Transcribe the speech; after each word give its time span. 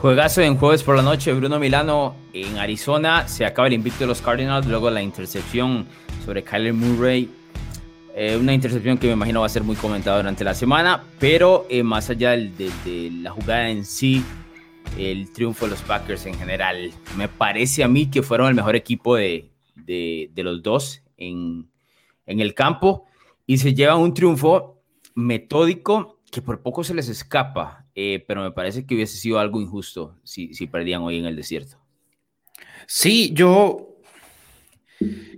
Juegazo 0.00 0.40
en 0.40 0.56
jueves 0.56 0.82
por 0.82 0.96
la 0.96 1.02
noche, 1.02 1.30
Bruno 1.34 1.58
Milano 1.58 2.16
en 2.32 2.56
Arizona. 2.56 3.28
Se 3.28 3.44
acaba 3.44 3.68
el 3.68 3.74
invicto 3.74 4.00
de 4.00 4.06
los 4.06 4.22
Cardinals, 4.22 4.66
luego 4.66 4.88
la 4.88 5.02
intercepción 5.02 5.86
sobre 6.24 6.42
Kyler 6.42 6.72
Murray. 6.72 7.28
Eh, 8.14 8.38
una 8.40 8.54
intercepción 8.54 8.96
que 8.96 9.08
me 9.08 9.12
imagino 9.12 9.40
va 9.40 9.46
a 9.46 9.50
ser 9.50 9.62
muy 9.62 9.76
comentada 9.76 10.16
durante 10.16 10.42
la 10.42 10.54
semana, 10.54 11.04
pero 11.18 11.66
eh, 11.68 11.82
más 11.82 12.08
allá 12.08 12.30
de, 12.30 13.10
la 13.20 13.30
jugada 13.30 13.68
en 13.68 13.84
sí, 13.84 14.24
el 14.96 15.30
triunfo 15.32 15.66
de 15.66 15.72
los 15.72 15.82
Packers 15.82 16.24
en 16.24 16.34
general, 16.34 16.92
me 17.18 17.28
parece 17.28 17.84
a 17.84 17.88
mí 17.88 18.06
que 18.06 18.22
fueron 18.22 18.48
el 18.48 18.54
mejor 18.54 18.76
equipo 18.76 19.16
de, 19.16 19.50
de 19.74 20.42
los 20.42 20.62
dos 20.62 21.02
en, 21.18 21.68
en 22.24 22.40
el 22.40 22.54
campo 22.54 23.04
y 23.46 23.58
se 23.58 23.74
lleva 23.74 23.96
un 23.96 24.14
triunfo 24.14 24.80
metódico 25.14 26.20
que 26.30 26.40
por 26.40 26.62
poco 26.62 26.84
se 26.84 26.94
les 26.94 27.10
escapa, 27.10 27.79
eh, 27.94 28.24
pero 28.26 28.42
me 28.42 28.52
parece 28.52 28.86
que 28.86 28.94
hubiese 28.94 29.16
sido 29.16 29.38
algo 29.38 29.60
injusto 29.60 30.18
si, 30.24 30.54
si 30.54 30.66
perdían 30.66 31.02
hoy 31.02 31.18
en 31.18 31.26
el 31.26 31.36
desierto. 31.36 31.78
Sí, 32.86 33.32
yo... 33.32 33.86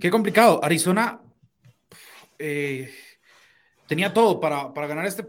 Qué 0.01 0.11
complicado. 0.11 0.59
Arizona 0.65 1.21
eh, 2.39 2.91
tenía 3.87 4.13
todo 4.13 4.41
para, 4.41 4.75
para, 4.75 4.89
ganar 4.89 5.07
este 5.07 5.25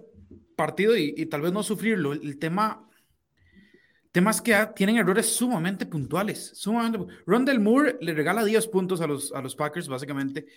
partido 0.56 0.98
y, 0.98 1.26
tal 1.28 1.42
vez 1.42 1.54
no 1.54 1.62
sufrirlo. 1.62 2.14
El 2.14 2.40
tema, 2.40 2.90
tema 4.12 4.32
es 4.32 4.42
que 4.42 4.56
tienen 4.76 4.98
errores 4.98 5.28
sumamente 5.28 5.86
puntuales. 5.86 6.54
Sumamente, 6.56 7.06
Rondell 7.28 7.60
Moore 7.60 7.98
le 8.02 8.16
regala 8.16 8.44
10 8.44 8.68
puntos 8.70 9.02
a 9.02 9.06
los, 9.06 9.32
a 9.32 9.42
los 9.42 9.56
Packers, 9.56 9.88
básicamente. 9.88 10.48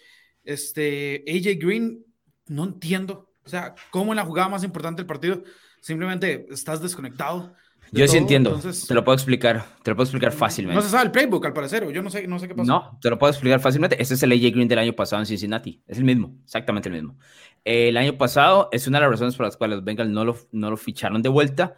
Este, 0.43 1.23
AJ 1.29 1.59
Green, 1.61 2.03
no 2.47 2.65
entiendo. 2.65 3.35
O 3.45 3.49
sea, 3.51 3.75
cómo 3.91 4.13
en 4.13 4.17
la 4.17 4.25
jugada 4.25 4.49
más 4.49 4.65
importante 4.65 5.03
del 5.03 5.07
partido 5.07 5.43
simplemente 5.87 6.49
estás 6.51 6.83
desconectado. 6.83 7.53
Yo 7.93 8.09
sí 8.09 8.17
entiendo, 8.17 8.61
te 8.89 8.95
lo 8.95 9.05
puedo 9.05 9.15
explicar, 9.15 9.65
te 9.85 9.93
lo 9.93 9.97
puedo 9.97 10.07
explicar 10.07 10.33
fácilmente. 10.33 10.75
No 10.75 10.83
se 10.83 10.89
sabe 10.89 11.05
el 11.05 11.13
playbook 11.13 11.47
al 11.47 11.53
parecer, 11.53 11.89
yo 11.93 12.03
no 12.03 12.11
sé, 12.11 12.27
no 12.27 12.41
sé 12.41 12.49
qué 12.49 12.55
pasó. 12.57 12.67
No, 12.67 12.99
te 13.01 13.09
lo 13.09 13.17
puedo 13.17 13.31
explicar 13.31 13.61
fácilmente. 13.61 14.03
Este 14.03 14.15
es 14.15 14.23
el 14.25 14.33
AJ 14.33 14.51
Green 14.51 14.67
del 14.67 14.81
año 14.81 14.93
pasado 14.93 15.23
en 15.23 15.27
Cincinnati, 15.27 15.81
es 15.87 15.99
el 15.99 16.05
mismo, 16.05 16.35
exactamente 16.43 16.89
el 16.89 16.97
mismo. 16.97 17.17
el 17.65 17.97
año 17.97 18.19
pasado 18.19 18.69
es 18.73 18.89
una 18.89 18.99
de 18.99 19.03
las 19.03 19.13
razones 19.13 19.37
por 19.37 19.47
las 19.47 19.57
cuales 19.57 19.77
los 19.77 19.85
Bengals 19.85 20.11
no 20.11 20.25
lo, 20.25 20.37
no 20.51 20.71
lo 20.71 20.77
ficharon 20.77 21.23
de 21.23 21.29
vuelta. 21.29 21.77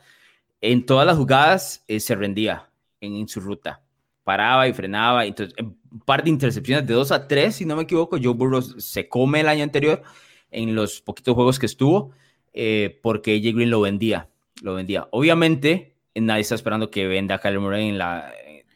En 0.62 0.86
todas 0.86 1.06
las 1.06 1.18
jugadas 1.18 1.84
eh, 1.86 2.00
se 2.00 2.14
rendía 2.14 2.70
en, 3.02 3.28
su 3.28 3.40
ruta, 3.40 3.82
paraba 4.24 4.66
y 4.66 4.72
frenaba. 4.72 5.26
Entonces, 5.26 5.54
un 5.58 6.00
par 6.06 6.24
de 6.24 6.30
intercepciones 6.30 6.86
de 6.86 6.94
2 6.94 7.12
a 7.12 7.28
3, 7.28 7.54
si 7.54 7.66
no 7.66 7.76
me 7.76 7.82
equivoco, 7.82 8.16
Joe 8.20 8.32
Burrow 8.32 8.62
se 8.62 9.06
come 9.06 9.40
el 9.40 9.48
año 9.48 9.64
anterior 9.64 10.02
en 10.50 10.74
los 10.74 11.02
poquitos 11.02 11.34
juegos 11.34 11.58
que 11.58 11.66
estuvo, 11.66 12.12
eh, 12.52 12.98
porque 13.02 13.36
AJ 13.36 13.54
Green 13.54 13.70
lo 13.70 13.80
vendía, 13.80 14.28
lo 14.62 14.74
vendía. 14.74 15.08
Obviamente, 15.10 15.94
nadie 16.14 16.42
está 16.42 16.54
esperando 16.54 16.90
que 16.90 17.06
venda 17.06 17.36
a 17.36 17.38
Kyler 17.38 17.60
Murray 17.60 17.88
en, 17.88 17.98
la, 17.98 18.32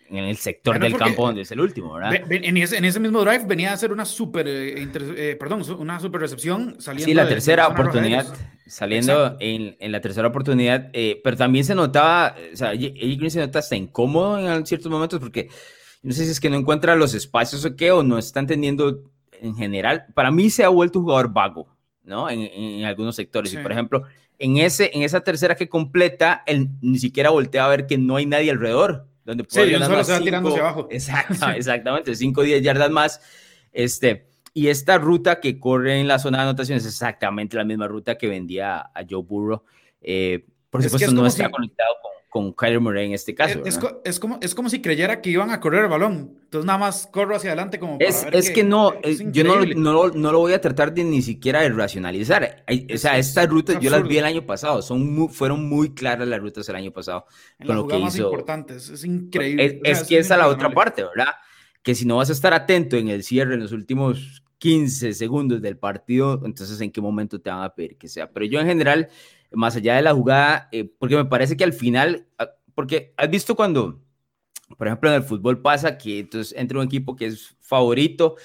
en 0.08 0.18
el 0.18 0.36
sector 0.36 0.78
del 0.78 0.96
campo 0.96 1.26
donde 1.26 1.42
es 1.42 1.50
el 1.50 1.60
último, 1.60 1.94
¿verdad? 1.94 2.14
En 2.30 2.56
ese, 2.56 2.76
en 2.76 2.84
ese 2.84 3.00
mismo 3.00 3.22
drive 3.24 3.44
venía 3.46 3.70
a 3.70 3.74
hacer 3.74 3.92
una 3.92 4.04
super, 4.04 4.46
eh, 4.48 4.88
eh, 4.94 5.36
perdón, 5.38 5.62
una 5.78 5.98
super 6.00 6.20
recepción 6.20 6.76
saliendo. 6.78 7.06
Sí, 7.06 7.14
la 7.14 7.28
tercera 7.28 7.68
oportunidad, 7.68 8.26
saliendo 8.66 9.36
en, 9.40 9.76
en, 9.80 9.92
la 9.92 10.00
tercera 10.00 10.28
oportunidad, 10.28 10.90
pero 11.24 11.36
también 11.36 11.64
se 11.64 11.74
notaba, 11.74 12.36
o 12.52 12.56
sea, 12.56 12.72
Green 12.74 13.30
se 13.30 13.40
nota 13.40 13.58
hasta 13.58 13.76
incómodo 13.76 14.38
en 14.38 14.66
ciertos 14.66 14.90
momentos 14.90 15.20
porque 15.20 15.48
no 16.02 16.12
sé 16.12 16.24
si 16.24 16.32
es 16.32 16.40
que 16.40 16.50
no 16.50 16.56
encuentra 16.56 16.96
los 16.96 17.14
espacios 17.14 17.64
o 17.64 17.76
qué, 17.76 17.92
o 17.92 18.02
no 18.02 18.18
está 18.18 18.40
entendiendo 18.40 19.04
en 19.42 19.56
general, 19.56 20.06
para 20.14 20.30
mí 20.30 20.50
se 20.50 20.64
ha 20.64 20.68
vuelto 20.68 21.00
un 21.00 21.04
jugador 21.04 21.32
vago, 21.32 21.71
¿no? 22.04 22.28
En, 22.30 22.84
algunos 22.84 23.16
sectores. 23.16 23.52
Y 23.52 23.58
por 23.58 23.72
ejemplo, 23.72 24.04
en, 24.38 24.56
ese, 24.58 24.90
en 24.94 25.02
esa 25.02 25.20
tercera 25.20 25.54
que 25.54 25.68
completa, 25.68 26.42
él 26.46 26.68
ni 26.80 26.98
siquiera 26.98 27.30
voltea 27.30 27.64
a 27.64 27.68
ver 27.68 27.86
que 27.86 27.98
no 27.98 28.16
hay 28.16 28.26
nadie 28.26 28.50
alrededor. 28.50 29.06
Donde 29.24 29.44
sí, 29.48 29.60
solo 29.78 30.04
se 30.04 30.12
va 30.12 30.20
tirando 30.20 30.48
hacia 30.48 30.62
abajo. 30.62 30.88
Exacto, 30.90 31.48
exactamente, 31.50 32.14
5 32.14 32.40
o 32.40 32.44
10 32.44 32.62
yardas 32.62 32.90
más. 32.90 33.20
Este, 33.72 34.26
y 34.54 34.68
esta 34.68 34.98
ruta 34.98 35.40
que 35.40 35.58
corre 35.58 36.00
en 36.00 36.08
la 36.08 36.18
zona 36.18 36.38
de 36.38 36.44
anotación 36.44 36.78
es 36.78 36.86
exactamente 36.86 37.56
la 37.56 37.64
misma 37.64 37.88
ruta 37.88 38.18
que 38.18 38.26
vendía 38.26 38.78
a 38.78 39.04
Joe 39.08 39.22
Burrow. 39.22 39.62
Eh, 40.00 40.44
por 40.70 40.82
supuesto, 40.82 41.12
no 41.12 41.26
está 41.26 41.50
conectado 41.50 41.94
con 42.02 42.12
con 42.32 42.54
Kyler 42.54 42.80
Murray 42.80 43.08
en 43.08 43.12
este 43.12 43.34
caso. 43.34 43.60
Es, 43.66 43.78
es, 44.06 44.18
como, 44.18 44.38
es 44.40 44.54
como 44.54 44.70
si 44.70 44.80
creyera 44.80 45.20
que 45.20 45.28
iban 45.28 45.50
a 45.50 45.60
correr 45.60 45.84
el 45.84 45.90
balón. 45.90 46.38
Entonces 46.44 46.64
nada 46.64 46.78
más 46.78 47.06
corro 47.12 47.36
hacia 47.36 47.50
adelante 47.50 47.78
como 47.78 47.98
para 47.98 48.08
Es, 48.08 48.26
es 48.32 48.50
que, 48.50 48.64
no, 48.64 48.94
eh, 49.02 49.18
yo 49.30 49.44
no, 49.44 49.60
no, 49.66 50.08
no, 50.08 50.32
lo 50.32 50.38
voy 50.38 50.54
a 50.54 50.60
tratar 50.62 50.94
de 50.94 51.04
ni 51.04 51.20
siquiera 51.20 51.60
de 51.60 51.68
racionalizar. 51.68 52.64
O 52.90 52.96
sea, 52.96 53.18
estas 53.18 53.50
rutas 53.50 53.78
yo 53.80 53.90
las 53.90 54.08
vi 54.08 54.16
el 54.16 54.24
año 54.24 54.46
pasado. 54.46 54.80
Son 54.80 55.28
fueron 55.28 55.68
muy 55.68 55.92
claras 55.92 56.26
las 56.26 56.40
rutas 56.40 56.66
el 56.70 56.76
año 56.76 56.90
pasado. 56.90 57.26
En 57.58 57.66
con 57.66 57.76
lo 57.76 57.86
que 57.86 57.98
más 57.98 58.14
hizo. 58.14 58.24
importantes. 58.24 58.88
Es 58.88 59.04
increíble. 59.04 59.82
Es, 59.84 60.04
que 60.04 60.16
esa 60.16 60.36
es 60.36 60.40
la 60.40 60.48
otra 60.48 60.70
parte, 60.70 61.04
¿verdad? 61.04 61.34
Que 61.82 61.94
si 61.94 62.06
no 62.06 62.16
vas 62.16 62.30
a 62.30 62.32
estar 62.32 62.54
atento 62.54 62.96
en 62.96 63.08
el 63.08 63.24
cierre, 63.24 63.52
en 63.52 63.60
los 63.60 63.72
últimos 63.72 64.42
15 64.56 65.12
segundos 65.12 65.60
del 65.60 65.76
partido, 65.76 66.40
entonces 66.46 66.80
en 66.80 66.90
qué 66.92 67.02
momento 67.02 67.42
te 67.42 67.50
van 67.50 67.62
a 67.62 67.74
pedir 67.74 67.98
que 67.98 68.08
sea. 68.08 68.30
Pero 68.30 68.46
yo 68.46 68.58
en 68.58 68.68
general 68.68 69.10
más 69.54 69.76
allá 69.76 69.96
de 69.96 70.02
la 70.02 70.14
jugada, 70.14 70.68
eh, 70.72 70.90
porque 70.98 71.16
me 71.16 71.24
parece 71.24 71.56
que 71.56 71.64
al 71.64 71.72
final, 71.72 72.26
ah, 72.38 72.50
porque 72.74 73.14
has 73.16 73.30
visto 73.30 73.54
cuando, 73.54 74.02
por 74.78 74.86
ejemplo, 74.86 75.10
en 75.10 75.16
el 75.16 75.22
fútbol 75.22 75.60
pasa 75.62 75.98
que 75.98 76.20
entonces 76.20 76.54
entra 76.58 76.78
un 76.78 76.86
equipo 76.86 77.16
que 77.16 77.26
es 77.26 77.56
favorito 77.60 78.36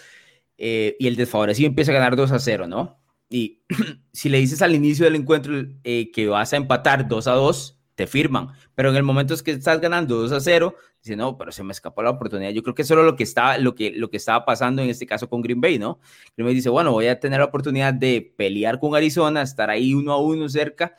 eh, 0.58 0.96
y 1.00 1.08
el 1.08 1.16
desfavorecido 1.16 1.68
empieza 1.68 1.92
a 1.92 1.96
ganar 1.96 2.16
2 2.16 2.32
a 2.32 2.40
0, 2.40 2.68
¿no? 2.68 3.00
Y 3.30 3.64
si 4.14 4.30
le 4.30 4.40
dices 4.40 4.62
al 4.62 4.76
inicio 4.76 5.06
del 5.06 5.16
encuentro 5.16 5.54
eh, 5.84 6.12
que 6.12 6.28
vas 6.28 6.54
a 6.54 6.58
empatar 6.58 7.08
2 7.08 7.28
a 7.28 7.34
2, 7.34 7.77
te 7.98 8.06
firman. 8.06 8.50
Pero 8.76 8.92
en 8.92 8.96
el 8.96 9.04
momento 9.04 9.34
es 9.34 9.42
que 9.42 9.52
estás 9.52 9.82
ganando 9.82 10.18
2 10.18 10.32
a 10.32 10.40
0, 10.40 10.76
dice, 11.04 11.16
no, 11.16 11.36
pero 11.36 11.52
se 11.52 11.64
me 11.64 11.72
escapó 11.72 12.04
la 12.04 12.12
oportunidad. 12.12 12.52
Yo 12.52 12.62
creo 12.62 12.76
que 12.76 12.84
eso 12.84 12.94
era 12.94 13.02
lo 13.02 13.16
que 13.16 13.24
estaba, 13.24 13.58
lo 13.58 13.74
que, 13.74 13.92
lo 13.92 14.12
que 14.12 14.18
estaba 14.18 14.46
pasando 14.46 14.84
en 14.84 14.90
este 14.90 15.08
caso 15.08 15.28
con 15.28 15.42
Green 15.42 15.60
Bay, 15.60 15.80
¿no? 15.80 16.00
Green 16.38 16.46
Bay 16.46 16.54
dice, 16.54 16.70
bueno, 16.70 16.92
voy 16.92 17.08
a 17.08 17.20
tener 17.20 17.40
la 17.40 17.46
oportunidad 17.46 17.96
de 17.96 18.34
pelear 18.38 18.80
con 18.80 18.96
Arizona, 18.96 19.42
estar 19.42 19.72
ahí 19.72 19.96
uno 19.96 20.14
a 20.14 20.22
uno 20.22 20.48
cerca, 20.48 20.96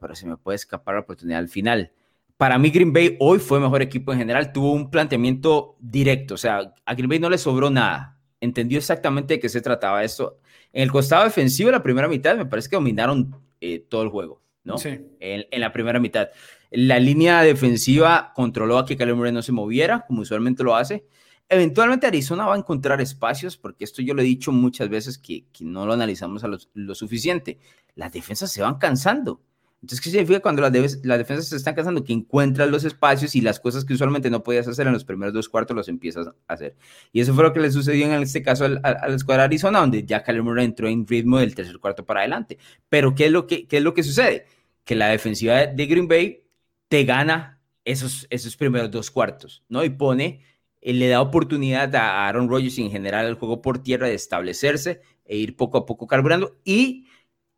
pero 0.00 0.14
se 0.14 0.26
me 0.26 0.36
puede 0.36 0.54
escapar 0.54 0.94
la 0.94 1.00
oportunidad 1.00 1.40
al 1.40 1.48
final. 1.48 1.92
Para 2.36 2.58
mí, 2.58 2.70
Green 2.70 2.92
Bay 2.92 3.16
hoy 3.18 3.40
fue 3.40 3.58
mejor 3.58 3.82
equipo 3.82 4.12
en 4.12 4.18
general, 4.18 4.52
tuvo 4.52 4.72
un 4.72 4.90
planteamiento 4.90 5.76
directo, 5.80 6.34
o 6.34 6.38
sea, 6.38 6.74
a 6.84 6.94
Green 6.94 7.08
Bay 7.08 7.18
no 7.18 7.28
le 7.30 7.38
sobró 7.38 7.70
nada, 7.70 8.20
entendió 8.40 8.78
exactamente 8.78 9.34
de 9.34 9.40
qué 9.40 9.48
se 9.48 9.60
trataba 9.60 10.04
esto. 10.04 10.38
En 10.72 10.82
el 10.82 10.92
costado 10.92 11.24
defensivo, 11.24 11.72
la 11.72 11.82
primera 11.82 12.08
mitad, 12.08 12.36
me 12.36 12.46
parece 12.46 12.68
que 12.68 12.76
dominaron 12.76 13.36
eh, 13.60 13.80
todo 13.88 14.02
el 14.02 14.10
juego. 14.10 14.43
¿No? 14.64 14.78
Sí. 14.78 14.98
En, 15.20 15.60
la 15.60 15.72
primera 15.72 16.00
mitad. 16.00 16.28
La 16.70 16.98
línea 16.98 17.42
defensiva 17.42 18.32
controló 18.34 18.78
a 18.78 18.86
que 18.86 18.96
Kyler 18.96 19.14
Murray 19.14 19.32
no 19.32 19.42
se 19.42 19.52
moviera, 19.52 20.04
como 20.06 20.22
usualmente 20.22 20.64
lo 20.64 20.74
hace. 20.74 21.04
Eventualmente 21.48 22.06
Arizona 22.06 22.46
va 22.46 22.54
a 22.54 22.58
encontrar 22.58 23.00
espacios, 23.00 23.56
porque 23.56 23.84
esto 23.84 24.00
yo 24.02 24.14
lo 24.14 24.22
he 24.22 24.24
dicho 24.24 24.50
muchas 24.50 24.88
veces 24.88 25.18
que, 25.18 25.44
no 25.60 25.86
lo 25.86 25.92
analizamos 25.92 26.42
a 26.42 26.48
lo, 26.48 26.94
suficiente. 26.94 27.58
Las 27.94 28.12
defensas 28.12 28.50
se 28.50 28.62
van 28.62 28.76
cansando. 28.76 29.40
Entonces, 29.82 30.02
¿qué 30.02 30.10
significa 30.10 30.40
cuando 30.40 30.62
las, 30.62 30.72
defensas 30.72 31.46
se 31.46 31.56
están 31.56 31.74
cansando? 31.74 32.02
Que 32.02 32.14
encuentras 32.14 32.70
los 32.70 32.84
espacios 32.84 33.34
y 33.34 33.42
las 33.42 33.60
cosas 33.60 33.84
que 33.84 33.92
usualmente 33.92 34.30
no 34.30 34.42
podías 34.42 34.66
hacer 34.66 34.86
en 34.86 34.94
los 34.94 35.04
primeros 35.04 35.34
dos 35.34 35.50
cuartos 35.50 35.76
los 35.76 35.88
empiezas 35.88 36.26
a 36.26 36.34
hacer. 36.48 36.74
Y 37.12 37.20
eso 37.20 37.34
fue 37.34 37.44
lo 37.44 37.52
que 37.52 37.60
le 37.60 37.70
sucedió 37.70 38.06
en 38.06 38.22
este 38.22 38.42
caso 38.42 38.64
a 38.64 38.68
la 38.70 39.14
escuadra 39.14 39.44
Arizona, 39.44 39.80
donde 39.80 40.02
ya 40.04 40.22
Kyler 40.22 40.58
entró 40.60 40.88
en 40.88 41.06
ritmo 41.06 41.38
del 41.38 41.54
tercer 41.54 41.78
cuarto 41.78 42.06
para 42.06 42.20
adelante. 42.20 42.56
Pero, 42.88 43.14
¿qué 43.14 43.26
es 43.26 43.32
lo 43.32 43.46
que, 43.46 43.68
qué 43.68 43.76
es 43.76 43.82
lo 43.82 43.92
que 43.92 44.02
sucede? 44.02 44.46
Que 44.84 44.94
la 44.94 45.08
defensiva 45.08 45.66
de 45.66 45.86
Green 45.86 46.08
Bay 46.08 46.44
te 46.88 47.04
gana 47.04 47.60
esos, 47.84 48.26
esos 48.30 48.56
primeros 48.56 48.90
dos 48.90 49.10
cuartos, 49.10 49.62
¿no? 49.68 49.84
Y 49.84 49.90
pone, 49.90 50.42
eh, 50.80 50.92
le 50.92 51.08
da 51.08 51.20
oportunidad 51.20 51.94
a 51.94 52.28
Aaron 52.28 52.48
Rodgers 52.48 52.78
y 52.78 52.82
en 52.82 52.90
general 52.90 53.26
al 53.26 53.34
juego 53.34 53.62
por 53.62 53.82
tierra 53.82 54.08
de 54.08 54.14
establecerse 54.14 55.00
e 55.24 55.36
ir 55.36 55.56
poco 55.56 55.78
a 55.78 55.86
poco 55.86 56.06
carburando 56.06 56.56
y 56.64 57.06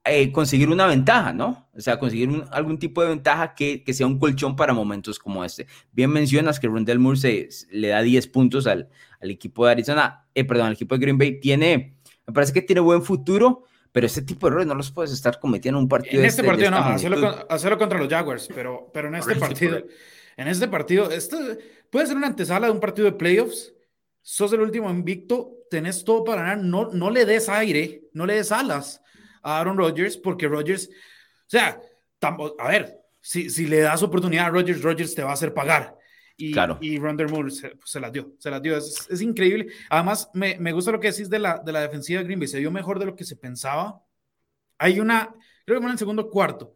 eh, 0.05 0.31
conseguir 0.31 0.69
una 0.69 0.87
ventaja, 0.87 1.32
¿no? 1.32 1.69
O 1.75 1.81
sea, 1.81 1.99
conseguir 1.99 2.44
algún 2.52 2.78
tipo 2.78 3.02
de 3.02 3.08
ventaja 3.08 3.55
que, 3.55 3.82
que, 3.82 3.93
sea 3.93 4.06
un 4.06 4.20
colchón 4.20 4.55
para 4.55 4.72
momentos 4.72 5.19
como 5.19 5.44
este. 5.44 5.67
Bien 5.90 6.11
mencionas 6.11 6.61
que 6.61 6.69
Rondell 6.69 7.00
Moore 7.00 7.49
le 7.70 7.88
da 7.88 8.02
10 8.02 8.29
puntos 8.29 8.69
al, 8.69 8.88
al 9.20 9.31
equipo 9.31 9.67
de 9.67 9.72
Arizona, 9.72 10.29
eh, 10.34 10.44
perdón, 10.44 10.69
al 10.69 10.75
equipo 10.75 10.94
de 10.94 11.00
Green 11.00 11.19
Bay. 11.19 11.40
Tiene, 11.40 11.96
me 12.25 12.32
parece 12.32 12.52
que 12.52 12.62
tiene 12.62 12.81
buen 12.81 13.02
futuro 13.02 13.64
pero 13.96 14.08
ese 14.08 14.20
tipo 14.20 14.46
de 14.46 14.50
errores 14.50 14.66
no 14.66 14.75
los 14.75 14.90
puedes 14.90 15.10
estar 15.10 15.40
cometiendo 15.40 15.78
en 15.78 15.84
un 15.84 15.88
partido. 15.88 16.20
En 16.20 16.26
este, 16.26 16.43
este 16.43 16.50
partido 16.50 16.70
no, 16.70 16.76
hacerlo, 17.48 17.78
contra 17.78 17.98
los 17.98 18.08
Jaguars, 18.08 18.46
pero, 18.54 18.90
pero 18.93 19.08
en 19.08 19.14
este 19.14 19.37
partido, 19.37 19.87
en 20.37 20.48
este 20.48 20.69
partido, 20.69 21.10
esto 21.10 21.38
puede 21.88 22.06
ser 22.06 22.19
una 22.19 22.26
antesala 22.26 22.66
de 22.66 22.75
un 22.75 22.78
partido 22.81 23.06
de 23.06 23.12
playoffs. 23.12 23.72
Sos 24.20 24.52
el 24.52 24.60
último 24.60 24.90
invicto, 24.90 25.50
tenés 25.70 26.04
todo 26.04 26.25
para 26.25 26.43
ganar, 26.43 26.58
no, 26.58 26.90
no 26.93 27.08
le 27.10 27.25
des 27.25 27.48
aire, 27.48 28.02
no 28.12 28.26
le 28.26 28.34
des 28.34 28.52
alas 28.52 29.00
a 29.43 29.60
Aaron 29.60 29.78
Rodgers, 29.78 30.19
porque 30.19 30.46
Rodgers, 30.46 30.90
o 30.90 31.48
sea, 31.48 31.81
a 32.20 32.69
ver, 32.69 32.98
si, 33.22 33.48
si 33.48 33.66
le 33.66 33.81
das 33.81 34.02
oportunidad 34.02 34.48
a 34.48 34.50
Rodgers, 34.50 34.82
Rodgers 34.82 35.14
te 35.14 35.22
va 35.22 35.31
a 35.31 35.32
hacer 35.32 35.54
pagar. 35.54 35.96
Y, 36.38 36.52
claro. 36.52 36.78
y 36.82 36.98
Rondell 36.98 37.30
Moore 37.30 37.50
se, 37.50 37.70
pues, 37.70 37.90
se, 37.90 37.98
las 37.98 38.12
dio, 38.12 38.34
se 38.38 38.50
las 38.50 38.60
dio. 38.60 38.76
Es, 38.76 39.06
es 39.08 39.22
increíble. 39.22 39.68
Además, 39.88 40.30
me, 40.34 40.58
me, 40.58 40.72
gusta 40.72 40.92
lo 40.92 41.00
que 41.00 41.10
decís 41.10 41.30
de 41.30 41.38
la, 41.38 41.58
de 41.58 41.72
la 41.72 41.80
defensiva 41.80 42.18
de 42.18 42.24
Green 42.24 42.38
Bay. 42.38 42.48
Se 42.48 42.58
dio 42.58 42.70
mejor 42.70 42.98
de 42.98 43.06
lo 43.06 43.16
que 43.16 43.24
se 43.24 43.36
pensaba. 43.36 44.02
Hay 44.78 45.00
una, 45.00 45.34
creo 45.64 45.80
que 45.80 45.86
en 45.86 45.92
el 45.92 45.98
segundo 45.98 46.28
cuarto, 46.28 46.74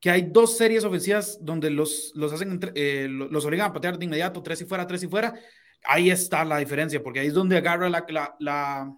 que 0.00 0.10
hay 0.10 0.22
dos 0.30 0.56
series 0.56 0.84
ofensivas 0.84 1.38
donde 1.40 1.70
los, 1.70 2.12
los 2.14 2.32
hacen, 2.32 2.60
eh, 2.74 3.08
los 3.10 3.44
obligan 3.44 3.70
a 3.70 3.72
patear 3.72 3.98
de 3.98 4.04
inmediato, 4.04 4.42
tres 4.42 4.60
y 4.60 4.64
fuera, 4.64 4.86
tres 4.86 5.02
y 5.02 5.08
fuera. 5.08 5.34
Ahí 5.84 6.10
está 6.10 6.44
la 6.44 6.58
diferencia, 6.58 7.02
porque 7.02 7.20
ahí 7.20 7.28
es 7.28 7.34
donde 7.34 7.56
agarra 7.56 7.88
la, 7.88 8.04
la, 8.38 8.94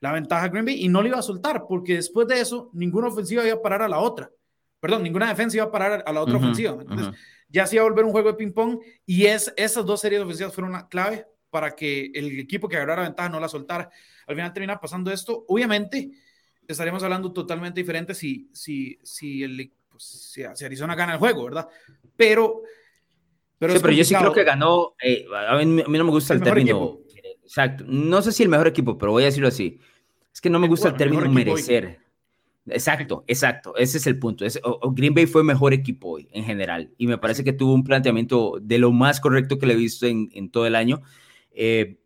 la, 0.00 0.12
ventaja 0.12 0.48
Green 0.48 0.64
Bay 0.64 0.84
y 0.84 0.88
no 0.88 1.02
le 1.02 1.08
iba 1.08 1.18
a 1.18 1.22
soltar, 1.22 1.64
porque 1.68 1.94
después 1.94 2.26
de 2.28 2.40
eso, 2.40 2.70
ninguna 2.72 3.08
ofensiva 3.08 3.44
iba 3.44 3.54
a 3.54 3.62
parar 3.62 3.82
a 3.82 3.88
la 3.88 3.98
otra. 3.98 4.30
Perdón, 4.80 5.04
ninguna 5.04 5.28
defensa 5.28 5.58
iba 5.58 5.66
a 5.66 5.70
parar 5.70 6.02
a 6.04 6.12
la 6.12 6.22
otra 6.22 6.38
ofensiva. 6.38 6.72
Entonces, 6.72 7.10
ya 7.52 7.66
se 7.66 7.76
iba 7.76 7.84
a 7.84 7.88
volver 7.88 8.04
un 8.04 8.12
juego 8.12 8.32
de 8.32 8.38
ping-pong 8.38 8.80
y 9.06 9.26
es, 9.26 9.52
esas 9.56 9.84
dos 9.84 10.00
series 10.00 10.22
ofensivas 10.22 10.54
fueron 10.54 10.70
una 10.70 10.88
clave 10.88 11.26
para 11.50 11.76
que 11.76 12.10
el 12.14 12.40
equipo 12.40 12.66
que 12.66 12.76
agarrara 12.76 13.02
ventaja 13.02 13.28
no 13.28 13.38
la 13.38 13.48
soltara. 13.48 13.90
Al 14.26 14.34
final 14.34 14.52
termina 14.54 14.80
pasando 14.80 15.12
esto. 15.12 15.44
Obviamente, 15.48 16.10
estaríamos 16.66 17.02
hablando 17.02 17.30
totalmente 17.30 17.80
diferente 17.80 18.14
si, 18.14 18.48
si, 18.52 18.98
si, 19.02 19.42
el, 19.42 19.70
pues, 19.90 20.02
si, 20.02 20.64
Arizona 20.64 20.94
gana 20.94 21.12
el 21.12 21.18
juego, 21.18 21.44
¿verdad? 21.44 21.68
Pero... 22.16 22.62
Pero, 23.58 23.74
pero 23.80 23.92
yo 23.92 24.02
sí 24.02 24.12
creo 24.12 24.32
que 24.32 24.42
ganó, 24.42 24.96
eh, 25.00 25.24
a, 25.32 25.56
mí, 25.58 25.84
no 25.86 26.04
me 26.04 26.10
gusta 26.10 26.34
el, 26.34 26.42
término, 26.42 26.98
exacto, 27.44 27.84
no 27.86 28.20
sé 28.20 28.32
si 28.32 28.42
el 28.42 28.48
mejor 28.48 28.66
equipo, 28.66 28.98
pero 28.98 29.12
voy 29.12 29.22
a 29.22 29.26
decirlo 29.26 29.46
así, 29.46 29.78
es 30.34 30.40
que 30.40 30.50
no 30.50 30.58
me 30.58 30.66
gusta 30.66 30.88
el 30.88 30.96
término 30.96 31.30
merecer. 31.30 32.00
Exacto, 32.66 33.24
exacto, 33.26 33.74
ese 33.76 33.98
es 33.98 34.06
el 34.06 34.18
punto. 34.18 34.44
Green 34.92 35.14
Bay 35.14 35.26
fue 35.26 35.42
mejor 35.42 35.72
equipo 35.72 36.10
hoy 36.10 36.28
en 36.32 36.44
general 36.44 36.92
y 36.96 37.08
me 37.08 37.18
parece 37.18 37.42
que 37.42 37.52
tuvo 37.52 37.74
un 37.74 37.82
planteamiento 37.82 38.58
de 38.62 38.78
lo 38.78 38.92
más 38.92 39.20
correcto 39.20 39.58
que 39.58 39.66
le 39.66 39.74
he 39.74 39.76
visto 39.76 40.06
en, 40.06 40.30
en 40.32 40.50
todo 40.50 40.66
el 40.66 40.76
año. 40.76 41.02
Eh, 41.52 41.98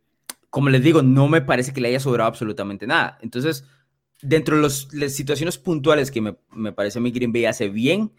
como 0.48 0.70
les 0.70 0.82
digo, 0.82 1.02
no 1.02 1.28
me 1.28 1.42
parece 1.42 1.74
que 1.74 1.82
le 1.82 1.88
haya 1.88 2.00
sobrado 2.00 2.28
absolutamente 2.28 2.86
nada. 2.86 3.18
Entonces, 3.20 3.66
dentro 4.22 4.56
de 4.56 4.62
las 4.62 4.88
situaciones 5.12 5.58
puntuales 5.58 6.10
que 6.10 6.22
me, 6.22 6.36
me, 6.52 6.72
parece 6.72 6.98
a 6.98 7.02
mí 7.02 7.10
Green 7.10 7.32
Bay 7.32 7.44
hace 7.44 7.68
bien, 7.68 8.12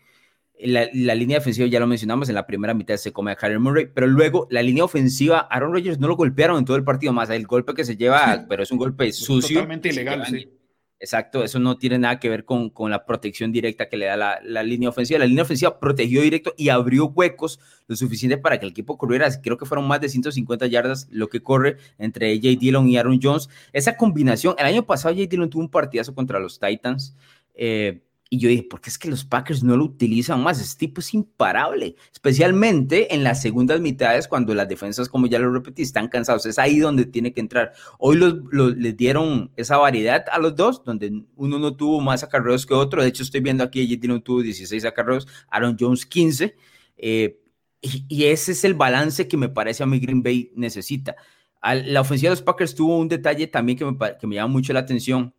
la, 0.60 0.88
la, 0.94 1.16
línea 1.16 1.40
defensiva 1.40 1.68
ya 1.68 1.80
lo 1.80 1.88
mencionamos, 1.88 2.30
en 2.30 2.36
la 2.36 2.46
primera 2.46 2.76
mitad 2.76 2.98
se 2.98 3.12
come 3.12 3.32
a 3.32 3.36
Kyler 3.36 3.60
Murray, 3.60 3.88
pero 3.92 4.06
luego 4.06 4.48
la 4.52 4.62
línea 4.62 4.84
ofensiva, 4.84 5.48
Aaron 5.50 5.74
Rodgers 5.74 6.00
no 6.00 6.08
lo 6.08 6.16
golpearon 6.16 6.60
en 6.60 6.66
todo 6.66 6.78
el 6.78 6.84
partido, 6.84 7.14
más 7.14 7.32
el 7.32 7.48
golpe 7.48 7.74
que 7.74 7.84
se 7.84 7.96
lleva, 7.96 8.46
pero 8.48 8.62
es 8.62 8.72
un 8.72 8.78
golpe 8.78 9.12
sucio. 9.12 9.56
Totalmente 9.56 9.90
ilegal, 9.90 10.26
sí. 10.28 10.50
Exacto, 11.00 11.44
eso 11.44 11.60
no 11.60 11.78
tiene 11.78 12.00
nada 12.00 12.20
que 12.20 12.28
ver 12.28 12.44
con, 12.44 12.72
con 12.72 12.90
la 12.90 13.06
protección 13.06 13.52
directa 13.52 13.88
que 13.88 13.98
le 13.98 14.08
da 14.08 14.18
la, 14.18 14.40
la, 14.44 14.64
línea 14.64 14.90
ofensiva. 14.90 15.20
La 15.20 15.28
línea 15.28 15.44
ofensiva 15.44 15.80
protegió 15.80 16.24
directo 16.24 16.56
y 16.58 16.70
abrió 16.70 17.06
huecos 17.06 17.60
lo 17.86 17.96
suficiente 17.96 18.38
para 18.40 18.60
que 18.60 18.66
el 18.66 18.72
equipo 18.72 18.98
corriera. 18.98 19.30
Creo 19.42 19.58
que 19.58 19.68
fueron 19.68 19.88
más 19.88 20.02
de 20.02 20.10
150 20.10 20.66
yardas 20.66 21.08
lo 21.12 21.30
que 21.30 21.44
corre 21.44 21.78
entre 22.00 22.32
AJ 22.34 22.58
Dillon 22.60 22.90
y 22.90 22.98
Aaron 22.98 23.20
Jones. 23.22 23.48
Esa 23.74 23.96
combinación, 23.96 24.56
el 24.58 24.66
año 24.66 24.88
pasado 24.88 25.14
AJ 25.14 25.30
Dillon 25.30 25.50
tuvo 25.52 25.62
un 25.62 25.70
partidazo 25.70 26.16
contra 26.16 26.40
los 26.40 26.60
Titans. 26.60 27.16
Eh, 27.54 28.02
y 28.30 28.40
yo 28.40 28.50
dije, 28.50 28.64
¿por 28.64 28.82
qué 28.82 28.90
es 28.90 28.98
que 28.98 29.10
los 29.10 29.24
Packers 29.24 29.64
no 29.64 29.78
lo 29.78 29.86
utilizan 29.86 30.42
más? 30.44 30.60
Ese 30.60 30.78
tipo 30.78 31.00
es 31.00 31.14
imparable, 31.14 31.96
especialmente 32.12 33.14
en 33.14 33.24
las 33.24 33.42
segundas 33.42 33.80
mitades 33.80 34.28
cuando 34.28 34.54
las 34.54 34.68
defensas, 34.68 35.08
como 35.08 35.28
ya 35.28 35.40
lo 35.40 35.52
repetí, 35.52 35.82
están 35.82 36.10
cansados. 36.10 36.46
Es 36.46 36.60
ahí 36.60 36.80
donde 36.80 37.06
tiene 37.06 37.34
que 37.34 37.40
entrar. 37.40 37.74
Hoy 38.00 38.18
los, 38.18 38.36
les 38.78 38.98
dieron 38.98 39.52
esa 39.56 39.78
variedad 39.78 40.26
a 40.32 40.40
los 40.40 40.56
dos, 40.56 40.84
donde 40.84 41.24
uno 41.36 41.60
no 41.60 41.76
tuvo 41.76 42.02
más 42.02 42.24
acarreos 42.24 42.66
que 42.66 42.74
otro. 42.74 43.02
De 43.02 43.10
hecho, 43.10 43.24
estoy 43.24 43.40
viendo 43.40 43.64
aquí, 43.64 43.98
tiene 43.98 44.20
tuvo 44.20 44.42
16 44.42 44.84
acarreos, 44.86 45.28
Aaron 45.50 45.78
Jones 45.80 46.06
15. 46.06 46.56
Eh, 46.98 47.40
y, 47.82 48.26
ese 48.26 48.52
es 48.52 48.64
el 48.66 48.74
balance 48.74 49.28
que 49.28 49.38
me 49.38 49.50
parece 49.50 49.84
a 49.84 49.86
mí 49.86 50.00
Green 50.00 50.24
Bay 50.24 50.52
necesita. 50.56 51.16
la 51.62 52.02
ofensiva 52.02 52.30
de 52.32 52.36
los 52.36 52.42
Packers 52.42 52.76
tuvo 52.76 52.98
un 52.98 53.08
detalle 53.08 53.48
también 53.48 53.78
que 53.78 53.86
me, 53.86 53.98
que 54.20 54.28
me 54.28 54.36
llama 54.36 54.52
mucho 54.52 54.74
la 54.74 54.80
atención 54.82 55.34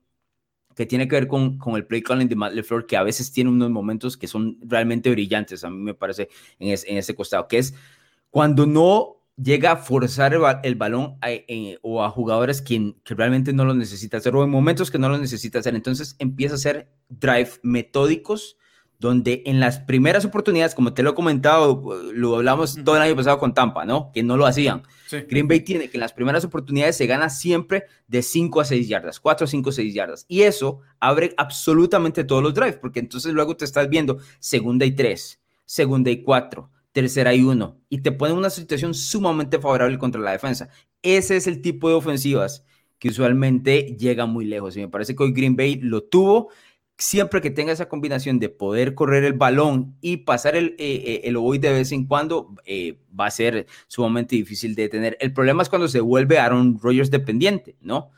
que 0.79 0.87
tiene 0.87 1.09
que 1.09 1.17
ver 1.17 1.27
con, 1.27 1.59
con 1.59 1.75
el 1.75 1.85
play 1.85 2.03
calling 2.03 2.29
de 2.29 2.37
Matt 2.37 2.53
LeFleur, 2.53 2.87
que 2.87 2.97
a 2.97 3.03
veces 3.03 3.33
tiene 3.33 3.51
unos 3.51 3.69
momentos 3.69 4.17
que 4.17 4.29
son 4.29 4.59
realmente 4.63 5.11
brillantes, 5.11 5.65
a 5.65 5.71
mí 5.71 5.77
me 5.77 5.93
parece, 5.93 6.29
en, 6.61 6.69
en 6.69 6.99
ese 6.99 7.17
costado, 7.17 7.49
que 7.49 7.59
es 7.59 7.75
cuando 8.31 8.65
no 8.65 9.17
llega 9.37 9.73
a 9.73 9.77
forzar 9.77 10.39
el, 10.63 10.75
balón 10.77 11.17
eh, 11.27 11.79
o 11.83 12.05
a 12.05 12.11
jugadores 12.11 12.63
que, 12.63 12.95
que, 13.03 13.15
realmente 13.17 13.53
no 13.53 13.65
lo 13.65 13.75
necesita 13.75 14.19
hacer 14.19 14.37
o 14.37 14.45
en 14.45 14.51
momentos 14.51 14.93
que 14.93 15.01
no 15.01 15.09
lo 15.09 15.19
necesita 15.19 15.59
hacer. 15.59 15.75
Entonces 15.75 16.15
empieza 16.21 16.55
a 16.55 16.59
hacer 16.59 16.93
drive 17.09 17.51
metódicos 17.65 18.57
donde 18.99 19.43
en 19.47 19.61
las 19.61 19.79
primeras 19.79 20.25
oportunidades, 20.25 20.75
como 20.75 20.93
te 20.93 21.03
lo 21.03 21.11
he 21.11 21.15
comentado, 21.15 22.03
lo 22.12 22.37
hablamos 22.37 22.79
todo 22.85 22.97
el 22.97 23.03
año 23.03 23.15
pasado 23.15 23.39
con 23.39 23.55
Tampa, 23.55 23.85
¿no? 23.85 24.11
Que 24.12 24.25
no 24.25 24.37
lo 24.37 24.45
hacían. 24.45 24.83
Green 25.29 25.47
Bay 25.47 25.61
tiene 25.61 25.89
que 25.89 25.97
en 25.97 26.00
las 26.00 26.12
primeras 26.12 26.45
oportunidades 26.45 26.97
se 26.97 27.06
gana 27.06 27.31
siempre 27.31 27.85
de 28.09 28.23
5 28.23 28.61
a 28.61 28.65
6 28.65 28.89
yardas, 28.89 29.21
4, 29.21 29.47
5, 29.47 29.73
6 29.73 29.95
yardas. 29.95 30.25
Y 30.29 30.43
eso 30.43 30.81
abre 30.99 31.33
absolutamente 31.37 32.25
todos 32.25 32.43
los 32.43 32.55
drives, 32.55 32.77
porque 32.77 32.99
entonces 32.99 33.33
luego 33.33 33.56
te 33.56 33.65
estás 33.65 33.89
viendo 33.89 34.19
segunda 34.41 34.85
y 34.85 34.93
3, 34.93 35.41
segunda 35.65 36.11
y 36.11 36.23
4, 36.23 36.69
tercera 36.91 37.33
y 37.35 37.43
1, 37.43 37.81
y 37.89 37.99
te 37.99 38.11
pone 38.11 38.33
una 38.33 38.51
situación 38.51 38.94
sumamente 38.94 39.61
favorable 39.61 39.97
contra 39.99 40.21
la 40.21 40.33
defensa. 40.33 40.71
Ese 41.03 41.37
es 41.37 41.47
el 41.47 41.62
tipo 41.62 41.89
de 41.89 41.94
ofensivas 41.94 42.65
que 42.99 43.09
usualmente 43.09 43.97
llega 43.97 44.27
muy 44.27 44.44
lejos. 44.44 44.77
Y 44.77 44.81
me 44.81 44.89
parece 44.89 45.15
que 45.15 45.23
hoy 45.23 45.33
Green 45.33 45.56
Bay 45.56 45.77
lo 45.77 46.03
tuvo 46.03 46.51
siempre 46.99 47.41
que 47.41 47.50
tenga 47.50 47.73
esa 47.73 47.89
combinación 47.89 48.41
de 48.41 48.49
poder 48.49 48.95
correr 48.95 49.25
el 49.25 49.33
balón 49.33 49.97
y 50.00 50.19
pasar 50.19 50.56
el, 50.56 50.75
eh, 50.79 51.03
eh, 51.06 51.21
el 51.25 51.37
hoy 51.37 51.59
de 51.59 51.73
vez 51.73 51.93
en 51.93 52.05
cuando, 52.06 52.55
eh, 52.67 52.99
va 53.19 53.27
a 53.27 53.31
ser 53.31 53.67
sumamente 53.87 54.37
difícil 54.37 54.75
de 54.75 54.83
detener. 54.83 55.17
El 55.21 55.33
problema 55.33 55.62
es 55.62 55.69
cuando 55.69 55.89
se 55.89 56.00
vuelve 56.00 56.39
Aaron 56.39 56.79
Rodgers 56.81 57.11
dependiente, 57.11 57.77
¿no? 57.81 58.11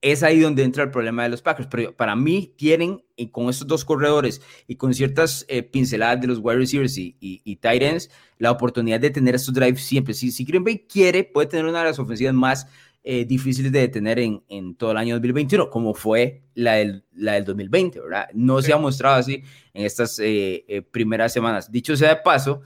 Es 0.00 0.22
ahí 0.22 0.40
donde 0.40 0.64
entra 0.64 0.84
el 0.84 0.90
problema 0.90 1.24
de 1.24 1.28
los 1.28 1.42
Packers. 1.42 1.68
Pero 1.70 1.96
para 1.96 2.16
mí 2.16 2.54
tienen, 2.56 3.04
y 3.16 3.28
con 3.28 3.48
estos 3.48 3.68
dos 3.68 3.84
corredores 3.84 4.40
y 4.66 4.76
con 4.76 4.94
ciertas 4.94 5.46
pinceladas 5.70 6.20
de 6.20 6.26
los 6.26 6.38
wide 6.38 6.56
receivers 6.56 6.98
y, 6.98 7.16
y, 7.20 7.56
tight 7.56 7.82
ends, 7.82 8.10
la 8.38 8.50
oportunidad 8.50 8.98
de 8.98 9.10
tener 9.10 9.36
estos 9.36 9.54
drives 9.54 9.82
siempre. 9.82 10.12
Si, 10.14 10.32
si 10.32 10.44
Green 10.44 10.64
Bay 10.64 10.86
quiere, 10.88 11.22
puede 11.22 11.46
tener 11.46 11.66
una 11.66 11.80
de 11.80 11.84
las 11.84 12.00
ofensivas 12.00 12.34
más 12.34 12.66
eh, 13.04 13.24
difíciles 13.24 13.72
de 13.72 13.80
detener 13.80 14.18
en, 14.20 14.44
en, 14.48 14.76
todo 14.76 14.92
el 14.92 14.96
año 14.96 15.14
2021, 15.16 15.70
como 15.70 15.92
fue 15.92 16.44
la 16.54 16.74
del, 16.74 17.04
la 17.12 17.32
del 17.32 17.44
2020, 17.44 18.00
¿verdad? 18.00 18.28
No 18.32 18.62
se 18.62 18.72
ha 18.72 18.76
mostrado 18.78 19.16
así 19.16 19.42
en 19.74 19.84
estas 19.84 20.18
eh, 20.20 20.64
eh, 20.68 20.82
primeras 20.82 21.32
semanas. 21.32 21.70
Dicho 21.72 21.96
sea 21.96 22.10
de 22.10 22.16
paso, 22.16 22.62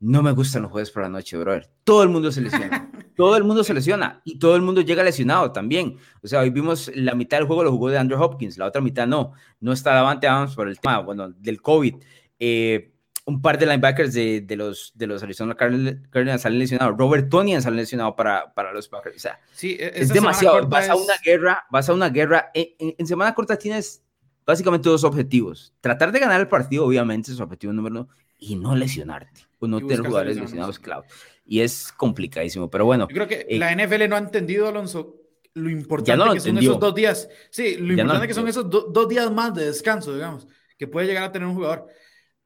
no 0.00 0.22
me 0.22 0.32
gustan 0.32 0.62
los 0.62 0.70
jueves 0.70 0.90
por 0.90 1.02
la 1.02 1.08
noche, 1.08 1.36
brother. 1.36 1.68
Todo 1.84 2.02
el 2.02 2.08
mundo 2.08 2.32
se 2.32 2.40
lesiona. 2.40 2.90
todo 3.16 3.36
el 3.36 3.44
mundo 3.44 3.64
se 3.64 3.74
lesiona 3.74 4.20
y 4.24 4.38
todo 4.38 4.56
el 4.56 4.62
mundo 4.62 4.80
llega 4.80 5.02
lesionado 5.02 5.52
también. 5.52 5.96
O 6.22 6.28
sea, 6.28 6.40
hoy 6.40 6.50
vimos 6.50 6.90
la 6.94 7.14
mitad 7.14 7.38
del 7.38 7.46
juego 7.46 7.64
lo 7.64 7.70
jugó 7.70 7.90
de 7.90 7.98
Andrew 7.98 8.20
Hopkins, 8.20 8.58
la 8.58 8.66
otra 8.66 8.80
mitad 8.80 9.06
no. 9.06 9.32
No 9.60 9.72
está 9.72 9.92
Davante 9.92 10.26
Adams 10.26 10.54
por 10.54 10.68
el 10.68 10.78
tema, 10.78 11.00
bueno, 11.00 11.30
del 11.30 11.60
COVID. 11.60 11.96
Eh, 12.38 12.92
un 13.26 13.42
par 13.42 13.58
de 13.58 13.66
linebackers 13.66 14.14
de, 14.14 14.40
de, 14.40 14.56
los, 14.56 14.92
de 14.94 15.08
los 15.08 15.20
Arizona 15.22 15.56
Cardinals 15.56 16.42
salen 16.42 16.60
lesionados. 16.60 16.96
Robert 16.96 17.28
Tonian 17.28 17.60
sale 17.60 17.76
lesionado 17.76 18.14
para, 18.14 18.54
para 18.54 18.72
los 18.72 18.88
Packers. 18.88 19.16
O 19.16 19.18
sea, 19.18 19.40
sí, 19.52 19.76
e, 19.78 19.92
es 19.96 20.10
demasiado. 20.10 20.66
Vas 20.68 20.88
a 20.88 20.94
una 20.94 21.14
guerra, 21.24 21.66
vas 21.68 21.88
a 21.88 21.94
una 21.94 22.08
guerra. 22.08 22.52
En, 22.54 23.06
semana 23.06 23.34
corta 23.34 23.58
tienes 23.58 24.04
básicamente 24.46 24.88
dos 24.88 25.02
objetivos. 25.02 25.74
Tratar 25.80 26.12
de 26.12 26.20
ganar 26.20 26.40
el 26.40 26.46
partido, 26.46 26.86
obviamente, 26.86 27.32
es 27.32 27.36
su 27.36 27.42
objetivo 27.42 27.72
número 27.72 27.96
uno, 27.96 28.08
y 28.38 28.54
no 28.54 28.76
lesionarte. 28.76 29.42
O 29.58 29.66
no 29.66 29.80
tener 29.80 30.06
jugadores 30.06 30.36
lesionados 30.36 30.78
clave. 30.78 31.06
Y 31.44 31.60
es 31.60 31.92
complicadísimo, 31.96 32.70
pero 32.70 32.84
bueno. 32.84 33.08
Yo 33.08 33.14
creo 33.14 33.26
que 33.26 33.46
eh, 33.48 33.58
la 33.58 33.74
NFL 33.74 34.08
no 34.08 34.14
ha 34.14 34.20
entendido, 34.20 34.68
Alonso, 34.68 35.16
lo 35.54 35.68
importante 35.68 36.34
que 36.34 36.40
son 36.40 36.58
esos 36.58 36.78
dos 36.78 36.94
días. 36.94 37.28
Sí, 37.50 37.76
lo 37.76 37.92
importante 37.92 38.28
que 38.28 38.34
son 38.34 38.46
esos 38.46 38.70
dos 38.70 39.08
días 39.08 39.32
más 39.32 39.52
de 39.52 39.64
descanso, 39.64 40.14
digamos, 40.14 40.46
que 40.78 40.86
puede 40.86 41.08
llegar 41.08 41.24
a 41.24 41.32
tener 41.32 41.48
un 41.48 41.56
jugador. 41.56 41.88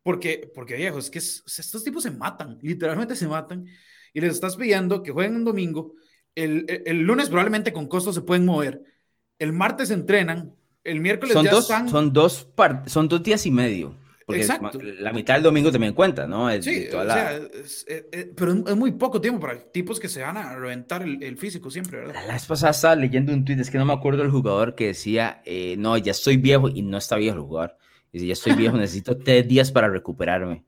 Porque, 0.02 0.50
porque 0.54 0.76
viejo, 0.76 0.99
es 0.99 1.11
que 1.11 1.19
estos 1.19 1.85
tipos 1.85 2.02
se 2.02 2.11
matan, 2.11 2.59
literalmente 2.62 3.14
se 3.14 3.28
matan, 3.28 3.66
y 4.14 4.21
les 4.21 4.33
estás 4.33 4.57
pidiendo 4.57 5.02
que 5.02 5.12
jueguen 5.12 5.37
un 5.37 5.45
domingo, 5.45 5.95
el, 6.35 6.64
el, 6.87 7.00
lunes 7.02 7.28
probablemente 7.28 7.73
con 7.73 7.87
costos 7.87 8.14
se 8.14 8.23
pueden 8.23 8.47
mover, 8.47 8.83
el 9.38 9.52
martes 9.52 9.90
entrenan, 9.90 10.54
el 10.85 11.00
miércoles 11.00 11.35
son 11.35 11.45
ya 11.45 11.50
dos, 11.50 11.64
están... 11.64 11.88
Son 11.88 12.12
dos, 12.12 12.49
son 12.87 13.09
dos 13.09 13.23
días 13.23 13.45
y 13.45 13.50
medio. 13.50 13.99
Porque 14.30 14.42
Exacto. 14.42 14.78
la 14.80 15.12
mitad 15.12 15.35
del 15.35 15.42
domingo 15.42 15.73
también 15.73 15.92
cuenta, 15.92 16.25
¿no? 16.25 16.49
sí, 16.62 16.87
o 16.87 17.04
sea, 17.04 17.37
eh, 17.37 18.09
eh, 18.12 18.33
pero 18.37 18.52
es 18.52 18.76
muy 18.76 18.92
poco 18.92 19.21
tiempo 19.21 19.40
para 19.40 19.59
tipos 19.59 19.99
que 19.99 20.09
se 20.09 20.23
van 20.23 20.37
a 20.37 20.54
reventar 20.54 21.02
el, 21.02 21.37
físico 21.37 21.69
siempre, 21.69 21.99
¿verdad? 21.99 22.14
La 22.28 22.35
vez 22.35 22.47
pasada 22.47 22.71
estaba 22.71 22.95
leyendo 22.95 23.33
un 23.33 23.45
tweet, 23.45 23.59
es 23.59 23.71
que 23.71 23.78
no 23.78 23.85
me 23.85 23.92
acuerdo 23.92 24.23
el 24.23 24.30
jugador 24.30 24.76
que 24.76 24.87
decía, 24.87 25.42
eh, 25.45 25.75
no, 25.78 25.99
ya 25.99 26.12
estoy 26.12 26.37
viejo 26.37 26.69
y 26.69 26.83
no 26.83 26.99
está 26.99 27.16
viejo 27.16 27.38
el 27.38 27.42
jugador. 27.42 27.76
Dice, 28.12 28.26
ya 28.26 28.33
estoy 28.33 28.55
viejo, 28.55 28.76
necesito 28.79 29.17
tres 29.17 29.47
días 29.47 29.71
para 29.71 29.88
recuperarme. 29.88 30.64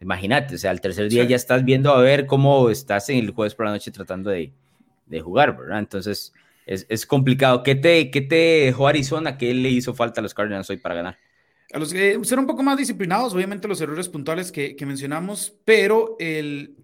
Imagínate, 0.00 0.56
o 0.56 0.58
sea, 0.58 0.70
al 0.70 0.80
tercer 0.80 1.08
día 1.08 1.24
ya 1.24 1.36
estás 1.36 1.64
viendo 1.64 1.92
a 1.92 2.00
ver 2.02 2.26
cómo 2.26 2.68
estás 2.68 3.08
en 3.08 3.18
el 3.18 3.30
jueves 3.30 3.54
por 3.54 3.66
la 3.66 3.72
noche 3.72 3.90
tratando 3.90 4.30
de, 4.30 4.52
de 5.06 5.20
jugar, 5.20 5.56
¿verdad? 5.56 5.78
Entonces, 5.78 6.32
es, 6.66 6.86
es, 6.88 7.06
complicado. 7.06 7.62
¿Qué 7.62 7.74
te, 7.74 8.10
¿Qué 8.10 8.20
te 8.20 8.34
dejó 8.66 8.88
Arizona? 8.88 9.38
¿Qué 9.38 9.54
le 9.54 9.70
hizo 9.70 9.94
falta 9.94 10.20
a 10.20 10.22
los 10.22 10.34
Cardinals 10.34 10.68
hoy 10.68 10.76
para 10.76 10.94
ganar? 10.94 11.18
A 11.72 11.78
los 11.78 11.92
que 11.92 12.18
ser 12.24 12.38
un 12.38 12.46
poco 12.46 12.62
más 12.62 12.76
disciplinados, 12.76 13.34
obviamente 13.34 13.66
los 13.66 13.80
errores 13.80 14.08
puntuales 14.08 14.52
que, 14.52 14.76
que 14.76 14.86
mencionamos, 14.86 15.54
pero 15.64 16.16
el... 16.18 16.76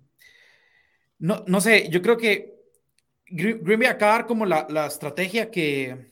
No, 1.18 1.44
no 1.46 1.60
sé, 1.60 1.88
yo 1.90 2.00
creo 2.00 2.16
que 2.16 2.60
Green 3.26 3.62
Bay 3.62 3.86
acabar 3.86 4.26
como 4.26 4.46
la, 4.46 4.66
la 4.70 4.86
estrategia 4.86 5.50
que, 5.50 6.09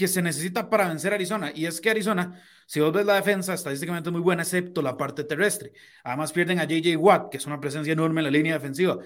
que 0.00 0.08
se 0.08 0.22
necesita 0.22 0.70
para 0.70 0.88
vencer 0.88 1.12
a 1.12 1.16
Arizona. 1.16 1.52
Y 1.54 1.66
es 1.66 1.78
que 1.78 1.90
Arizona, 1.90 2.42
si 2.64 2.80
vos 2.80 2.90
ves 2.90 3.04
la 3.04 3.16
defensa, 3.16 3.52
estadísticamente 3.52 4.08
es 4.08 4.12
muy 4.14 4.22
buena, 4.22 4.44
excepto 4.44 4.80
la 4.80 4.96
parte 4.96 5.24
terrestre. 5.24 5.74
Además 6.04 6.32
pierden 6.32 6.58
a 6.58 6.64
JJ 6.64 6.96
Watt, 6.96 7.30
que 7.30 7.36
es 7.36 7.44
una 7.44 7.60
presencia 7.60 7.92
enorme 7.92 8.20
en 8.20 8.24
la 8.24 8.30
línea 8.30 8.54
defensiva. 8.54 8.96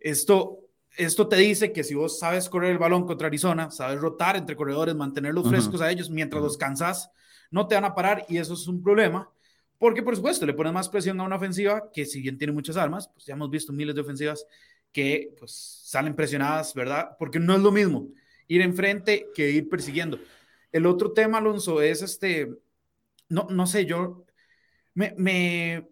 Esto, 0.00 0.64
esto 0.96 1.28
te 1.28 1.36
dice 1.36 1.72
que 1.72 1.84
si 1.84 1.94
vos 1.94 2.18
sabes 2.18 2.48
correr 2.48 2.72
el 2.72 2.78
balón 2.78 3.06
contra 3.06 3.28
Arizona, 3.28 3.70
sabes 3.70 4.00
rotar 4.00 4.34
entre 4.34 4.56
corredores, 4.56 4.96
mantenerlos 4.96 5.48
frescos 5.48 5.80
a 5.80 5.92
ellos 5.92 6.10
mientras 6.10 6.42
los 6.42 6.56
cansas, 6.56 7.08
no 7.52 7.68
te 7.68 7.76
van 7.76 7.84
a 7.84 7.94
parar 7.94 8.26
y 8.28 8.38
eso 8.38 8.54
es 8.54 8.66
un 8.66 8.82
problema. 8.82 9.30
Porque, 9.78 10.02
por 10.02 10.16
supuesto, 10.16 10.44
le 10.44 10.54
pones 10.54 10.72
más 10.72 10.88
presión 10.88 11.20
a 11.20 11.22
una 11.22 11.36
ofensiva 11.36 11.88
que, 11.92 12.04
si 12.04 12.20
bien 12.20 12.36
tiene 12.36 12.52
muchas 12.52 12.76
armas, 12.76 13.06
pues 13.14 13.26
ya 13.26 13.34
hemos 13.34 13.48
visto 13.48 13.72
miles 13.72 13.94
de 13.94 14.00
ofensivas 14.00 14.44
que 14.90 15.36
pues, 15.38 15.52
salen 15.84 16.16
presionadas, 16.16 16.74
¿verdad? 16.74 17.10
Porque 17.16 17.38
no 17.38 17.54
es 17.54 17.60
lo 17.60 17.70
mismo 17.70 18.08
ir 18.48 18.62
enfrente 18.62 19.28
que 19.34 19.50
ir 19.50 19.68
persiguiendo. 19.68 20.18
El 20.72 20.86
otro 20.86 21.12
tema, 21.12 21.38
Alonso, 21.38 21.80
es 21.80 22.02
este, 22.02 22.50
no, 23.28 23.46
no 23.50 23.66
sé, 23.66 23.86
yo 23.86 24.24
me, 24.94 25.14
me, 25.16 25.88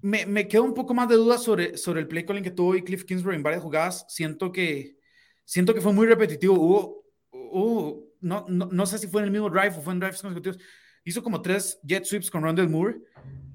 me, 0.00 0.26
me 0.26 0.48
quedo 0.48 0.64
un 0.64 0.74
poco 0.74 0.94
más 0.94 1.08
de 1.08 1.16
dudas 1.16 1.42
sobre, 1.42 1.76
sobre 1.76 2.00
el 2.00 2.08
play 2.08 2.24
calling 2.24 2.42
que 2.42 2.50
tuvo 2.50 2.70
hoy 2.70 2.82
Cliff 2.82 3.04
Kingsbury 3.04 3.36
en 3.36 3.42
varias 3.42 3.62
jugadas. 3.62 4.06
Siento 4.08 4.52
que, 4.52 4.96
siento 5.44 5.74
que 5.74 5.80
fue 5.80 5.92
muy 5.92 6.06
repetitivo. 6.06 6.54
Hubo, 6.54 7.04
hubo 7.30 8.10
no, 8.20 8.44
no, 8.48 8.66
no, 8.66 8.86
sé 8.86 8.98
si 8.98 9.06
fue 9.06 9.22
en 9.22 9.26
el 9.26 9.30
mismo 9.30 9.50
drive 9.50 9.76
o 9.76 9.82
fue 9.82 9.92
en 9.92 10.00
drives 10.00 10.20
consecutivos. 10.20 10.58
Hizo 11.04 11.22
como 11.22 11.40
tres 11.40 11.78
jet 11.82 12.04
sweeps 12.04 12.30
con 12.30 12.42
Rondell 12.42 12.68
Moore. 12.68 12.98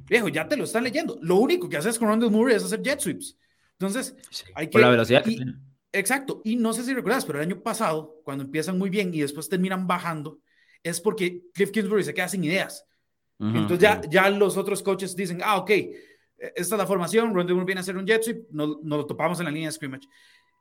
Viejo, 0.08 0.28
ya 0.28 0.48
te 0.48 0.58
lo 0.58 0.64
están 0.64 0.84
leyendo. 0.84 1.18
Lo 1.22 1.38
único 1.38 1.70
que 1.70 1.78
haces 1.78 1.98
con 1.98 2.08
Rondell 2.08 2.32
Moore 2.32 2.56
es 2.56 2.64
hacer 2.64 2.82
jet 2.82 3.00
sweeps. 3.00 3.38
Entonces, 3.74 4.16
hay 4.54 4.68
que. 4.68 4.74
Por 4.74 4.82
la 4.82 4.90
velocidad 4.90 5.24
Exacto. 5.96 6.42
Y 6.44 6.58
no 6.58 6.74
sé 6.74 6.84
si 6.84 6.94
recuerdas, 6.94 7.26
pero 7.26 7.40
el 7.40 7.46
año 7.46 7.62
pasado, 7.62 8.22
cuando 8.24 8.44
empiezan 8.44 8.78
muy 8.78 8.90
bien 8.90 9.14
y 9.14 9.22
después 9.22 9.48
terminan 9.48 9.88
bajando, 9.88 10.40
es 10.84 11.00
porque 11.00 11.44
Cliff 11.54 11.72
Kingsbury 11.72 12.04
se 12.04 12.14
queda 12.14 12.28
sin 12.28 12.44
ideas. 12.44 12.86
Entonces 13.40 13.80
ya, 13.80 14.02
ya 14.10 14.30
los 14.30 14.56
otros 14.56 14.82
coaches 14.82 15.16
dicen, 15.16 15.42
ah, 15.44 15.58
ok, 15.58 15.70
e, 15.70 16.04
esta 16.38 16.76
es 16.76 16.80
la 16.80 16.86
formación, 16.86 17.34
Rondell 17.34 17.66
viene 17.66 17.80
a 17.80 17.82
hacer 17.82 17.98
un 17.98 18.06
jet 18.06 18.24
sweep, 18.24 18.50
nos, 18.50 18.82
nos, 18.82 19.00
lo 19.00 19.06
topamos 19.06 19.40
en 19.40 19.46
la 19.46 19.52
línea 19.52 19.68
de 19.68 19.74
scrimmage. 19.74 20.08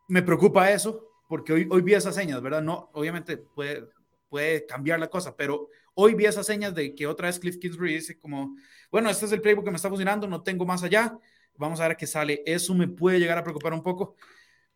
Me 0.08 0.22
preocupa 0.22 0.70
eso, 0.72 1.08
porque 1.28 1.52
hoy, 1.52 1.68
hoy 1.70 1.82
vi 1.82 1.94
esas 1.94 2.16
señas, 2.16 2.42
¿verdad? 2.42 2.62
No, 2.62 2.90
obviamente 2.94 3.36
puede, 3.36 3.84
puede 4.28 4.66
cambiar 4.66 4.98
la 4.98 5.08
cosa, 5.08 5.36
pero 5.36 5.68
hoy 5.94 6.14
vi 6.14 6.24
esas 6.24 6.46
señas 6.46 6.74
de 6.74 6.94
que 6.94 7.06
otra 7.06 7.28
vez 7.28 7.38
Cliff 7.38 7.58
Kingsbury 7.58 7.94
dice 7.94 8.18
como, 8.18 8.56
bueno, 8.90 9.08
este 9.08 9.26
es 9.26 9.32
el 9.32 9.40
playbook 9.40 9.64
que 9.64 9.70
me 9.70 9.76
está 9.76 9.88
funcionando, 9.88 10.26
no 10.26 10.42
tengo 10.42 10.66
más 10.66 10.82
allá, 10.82 11.16
vamos 11.56 11.80
a 11.80 11.88
ver 11.88 11.96
qué 11.96 12.06
sale. 12.06 12.42
Eso 12.44 12.74
me 12.74 12.88
puede 12.88 13.20
llegar 13.20 13.38
a 13.38 13.44
preocupar 13.44 13.72
un 13.72 13.82
poco. 13.82 14.16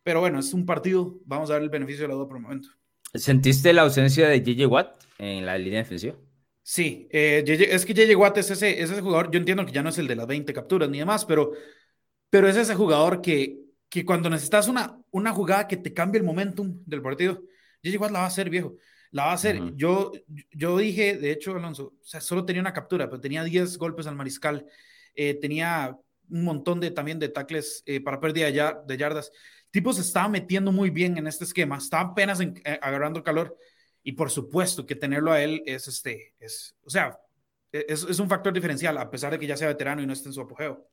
Pero 0.09 0.21
bueno, 0.21 0.39
es 0.39 0.55
un 0.55 0.65
partido, 0.65 1.19
vamos 1.23 1.51
a 1.51 1.53
dar 1.53 1.61
el 1.61 1.69
beneficio 1.69 2.01
de 2.01 2.07
la 2.07 2.15
duda 2.15 2.27
por 2.27 2.37
el 2.37 2.41
momento. 2.41 2.69
¿Sentiste 3.13 3.71
la 3.73 3.83
ausencia 3.83 4.27
de 4.27 4.41
JJ 4.41 4.65
Watt 4.65 5.03
en 5.19 5.45
la 5.45 5.55
línea 5.55 5.81
defensiva? 5.83 6.15
Sí, 6.63 7.07
eh, 7.11 7.43
es 7.45 7.85
que 7.85 7.93
JJ 7.93 8.15
Watt 8.15 8.39
es 8.39 8.49
ese, 8.49 8.81
ese 8.81 9.01
jugador, 9.01 9.29
yo 9.29 9.37
entiendo 9.37 9.63
que 9.67 9.71
ya 9.71 9.83
no 9.83 9.89
es 9.89 9.99
el 9.99 10.07
de 10.07 10.15
las 10.15 10.25
20 10.25 10.51
capturas 10.51 10.89
ni 10.89 10.97
demás, 10.97 11.25
pero, 11.25 11.51
pero 12.27 12.47
es 12.47 12.55
ese 12.55 12.73
jugador 12.73 13.21
que, 13.21 13.59
que 13.87 14.03
cuando 14.03 14.31
necesitas 14.31 14.67
una, 14.67 14.99
una 15.11 15.31
jugada 15.31 15.67
que 15.67 15.77
te 15.77 15.93
cambie 15.93 16.17
el 16.17 16.25
momentum 16.25 16.81
del 16.87 17.03
partido, 17.03 17.43
JJ 17.83 17.97
Watt 17.99 18.11
la 18.11 18.19
va 18.21 18.25
a 18.25 18.29
hacer, 18.29 18.49
viejo. 18.49 18.77
La 19.11 19.25
va 19.25 19.31
a 19.33 19.35
hacer. 19.35 19.61
yo, 19.75 20.11
yo 20.49 20.75
dije, 20.79 21.17
de 21.17 21.33
hecho, 21.33 21.55
Alonso, 21.55 21.93
o 22.01 22.03
sea, 22.03 22.19
solo 22.19 22.45
tenía 22.45 22.63
una 22.63 22.73
captura, 22.73 23.07
pero 23.07 23.21
tenía 23.21 23.43
10 23.43 23.77
golpes 23.77 24.07
al 24.07 24.15
mariscal. 24.15 24.65
Eh, 25.13 25.35
tenía 25.35 25.95
un 26.31 26.43
montón 26.43 26.79
de 26.79 26.89
también 26.89 27.19
de 27.19 27.29
tackles 27.29 27.83
eh, 27.85 28.01
para 28.01 28.19
pérdida 28.19 28.47
de 28.85 28.97
yardas 28.97 29.31
tipo 29.71 29.93
se 29.93 30.01
estaba 30.01 30.27
metiendo 30.27 30.71
muy 30.71 30.89
bien 30.89 31.17
en 31.17 31.27
este 31.27 31.43
esquema, 31.43 31.77
está 31.77 31.99
apenas 32.01 32.39
en, 32.39 32.61
eh, 32.65 32.79
agarrando 32.81 33.23
calor 33.23 33.57
y 34.03 34.13
por 34.13 34.31
supuesto 34.31 34.85
que 34.85 34.95
tenerlo 34.95 35.31
a 35.31 35.41
él 35.41 35.61
es 35.65 35.87
este, 35.87 36.35
es, 36.39 36.75
o 36.83 36.89
sea, 36.89 37.19
e, 37.71 37.85
es, 37.89 38.19
un 38.19 38.29
factor 38.29 38.53
diferencial 38.53 38.97
a 38.97 39.09
pesar 39.09 39.31
de 39.31 39.39
que 39.39 39.47
ya 39.47 39.57
sea 39.57 39.67
veterano 39.67 40.01
y 40.01 40.07
no 40.07 40.13
esté 40.13 40.29
en 40.29 40.33
su 40.33 40.41
apogeo. 40.41 40.87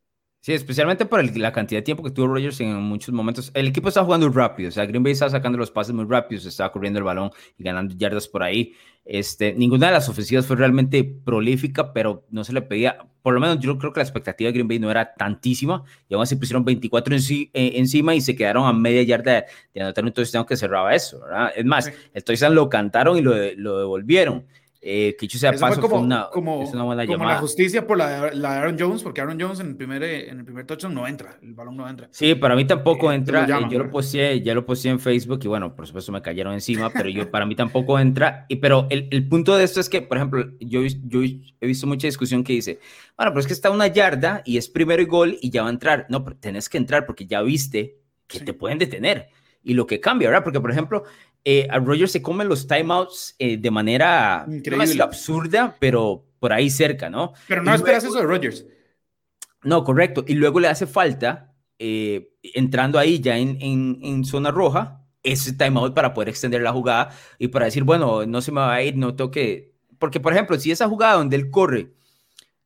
Sí, 0.46 0.52
especialmente 0.52 1.06
por 1.06 1.36
la 1.36 1.50
cantidad 1.50 1.80
de 1.80 1.82
tiempo 1.82 2.04
que 2.04 2.12
tuvo 2.12 2.28
Rogers 2.28 2.60
en 2.60 2.80
muchos 2.80 3.12
momentos. 3.12 3.50
El 3.52 3.66
equipo 3.66 3.88
está 3.88 4.04
jugando 4.04 4.28
rápido, 4.28 4.68
o 4.68 4.70
sea, 4.70 4.86
Green 4.86 5.02
Bay 5.02 5.12
está 5.12 5.28
sacando 5.28 5.58
los 5.58 5.72
pases 5.72 5.92
muy 5.92 6.04
rápidos, 6.04 6.46
está 6.46 6.70
corriendo 6.70 7.00
el 7.00 7.04
balón 7.04 7.32
y 7.58 7.64
ganando 7.64 7.96
yardas 7.96 8.28
por 8.28 8.44
ahí. 8.44 8.72
Este, 9.04 9.54
ninguna 9.54 9.88
de 9.88 9.94
las 9.94 10.08
ofensivas 10.08 10.46
fue 10.46 10.54
realmente 10.54 11.02
prolífica, 11.02 11.92
pero 11.92 12.24
no 12.30 12.44
se 12.44 12.52
le 12.52 12.62
pedía, 12.62 12.96
por 13.22 13.34
lo 13.34 13.40
menos 13.40 13.58
yo 13.58 13.76
creo 13.76 13.92
que 13.92 13.98
la 13.98 14.04
expectativa 14.04 14.46
de 14.46 14.52
Green 14.52 14.68
Bay 14.68 14.78
no 14.78 14.88
era 14.88 15.14
tantísima, 15.14 15.82
y 16.08 16.14
aún 16.14 16.22
así 16.22 16.36
pusieron 16.36 16.64
24 16.64 17.16
en 17.16 17.22
eh, 17.30 17.48
encima 17.52 18.14
y 18.14 18.20
se 18.20 18.36
quedaron 18.36 18.68
a 18.68 18.72
media 18.72 19.02
yarda 19.02 19.32
de, 19.32 19.44
de 19.74 19.80
anotar 19.80 20.04
un 20.04 20.12
touchdown 20.12 20.46
que 20.46 20.56
cerraba 20.56 20.94
eso, 20.94 21.22
¿verdad? 21.22 21.50
Es 21.56 21.64
más, 21.64 21.90
el 22.14 22.22
touchdown 22.22 22.54
lo 22.54 22.68
cantaron 22.68 23.18
y 23.18 23.20
lo, 23.20 23.34
lo 23.56 23.80
devolvieron. 23.80 24.46
Eh, 24.80 25.16
que 25.18 25.28
sea 25.28 25.52
paso, 25.52 25.80
como, 25.80 25.96
una, 25.96 26.28
como, 26.30 26.60
una 26.60 26.82
buena 26.84 27.06
como 27.06 27.24
la 27.24 27.38
justicia 27.38 27.86
por 27.86 27.98
la, 27.98 28.30
la, 28.32 28.52
de 28.52 28.58
Aaron 28.58 28.76
Jones, 28.78 29.02
porque 29.02 29.20
Aaron 29.20 29.40
Jones 29.40 29.58
en 29.58 29.68
el 29.68 29.76
primer, 29.76 30.02
eh, 30.02 30.28
en 30.30 30.38
el 30.38 30.44
primer 30.44 30.64
touchdown 30.64 30.94
no 30.94 31.08
entra, 31.08 31.38
el 31.42 31.54
balón 31.54 31.76
no 31.76 31.88
entra. 31.88 32.08
Sí, 32.12 32.34
para 32.34 32.54
mí 32.54 32.64
tampoco 32.66 33.10
eh, 33.10 33.16
entra. 33.16 33.46
Llaman, 33.46 33.70
yo 33.70 33.78
lo 33.78 33.90
puse, 33.90 34.40
ya 34.42 34.54
lo 34.54 34.64
puse 34.64 34.88
en 34.88 35.00
Facebook 35.00 35.40
y 35.42 35.48
bueno, 35.48 35.74
por 35.74 35.86
supuesto 35.86 36.12
me 36.12 36.22
cayeron 36.22 36.52
encima, 36.52 36.90
pero 36.90 37.08
yo 37.08 37.28
para 37.30 37.46
mí 37.46 37.56
tampoco 37.56 37.98
entra. 37.98 38.46
Y 38.48 38.56
pero 38.56 38.86
el, 38.90 39.08
el 39.10 39.26
punto 39.26 39.56
de 39.56 39.64
esto 39.64 39.80
es 39.80 39.88
que, 39.88 40.02
por 40.02 40.18
ejemplo, 40.18 40.44
yo, 40.60 40.82
yo 40.82 41.22
he 41.22 41.66
visto 41.66 41.86
mucha 41.86 42.06
discusión 42.06 42.44
que 42.44 42.52
dice, 42.52 42.78
bueno, 43.16 43.32
pero 43.32 43.40
es 43.40 43.46
que 43.46 43.54
está 43.54 43.70
una 43.70 43.88
yarda 43.88 44.42
y 44.44 44.56
es 44.58 44.68
primero 44.68 45.02
y 45.02 45.06
gol 45.06 45.38
y 45.40 45.50
ya 45.50 45.62
va 45.62 45.68
a 45.68 45.72
entrar. 45.72 46.06
No, 46.10 46.22
pero 46.22 46.36
tenés 46.36 46.68
que 46.68 46.78
entrar 46.78 47.06
porque 47.06 47.26
ya 47.26 47.42
viste 47.42 47.98
que 48.26 48.38
sí. 48.38 48.44
te 48.44 48.52
pueden 48.52 48.78
detener. 48.78 49.28
Y 49.62 49.74
lo 49.74 49.84
que 49.86 49.98
cambia, 49.98 50.28
¿verdad? 50.28 50.44
Porque, 50.44 50.60
por 50.60 50.70
ejemplo, 50.70 51.02
eh, 51.48 51.68
a 51.70 51.78
Rogers 51.78 52.10
se 52.10 52.22
come 52.22 52.44
los 52.44 52.66
timeouts 52.66 53.36
eh, 53.38 53.56
de 53.56 53.70
manera 53.70 54.44
no 54.48 55.04
absurda, 55.04 55.76
pero 55.78 56.26
por 56.40 56.52
ahí 56.52 56.68
cerca, 56.68 57.08
¿no? 57.08 57.34
Pero 57.46 57.62
no 57.62 57.72
esperas 57.72 58.02
eso 58.02 58.18
de 58.18 58.24
Rogers. 58.24 58.66
No, 59.62 59.84
correcto. 59.84 60.24
Y 60.26 60.34
luego 60.34 60.58
le 60.58 60.66
hace 60.66 60.88
falta, 60.88 61.54
eh, 61.78 62.32
entrando 62.42 62.98
ahí 62.98 63.20
ya 63.20 63.38
en, 63.38 63.58
en, 63.62 64.00
en, 64.02 64.24
zona 64.24 64.50
roja, 64.50 65.06
ese 65.22 65.52
timeout 65.52 65.94
para 65.94 66.12
poder 66.14 66.30
extender 66.30 66.62
la 66.62 66.72
jugada 66.72 67.10
y 67.38 67.46
para 67.46 67.66
decir, 67.66 67.84
bueno, 67.84 68.26
no 68.26 68.40
se 68.40 68.50
me 68.50 68.62
va 68.62 68.74
a 68.74 68.82
ir, 68.82 68.96
no 68.96 69.14
tengo 69.14 69.30
que... 69.30 69.72
Porque, 70.00 70.18
por 70.18 70.32
ejemplo, 70.32 70.58
si 70.58 70.72
esa 70.72 70.88
jugada 70.88 71.14
donde 71.14 71.36
él 71.36 71.50
corre 71.50 71.92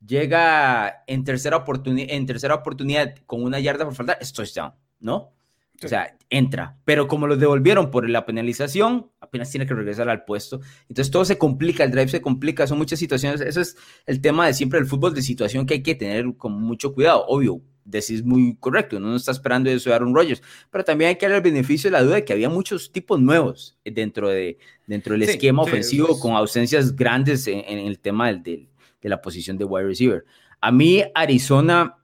llega 0.03 1.05
en 1.07 1.25
tercera, 1.25 1.59
oportunidad, 1.59 2.15
en 2.15 2.25
tercera 2.25 2.55
oportunidad 2.55 3.15
con 3.27 3.43
una 3.43 3.61
yarda 3.61 3.85
por 3.85 3.95
faltar, 3.95 4.17
es 4.23 4.33
touchdown, 4.33 4.73
¿no? 5.01 5.35
O 5.83 5.89
sea, 5.89 6.17
entra. 6.29 6.77
Pero 6.85 7.09
como 7.09 7.27
lo 7.27 7.37
devolvieron 7.37 7.91
por 7.91 8.09
la 8.09 8.27
penalización, 8.27 9.11
apenas 9.21 9.51
tiene 9.51 9.67
que 9.67 9.75
regresar 9.75 10.09
al 10.09 10.25
puesto. 10.25 10.61
Entonces 10.89 11.11
todo 11.11 11.25
se 11.25 11.39
complica, 11.39 11.85
el 11.85 11.91
drive 11.91 12.09
se 12.09 12.21
complica, 12.21 12.67
son 12.67 12.79
muchas 12.79 12.99
situaciones. 12.99 13.41
Eso 13.41 13.61
es 13.61 13.77
el 14.07 14.21
tema 14.21 14.47
de 14.47 14.55
siempre 14.55 14.79
del 14.79 14.89
fútbol 14.89 15.15
de 15.15 15.23
situación 15.23 15.67
que 15.67 15.75
hay 15.75 15.83
que 15.83 15.95
tener 15.95 16.37
con 16.37 16.53
mucho 16.53 16.93
cuidado. 16.93 17.25
Obvio, 17.27 17.63
decís 17.85 18.23
muy 18.25 18.57
correcto, 18.61 18.99
uno 18.99 19.09
no 19.09 19.17
está 19.17 19.33
esperando 19.33 19.71
eso 19.71 19.91
de 19.91 19.97
Aaron 19.97 20.15
Rodgers, 20.15 20.43
pero 20.71 20.85
también 20.85 21.09
hay 21.09 21.17
que 21.17 21.27
dar 21.27 21.37
el 21.37 21.43
beneficio 21.43 21.89
de 21.89 21.93
la 21.93 22.03
duda 22.03 22.17
de 22.17 22.25
que 22.25 22.33
había 22.33 22.49
muchos 22.49 22.93
tipos 22.93 23.21
nuevos 23.21 23.79
dentro, 23.85 24.29
de, 24.29 24.59
dentro 24.87 25.15
del 25.15 25.25
sí, 25.25 25.33
esquema 25.33 25.65
sí, 25.65 25.71
ofensivo 25.71 26.21
con 26.21 26.33
ausencias 26.33 26.95
grandes 26.95 27.47
en, 27.47 27.61
en 27.67 27.79
el 27.79 27.99
tema 27.99 28.29
del, 28.29 28.43
del, 28.43 28.69
de 29.01 29.09
la 29.09 29.21
posición 29.21 29.57
de 29.57 29.65
wide 29.65 29.87
receiver. 29.87 30.25
A 30.61 30.71
mí, 30.71 31.03
Arizona 31.15 31.97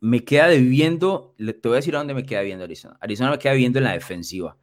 me 0.00 0.24
queda 0.24 0.48
debiendo, 0.48 1.34
te 1.36 1.68
voy 1.68 1.74
a 1.74 1.76
decir 1.76 1.94
a 1.94 1.98
dónde 1.98 2.14
me 2.14 2.24
queda 2.24 2.40
viendo 2.40 2.64
Arizona. 2.64 2.96
Arizona 3.00 3.30
me 3.32 3.38
queda 3.38 3.52
viendo 3.52 3.78
en 3.78 3.84
la 3.84 3.92
defensiva, 3.92 4.56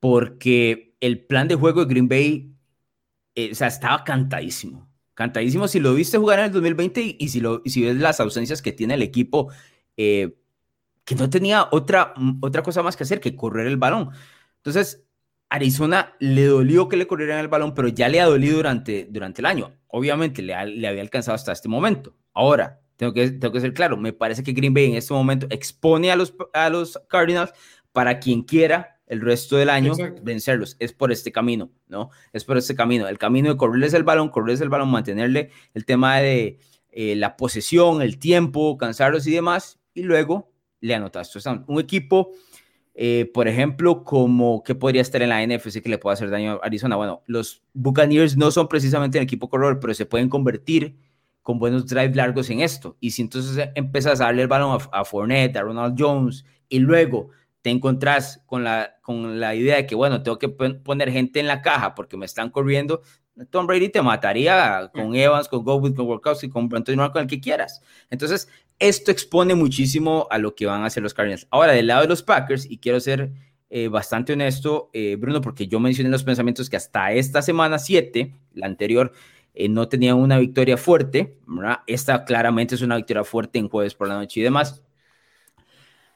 porque 0.00 0.96
el 1.00 1.26
plan 1.26 1.48
de 1.48 1.54
juego 1.54 1.84
de 1.84 1.86
Green 1.92 2.08
Bay, 2.08 2.54
eh, 3.34 3.50
o 3.52 3.54
sea, 3.54 3.68
estaba 3.68 4.04
cantadísimo. 4.04 4.90
Cantadísimo 5.14 5.68
si 5.68 5.80
lo 5.80 5.94
viste 5.94 6.18
jugar 6.18 6.40
en 6.40 6.46
el 6.46 6.52
2020 6.52 7.00
y, 7.02 7.16
y 7.20 7.28
si, 7.28 7.40
lo, 7.40 7.62
si 7.66 7.82
ves 7.84 7.96
las 7.96 8.20
ausencias 8.20 8.62
que 8.62 8.72
tiene 8.72 8.94
el 8.94 9.02
equipo, 9.02 9.50
eh, 9.96 10.36
que 11.04 11.14
no 11.14 11.30
tenía 11.30 11.68
otra, 11.70 12.14
otra 12.40 12.62
cosa 12.62 12.82
más 12.82 12.96
que 12.96 13.04
hacer 13.04 13.20
que 13.20 13.36
correr 13.36 13.66
el 13.66 13.76
balón. 13.76 14.10
Entonces, 14.56 15.06
Arizona 15.50 16.14
le 16.20 16.46
dolió 16.46 16.88
que 16.88 16.96
le 16.96 17.06
corrieran 17.06 17.38
el 17.40 17.48
balón, 17.48 17.74
pero 17.74 17.88
ya 17.88 18.08
le 18.08 18.20
ha 18.20 18.26
dolido 18.26 18.56
durante, 18.56 19.06
durante 19.10 19.42
el 19.42 19.46
año. 19.46 19.74
Obviamente 19.88 20.42
le 20.42 20.54
había 20.54 21.02
alcanzado 21.02 21.34
hasta 21.36 21.52
este 21.52 21.68
momento. 21.68 22.16
Ahora, 22.32 22.80
tengo 22.96 23.12
que, 23.12 23.30
tengo 23.30 23.52
que 23.52 23.60
ser 23.60 23.74
claro, 23.74 23.96
me 23.96 24.12
parece 24.12 24.42
que 24.42 24.52
Green 24.52 24.74
Bay 24.74 24.86
en 24.86 24.96
este 24.96 25.14
momento 25.14 25.46
expone 25.50 26.10
a 26.10 26.16
los, 26.16 26.34
a 26.52 26.70
los 26.70 27.00
Cardinals 27.08 27.52
para 27.92 28.18
quien 28.18 28.42
quiera 28.42 28.94
el 29.06 29.20
resto 29.20 29.56
del 29.56 29.70
año 29.70 29.92
Exacto. 29.92 30.22
vencerlos. 30.24 30.76
Es 30.78 30.92
por 30.92 31.12
este 31.12 31.30
camino, 31.30 31.70
¿no? 31.88 32.10
Es 32.32 32.44
por 32.44 32.56
este 32.56 32.74
camino. 32.74 33.06
El 33.08 33.18
camino 33.18 33.50
de 33.50 33.56
correrles 33.56 33.94
el 33.94 34.02
balón, 34.02 34.28
correrles 34.30 34.60
el 34.60 34.68
balón, 34.68 34.90
mantenerle 34.90 35.50
el 35.74 35.84
tema 35.84 36.18
de 36.18 36.58
eh, 36.90 37.14
la 37.16 37.36
posesión, 37.36 38.02
el 38.02 38.18
tiempo, 38.18 38.78
cansarlos 38.78 39.26
y 39.26 39.32
demás, 39.32 39.78
y 39.92 40.02
luego 40.02 40.52
le 40.80 40.94
anotas. 40.94 41.34
Un 41.66 41.80
equipo, 41.80 42.32
eh, 42.94 43.30
por 43.32 43.48
ejemplo, 43.48 44.04
como 44.04 44.62
que 44.62 44.74
podría 44.74 45.02
estar 45.02 45.20
en 45.22 45.28
la 45.30 45.44
NFC 45.46 45.82
que 45.82 45.88
le 45.88 45.98
puede 45.98 46.14
hacer 46.14 46.30
daño 46.30 46.52
a 46.52 46.66
Arizona. 46.66 46.96
Bueno, 46.96 47.22
los 47.26 47.62
Buccaneers 47.72 48.36
no 48.36 48.50
son 48.50 48.68
precisamente 48.68 49.18
el 49.18 49.24
equipo 49.24 49.48
corredor, 49.48 49.80
pero 49.80 49.94
se 49.94 50.06
pueden 50.06 50.28
convertir 50.28 50.96
con 51.44 51.60
buenos 51.60 51.86
drives 51.86 52.16
largos 52.16 52.50
en 52.50 52.60
esto. 52.60 52.96
Y 52.98 53.12
si 53.12 53.22
entonces 53.22 53.68
empiezas 53.76 54.20
a 54.20 54.24
darle 54.24 54.42
el 54.42 54.48
balón 54.48 54.80
a, 54.92 54.98
a 54.98 55.04
Fournette, 55.04 55.56
a 55.56 55.62
Ronald 55.62 55.94
Jones, 55.96 56.44
y 56.68 56.80
luego 56.80 57.28
te 57.62 57.70
encontrás 57.70 58.42
con 58.46 58.64
la, 58.64 58.96
con 59.00 59.38
la 59.38 59.54
idea 59.54 59.76
de 59.76 59.86
que, 59.86 59.94
bueno, 59.94 60.22
tengo 60.22 60.38
que 60.38 60.48
poner 60.48 61.12
gente 61.12 61.38
en 61.38 61.46
la 61.46 61.62
caja 61.62 61.94
porque 61.94 62.16
me 62.16 62.26
están 62.26 62.50
corriendo, 62.50 63.00
Tom 63.50 63.66
Brady 63.66 63.88
te 63.88 64.02
mataría 64.02 64.90
con 64.92 65.10
mm. 65.10 65.14
Evans, 65.16 65.48
con 65.48 65.64
Goodwood, 65.64 65.94
con 65.94 66.06
Workouts 66.06 66.44
y 66.44 66.50
con 66.50 66.68
Antonio 66.74 67.10
con 67.12 67.22
el 67.22 67.28
que 67.28 67.40
quieras. 67.40 67.82
Entonces, 68.10 68.48
esto 68.78 69.10
expone 69.10 69.54
muchísimo 69.54 70.26
a 70.30 70.38
lo 70.38 70.54
que 70.54 70.66
van 70.66 70.82
a 70.82 70.86
hacer 70.86 71.02
los 71.02 71.14
Cardinals. 71.14 71.46
Ahora, 71.50 71.72
del 71.72 71.86
lado 71.86 72.02
de 72.02 72.08
los 72.08 72.22
Packers, 72.22 72.70
y 72.70 72.78
quiero 72.78 73.00
ser 73.00 73.32
eh, 73.70 73.88
bastante 73.88 74.32
honesto, 74.32 74.90
eh, 74.92 75.16
Bruno, 75.16 75.40
porque 75.40 75.66
yo 75.66 75.80
mencioné 75.80 76.10
los 76.10 76.22
pensamientos 76.22 76.70
que 76.70 76.76
hasta 76.76 77.12
esta 77.12 77.42
semana 77.42 77.78
7, 77.78 78.34
la 78.52 78.66
anterior, 78.66 79.12
eh, 79.54 79.68
no 79.68 79.88
tenían 79.88 80.16
una 80.16 80.38
victoria 80.38 80.76
fuerte. 80.76 81.38
Esta 81.86 82.24
claramente 82.24 82.74
es 82.74 82.82
una 82.82 82.96
victoria 82.96 83.24
fuerte 83.24 83.58
en 83.58 83.68
jueves 83.68 83.94
por 83.94 84.08
la 84.08 84.14
noche 84.14 84.40
y 84.40 84.42
demás. 84.42 84.82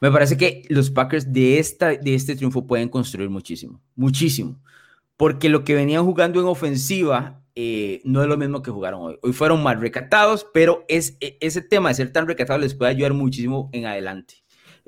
Me 0.00 0.10
parece 0.10 0.36
que 0.36 0.62
los 0.68 0.90
Packers 0.90 1.32
de, 1.32 1.58
esta, 1.58 1.88
de 1.88 2.14
este 2.14 2.36
triunfo 2.36 2.66
pueden 2.66 2.88
construir 2.88 3.30
muchísimo, 3.30 3.80
muchísimo 3.96 4.60
porque 5.18 5.48
lo 5.48 5.64
que 5.64 5.74
venían 5.74 6.06
jugando 6.06 6.40
en 6.40 6.46
ofensiva 6.46 7.42
eh, 7.56 8.00
no 8.04 8.22
es 8.22 8.28
lo 8.28 8.36
mismo 8.36 8.62
que 8.62 8.70
jugaron 8.70 9.02
hoy. 9.02 9.18
Hoy 9.20 9.32
fueron 9.32 9.62
más 9.64 9.78
recatados, 9.80 10.46
pero 10.54 10.84
es, 10.86 11.18
e, 11.20 11.36
ese 11.40 11.60
tema 11.60 11.88
de 11.88 11.96
ser 11.96 12.12
tan 12.12 12.28
recatados 12.28 12.62
les 12.62 12.74
puede 12.74 12.92
ayudar 12.92 13.14
muchísimo 13.14 13.68
en 13.72 13.84
adelante. 13.84 14.36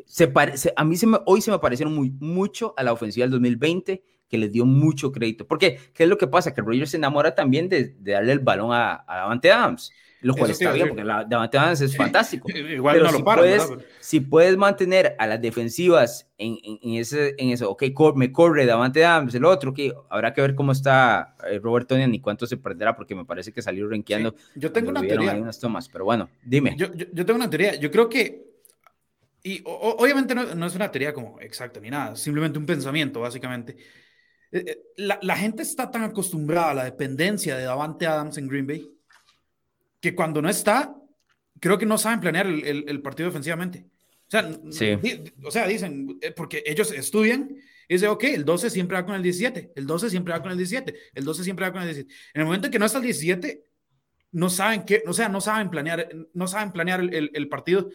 Se 0.07 0.29
parece, 0.29 0.73
a 0.77 0.85
mí 0.85 0.97
se 0.97 1.09
me, 1.09 1.19
hoy 1.27 1.41
se 1.41 1.51
me 1.51 1.59
parecieron 1.59 1.95
muy, 1.95 2.13
mucho 2.21 2.75
a 2.77 2.85
la 2.85 2.93
ofensiva 2.93 3.25
del 3.25 3.33
2020, 3.33 4.05
que 4.31 4.39
les 4.39 4.53
dio 4.53 4.65
mucho 4.65 5.13
crédito. 5.13 5.47
Porque, 5.47 5.79
¿qué 5.93 6.05
es 6.05 6.09
lo 6.09 6.17
que 6.17 6.29
pasa? 6.29 6.55
Que 6.55 6.63
Rogers 6.63 6.91
se 6.91 6.97
enamora 6.97 7.35
también 7.35 7.69
de, 7.69 7.95
darle 8.01 8.33
el 8.33 8.39
balón 8.39 8.73
a, 8.73 9.05
a 9.07 9.17
Davante 9.19 9.53
Adams 9.53 9.93
lo 10.23 10.35
cual 10.35 10.51
está 10.51 10.73
bien, 10.73 10.89
porque 10.89 11.05
la 11.05 11.25
Davante 11.25 11.57
Adams 11.57 11.81
es 11.81 11.97
fantástico. 11.97 12.49
Igual 12.51 12.95
Pero 12.95 13.07
no 13.07 13.13
si 13.13 13.19
lo 13.19 13.25
para, 13.25 13.41
puedes, 13.41 13.69
si 14.01 14.21
puedes 14.21 14.57
mantener 14.57 15.17
a 15.19 15.27
las 15.27 15.41
defensivas 15.41 16.29
en, 16.37 16.59
en, 16.63 16.95
ese, 16.95 17.35
en 17.39 17.51
eso, 17.51 17.71
ok, 17.71 17.85
me 18.17 18.31
corre 18.31 18.67
Davante 18.67 19.05
Adams, 19.05 19.35
el 19.35 19.45
otro, 19.45 19.73
que 19.73 19.93
habrá 20.11 20.35
que 20.35 20.43
ver 20.43 20.55
cómo 20.55 20.73
está 20.73 21.37
eh, 21.49 21.59
Robert 21.59 21.89
Tonian 21.89 22.15
y 22.15 22.21
cuánto 22.21 22.47
se 22.47 22.59
perderá, 22.59 22.95
porque 22.95 23.15
me 23.15 23.25
parece 23.25 23.53
que 23.53 23.63
salió 23.63 23.89
renqueando. 23.89 24.35
yo 24.55 24.71
tengo 24.73 24.91
una 24.91 25.01
teoría. 25.01 25.33
Unas 25.35 25.59
tomas, 25.59 25.89
pero 25.89 26.05
bueno, 26.05 26.29
dime. 26.43 26.75
Yo, 26.77 26.93
yo, 26.93 27.25
tengo 27.25 27.37
una 27.37 27.49
teoría. 27.49 27.77
Yo 27.77 27.91
creo 27.91 28.09
que, 28.09 28.45
y 29.43 29.63
obviamente 29.65 30.35
no, 30.35 30.55
no, 30.55 30.67
es 30.67 30.75
una 30.75 30.91
teoría 30.91 31.15
como 31.15 31.41
exacta 31.41 31.81
ni 31.81 31.89
nada, 31.89 32.15
simplemente 32.17 32.59
un 32.59 32.67
pensamiento, 32.67 33.21
básicamente. 33.21 33.77
Eh, 34.53 34.65
eh, 34.67 34.83
la, 34.97 35.19
la 35.23 35.37
gente 35.37 35.63
está 35.63 35.91
tan 35.91 36.03
acostumbrada 36.03 36.71
a 36.71 36.75
la 36.75 36.85
dependencia 36.85 37.57
de 37.57 37.65
Davante 37.65 38.07
Adams 38.07 38.37
en 38.39 38.49
Green 38.49 38.67
Bay 38.67 38.91
que 40.01 40.15
cuando 40.15 40.41
no 40.43 40.49
está, 40.49 40.97
creo 41.61 41.79
que 41.79 41.87
no 41.87 41.99
saben 41.99 42.21
planear 42.21 42.47
el, 42.47 42.89
el, 42.89 43.03
partido 43.03 43.29
defensivamente. 43.29 43.87
O 44.27 44.31
sea, 44.31 44.51
o 45.45 45.51
sea, 45.51 45.67
dicen, 45.67 46.19
eh, 46.23 46.33
porque 46.33 46.63
ellos 46.65 46.91
estudian 46.93 47.51
y 47.89 47.95
dicen, 47.95 48.09
ok, 48.09 48.25
el 48.25 48.45
12 48.45 48.71
siempre 48.71 48.97
va 48.97 49.05
con 49.05 49.15
el 49.15 49.23
17, 49.23 49.73
el 49.75 49.87
12 49.87 50.11
siempre 50.11 50.33
va 50.33 50.41
con 50.41 50.53
el 50.53 50.59
17, 50.59 50.95
el 51.15 51.25
12 51.25 51.45
siempre 51.45 51.67
va 51.67 51.73
con 51.73 51.83
el 51.83 51.89
17. 51.89 52.15
En 52.35 52.41
el 52.41 52.47
momento 52.47 52.67
en 52.67 52.73
que 52.73 52.79
no 52.79 52.87
está 52.87 52.99
el 52.99 53.05
17, 53.05 53.65
no 54.33 54.49
saben 54.49 54.85
qué, 54.85 55.03
o 55.07 55.13
sea, 55.13 55.29
no 55.29 55.41
saben 55.41 55.71
planear, 55.71 56.09
no 56.33 56.47
saben 56.47 56.73
planear 56.73 57.01
el, 57.01 57.31
el 57.35 57.49
partido. 57.49 57.91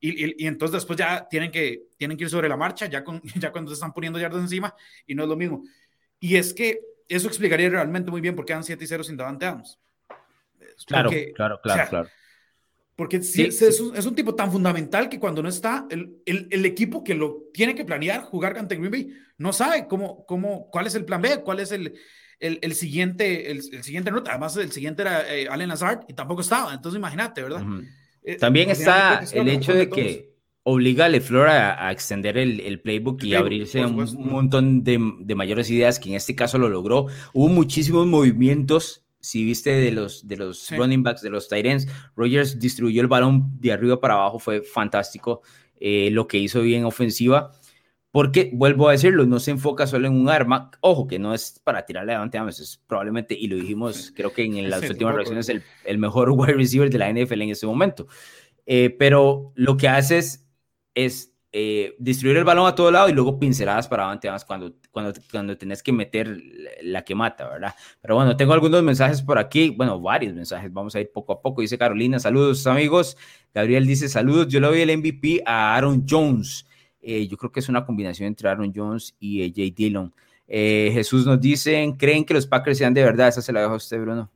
Y, 0.00 0.42
y, 0.42 0.46
entonces 0.46 0.72
después 0.72 0.98
ya 0.98 1.26
tienen 1.28 1.50
que, 1.50 1.84
tienen 1.96 2.18
que 2.18 2.24
ir 2.24 2.30
sobre 2.30 2.48
la 2.48 2.56
marcha, 2.56 2.86
ya, 2.86 3.04
con, 3.04 3.22
ya 3.36 3.52
cuando 3.52 3.70
se 3.70 3.74
están 3.74 3.92
poniendo 3.92 4.18
yardas 4.18 4.42
encima, 4.42 4.74
y 5.06 5.14
no 5.14 5.22
es 5.22 5.28
lo 5.28 5.36
mismo. 5.36 5.64
Y 6.24 6.36
es 6.36 6.54
que 6.54 6.80
eso 7.06 7.28
explicaría 7.28 7.68
realmente 7.68 8.10
muy 8.10 8.22
bien 8.22 8.34
por 8.34 8.46
qué 8.46 8.54
dan 8.54 8.64
7 8.64 8.82
y 8.82 8.86
0 8.86 9.04
sin 9.04 9.14
Davante 9.14 9.44
Adams. 9.44 9.78
Claro, 10.86 11.10
claro, 11.34 11.60
claro, 11.62 11.90
claro. 11.90 12.08
Porque 12.96 13.22
sí, 13.22 13.42
es, 13.42 13.80
un, 13.80 14.14
tipo 14.14 14.34
tan 14.34 14.50
fundamental 14.50 15.10
que 15.10 15.20
cuando 15.20 15.42
no 15.42 15.50
está, 15.50 15.86
el, 15.90 16.22
el, 16.24 16.64
equipo 16.64 17.04
que 17.04 17.14
lo 17.14 17.42
tiene 17.52 17.74
que 17.74 17.84
planear 17.84 18.22
jugar 18.22 18.56
ante 18.56 18.76
Green 18.76 18.90
Bay 18.90 19.12
no 19.36 19.52
sabe 19.52 19.86
cómo, 19.86 20.24
cómo, 20.24 20.70
cuál 20.70 20.86
es 20.86 20.94
el 20.94 21.04
plan 21.04 21.20
B, 21.20 21.42
cuál 21.42 21.60
es 21.60 21.72
el, 21.72 21.92
el 22.40 22.74
siguiente, 22.74 23.50
el, 23.50 23.62
siguiente 23.62 24.10
ruta. 24.10 24.30
Además, 24.30 24.56
el 24.56 24.72
siguiente 24.72 25.02
era 25.02 25.30
eh, 25.30 25.46
Allen 25.50 25.68
Lazard 25.68 26.06
y 26.08 26.14
tampoco 26.14 26.40
estaba. 26.40 26.72
Entonces, 26.72 26.98
imagínate, 26.98 27.42
¿verdad? 27.42 27.64
Eh, 28.22 28.36
También 28.36 28.70
está 28.70 29.22
el 29.34 29.46
hecho 29.50 29.74
de 29.74 29.90
que 29.90 30.33
obliga 30.64 31.04
a 31.04 31.08
LeFleur 31.08 31.48
a, 31.48 31.86
a 31.86 31.92
extender 31.92 32.36
el, 32.36 32.60
el, 32.60 32.80
playbook 32.80 33.22
y 33.22 33.34
abrirse 33.34 33.84
un, 33.84 34.00
un 34.00 34.28
montón 34.28 34.82
de, 34.82 34.98
de 35.20 35.34
mayores 35.34 35.70
ideas, 35.70 35.98
que 35.98 36.08
en 36.08 36.16
este 36.16 36.34
caso 36.34 36.58
lo 36.58 36.68
logró. 36.68 37.06
Hubo 37.32 37.48
muchísimos 37.48 38.06
movimientos 38.06 39.04
si 39.24 39.42
viste 39.42 39.70
de 39.70 39.90
los, 39.90 40.28
de 40.28 40.36
los 40.36 40.70
running 40.70 41.02
backs, 41.02 41.22
de 41.22 41.30
los 41.30 41.48
tight 41.48 41.64
ends, 41.64 41.88
Rogers 42.14 42.58
distribuyó 42.58 43.00
el 43.00 43.06
balón 43.06 43.58
de 43.58 43.72
arriba 43.72 43.98
para 43.98 44.14
abajo, 44.14 44.38
fue 44.38 44.60
fantástico 44.60 45.40
eh, 45.80 46.10
lo 46.12 46.28
que 46.28 46.36
hizo 46.36 46.60
bien 46.60 46.84
ofensiva, 46.84 47.50
porque, 48.10 48.50
vuelvo 48.52 48.86
a 48.86 48.92
decirlo, 48.92 49.24
no 49.24 49.40
se 49.40 49.52
enfoca 49.52 49.86
solo 49.86 50.08
en 50.08 50.14
un 50.14 50.28
arma, 50.28 50.70
ojo, 50.82 51.06
que 51.06 51.18
no 51.18 51.32
es 51.32 51.58
para 51.64 51.86
tirarle 51.86 52.12
adelante, 52.12 52.38
es 52.50 52.82
probablemente, 52.86 53.34
y 53.34 53.46
lo 53.46 53.56
dijimos, 53.56 54.12
creo 54.14 54.30
que 54.34 54.44
en 54.44 54.68
las 54.68 54.88
últimas 54.90 55.14
reacciones, 55.14 55.48
el, 55.48 55.62
el, 55.86 55.96
mejor 55.96 56.30
wide 56.36 56.52
receiver 56.52 56.90
de 56.90 56.98
la 56.98 57.10
NFL 57.10 57.40
en 57.40 57.48
ese 57.48 57.66
momento, 57.66 58.06
eh, 58.66 58.94
pero 58.98 59.52
lo 59.54 59.78
que 59.78 59.88
hace 59.88 60.18
es, 60.18 60.43
es 60.94 61.34
eh, 61.56 61.94
distribuir 62.00 62.38
el 62.38 62.44
balón 62.44 62.66
a 62.66 62.74
todo 62.74 62.90
lado 62.90 63.08
y 63.08 63.12
luego 63.12 63.38
pinceladas 63.38 63.86
para 63.86 64.02
adelante 64.02 64.28
más 64.28 64.44
cuando, 64.44 64.74
cuando, 64.90 65.12
cuando 65.30 65.56
tenés 65.56 65.84
que 65.84 65.92
meter 65.92 66.36
la 66.82 67.04
que 67.04 67.14
mata, 67.14 67.48
¿verdad? 67.48 67.72
Pero 68.00 68.16
bueno, 68.16 68.36
tengo 68.36 68.54
algunos 68.54 68.82
mensajes 68.82 69.22
por 69.22 69.38
aquí, 69.38 69.70
bueno, 69.70 70.00
varios 70.00 70.34
mensajes, 70.34 70.72
vamos 70.72 70.96
a 70.96 71.00
ir 71.00 71.12
poco 71.12 71.32
a 71.32 71.40
poco. 71.40 71.60
Dice 71.60 71.78
Carolina, 71.78 72.18
saludos 72.18 72.66
amigos. 72.66 73.16
Gabriel 73.54 73.86
dice, 73.86 74.08
saludos, 74.08 74.48
yo 74.48 74.58
le 74.58 74.66
doy 74.66 74.80
el 74.80 74.98
MVP 74.98 75.44
a 75.46 75.76
Aaron 75.76 76.04
Jones. 76.08 76.66
Eh, 77.00 77.28
yo 77.28 77.36
creo 77.36 77.52
que 77.52 77.60
es 77.60 77.68
una 77.68 77.86
combinación 77.86 78.26
entre 78.26 78.48
Aaron 78.48 78.72
Jones 78.74 79.14
y 79.20 79.42
eh, 79.42 79.52
Jay 79.54 79.70
Dillon. 79.70 80.12
Jesús 80.48 81.24
nos 81.24 81.40
dice, 81.40 81.94
¿creen 81.96 82.24
que 82.24 82.34
los 82.34 82.48
Packers 82.48 82.78
sean 82.78 82.94
de 82.94 83.04
verdad? 83.04 83.28
Esa 83.28 83.42
se 83.42 83.52
la 83.52 83.60
dejo 83.60 83.74
a 83.74 83.76
usted, 83.76 84.00
Bruno. 84.00 84.28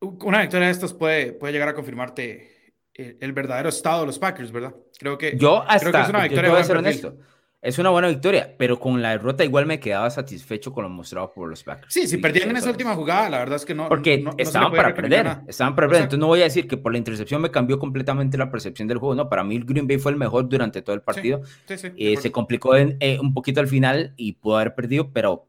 Una 0.00 0.40
victoria 0.40 0.66
de 0.66 0.72
estas 0.72 0.92
puede, 0.92 1.34
puede 1.34 1.52
llegar 1.52 1.68
a 1.68 1.74
confirmarte 1.74 2.57
el 2.98 3.32
verdadero 3.32 3.68
estado 3.68 4.00
de 4.00 4.06
los 4.06 4.18
Packers, 4.18 4.50
¿verdad? 4.50 4.74
Creo 4.98 5.16
que, 5.16 5.36
yo 5.36 5.62
hasta, 5.62 5.90
creo 5.90 6.02
es 6.02 6.08
una 6.08 6.22
victoria. 6.24 6.78
honesto, 6.78 7.16
es 7.60 7.78
una 7.78 7.90
buena 7.90 8.08
victoria, 8.08 8.54
pero 8.56 8.78
con 8.78 9.02
la 9.02 9.10
derrota 9.10 9.44
igual 9.44 9.66
me 9.66 9.80
quedaba 9.80 10.10
satisfecho 10.10 10.72
con 10.72 10.84
lo 10.84 10.90
mostrado 10.90 11.32
por 11.32 11.48
los 11.48 11.64
Packers. 11.64 11.92
Sí, 11.92 12.06
si 12.06 12.18
perdían 12.18 12.50
en 12.50 12.56
esa 12.56 12.70
última 12.70 12.94
jugada, 12.94 13.30
la 13.30 13.38
verdad 13.38 13.56
es 13.56 13.64
que 13.64 13.74
no. 13.74 13.88
Porque 13.88 14.24
estaban, 14.36 14.72
para 14.72 14.94
perder, 14.94 15.38
estaban 15.46 15.74
para 15.74 15.88
perder, 15.88 16.02
Entonces 16.02 16.20
no 16.20 16.28
voy 16.28 16.40
a 16.40 16.44
decir 16.44 16.68
que 16.68 16.76
por 16.76 16.92
la 16.92 16.98
intercepción 16.98 17.42
me 17.42 17.50
cambió 17.50 17.78
completamente 17.78 18.38
la 18.38 18.50
percepción 18.50 18.86
del 18.86 18.98
juego. 18.98 19.16
No, 19.16 19.28
para 19.28 19.42
mí 19.42 19.56
el 19.56 19.64
Green 19.64 19.88
Bay 19.88 19.98
fue 19.98 20.12
el 20.12 20.18
mejor 20.18 20.48
durante 20.48 20.82
todo 20.82 20.94
el 20.94 21.02
partido. 21.02 21.40
Sí, 21.66 21.78
sí, 21.78 21.88
eh, 21.96 22.16
se 22.16 22.30
complicó 22.30 22.76
eh, 22.76 23.18
un 23.20 23.34
poquito 23.34 23.60
al 23.60 23.66
final 23.66 24.12
y 24.16 24.34
pudo 24.34 24.56
haber 24.56 24.76
perdido, 24.76 25.12
pero 25.12 25.47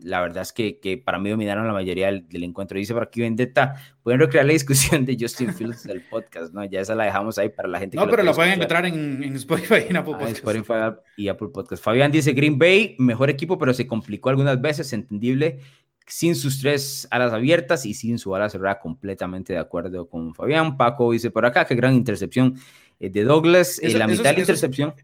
la 0.00 0.20
verdad 0.20 0.42
es 0.42 0.52
que, 0.52 0.78
que, 0.78 0.96
para 0.96 1.18
mí 1.18 1.28
dominaron 1.30 1.66
la 1.66 1.72
mayoría 1.72 2.06
del, 2.06 2.42
encuentro. 2.44 2.78
Dice 2.78 2.94
por 2.94 3.02
aquí 3.02 3.20
Vendetta, 3.20 3.74
pueden 4.02 4.20
recrear 4.20 4.46
la 4.46 4.52
discusión 4.52 5.04
de 5.04 5.16
Justin 5.18 5.52
Fields 5.52 5.84
del 5.84 6.02
podcast, 6.02 6.52
¿no? 6.54 6.64
Ya 6.64 6.80
esa 6.80 6.94
la 6.94 7.04
dejamos 7.04 7.38
ahí 7.38 7.48
para 7.48 7.68
la 7.68 7.80
gente. 7.80 7.96
No, 7.96 8.08
pero 8.08 8.22
la 8.22 8.32
pueden 8.32 8.54
encontrar 8.54 8.86
en, 8.86 9.34
Spotify 9.36 9.86
y 9.86 9.90
en 9.90 9.96
Apple 9.96 10.14
ah, 10.14 10.18
Podcast. 10.18 10.36
Spotify 10.38 11.00
y 11.16 11.28
Apple 11.28 11.48
Podcast. 11.52 11.82
Fabián 11.82 12.12
dice 12.12 12.32
Green 12.32 12.58
Bay, 12.58 12.96
mejor 12.98 13.28
equipo, 13.28 13.58
pero 13.58 13.74
se 13.74 13.86
complicó 13.86 14.30
algunas 14.30 14.60
veces, 14.60 14.92
entendible, 14.92 15.60
sin 16.06 16.36
sus 16.36 16.60
tres 16.60 17.08
alas 17.10 17.32
abiertas 17.32 17.84
y 17.84 17.94
sin 17.94 18.18
su 18.18 18.34
ala 18.34 18.48
cerrada, 18.48 18.78
completamente 18.78 19.52
de 19.52 19.58
acuerdo 19.58 20.08
con 20.08 20.34
Fabián. 20.34 20.76
Paco 20.76 21.10
dice 21.12 21.30
por 21.30 21.44
acá, 21.44 21.64
qué 21.64 21.74
gran 21.74 21.94
intercepción 21.94 22.56
eh, 23.00 23.10
de 23.10 23.24
Douglas, 23.24 23.80
eh, 23.82 23.98
la 23.98 24.06
mitad 24.06 24.24
de 24.24 24.32
la 24.32 24.40
intercepción. 24.40 24.94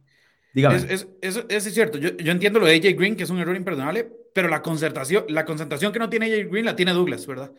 Dígame. 0.54 0.76
Es, 0.76 1.08
es, 1.20 1.74
cierto, 1.74 1.98
yo, 1.98 2.16
yo 2.16 2.30
entiendo 2.30 2.60
lo 2.60 2.66
de 2.66 2.76
AJ 2.76 2.96
Green, 2.96 3.16
que 3.16 3.24
es 3.24 3.30
un 3.30 3.40
error 3.40 3.56
imperdonable, 3.56 4.08
pero 4.34 4.48
la 4.48 4.60
concentración, 4.60 5.24
la 5.28 5.46
concentración 5.46 5.92
que 5.92 5.98
no 6.00 6.10
tiene 6.10 6.26
AJ 6.26 6.50
Green 6.50 6.66
la 6.66 6.76
tiene 6.76 6.92
Douglas, 6.92 7.26
¿verdad? 7.26 7.52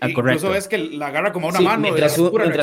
Ah, 0.00 0.08
Incluso 0.08 0.54
es 0.54 0.68
que 0.68 0.78
la 0.78 1.08
agarra 1.08 1.32
como 1.32 1.48
una 1.48 1.60
mano. 1.60 1.82
Mientras, 1.82 2.16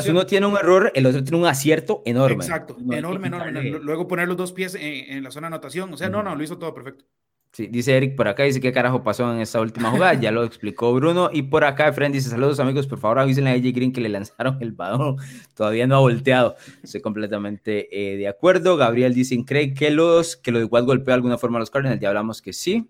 uno 0.08 0.24
tiene 0.26 0.46
un 0.46 0.56
error, 0.56 0.90
el 0.94 1.04
otro 1.06 1.22
tiene 1.22 1.36
un 1.36 1.46
acierto 1.46 2.02
enorme. 2.06 2.36
Exacto, 2.36 2.76
enorme, 2.90 3.26
enorme. 3.26 3.62
Luego 3.82 4.08
poner 4.08 4.28
los 4.28 4.36
dos 4.36 4.52
pies 4.52 4.76
en, 4.80 5.22
la 5.22 5.30
zona 5.30 5.48
de 5.48 5.54
anotación. 5.54 5.92
O 5.92 5.96
sea, 5.96 6.08
no, 6.08 6.22
no, 6.22 6.34
lo 6.34 6.42
hizo 6.42 6.56
todo 6.56 6.72
perfecto. 6.72 7.04
Sí, 7.52 7.66
dice 7.66 7.96
Eric 7.96 8.14
por 8.14 8.28
acá, 8.28 8.42
dice 8.42 8.60
qué 8.60 8.72
carajo 8.72 9.02
pasó 9.02 9.32
en 9.32 9.40
esta 9.40 9.60
última 9.60 9.90
jugada, 9.90 10.14
ya 10.14 10.30
lo 10.30 10.44
explicó 10.44 10.92
Bruno. 10.92 11.30
Y 11.32 11.42
por 11.42 11.64
acá, 11.64 11.92
Fred 11.92 12.12
dice: 12.12 12.28
Saludos 12.28 12.60
amigos, 12.60 12.86
por 12.86 12.98
favor 12.98 13.18
avísenle 13.18 13.50
a 13.50 13.54
AJ 13.54 13.72
Green 13.74 13.92
que 13.92 14.00
le 14.00 14.08
lanzaron 14.08 14.58
el 14.60 14.72
balón, 14.72 15.16
todavía 15.56 15.86
no 15.86 15.96
ha 15.96 16.00
volteado. 16.00 16.56
Estoy 16.82 17.00
completamente 17.00 17.88
eh, 17.90 18.16
de 18.16 18.28
acuerdo. 18.28 18.76
Gabriel 18.76 19.14
dice: 19.14 19.36
¿Cree 19.46 19.74
que 19.74 19.90
los 19.90 20.36
que 20.36 20.52
lo 20.52 20.60
igual 20.60 20.84
golpeó 20.84 21.12
de 21.12 21.14
alguna 21.14 21.38
forma 21.38 21.56
a 21.58 21.60
los 21.60 21.70
Cardinals? 21.70 22.00
Ya 22.00 22.08
hablamos 22.08 22.42
que 22.42 22.52
sí. 22.52 22.86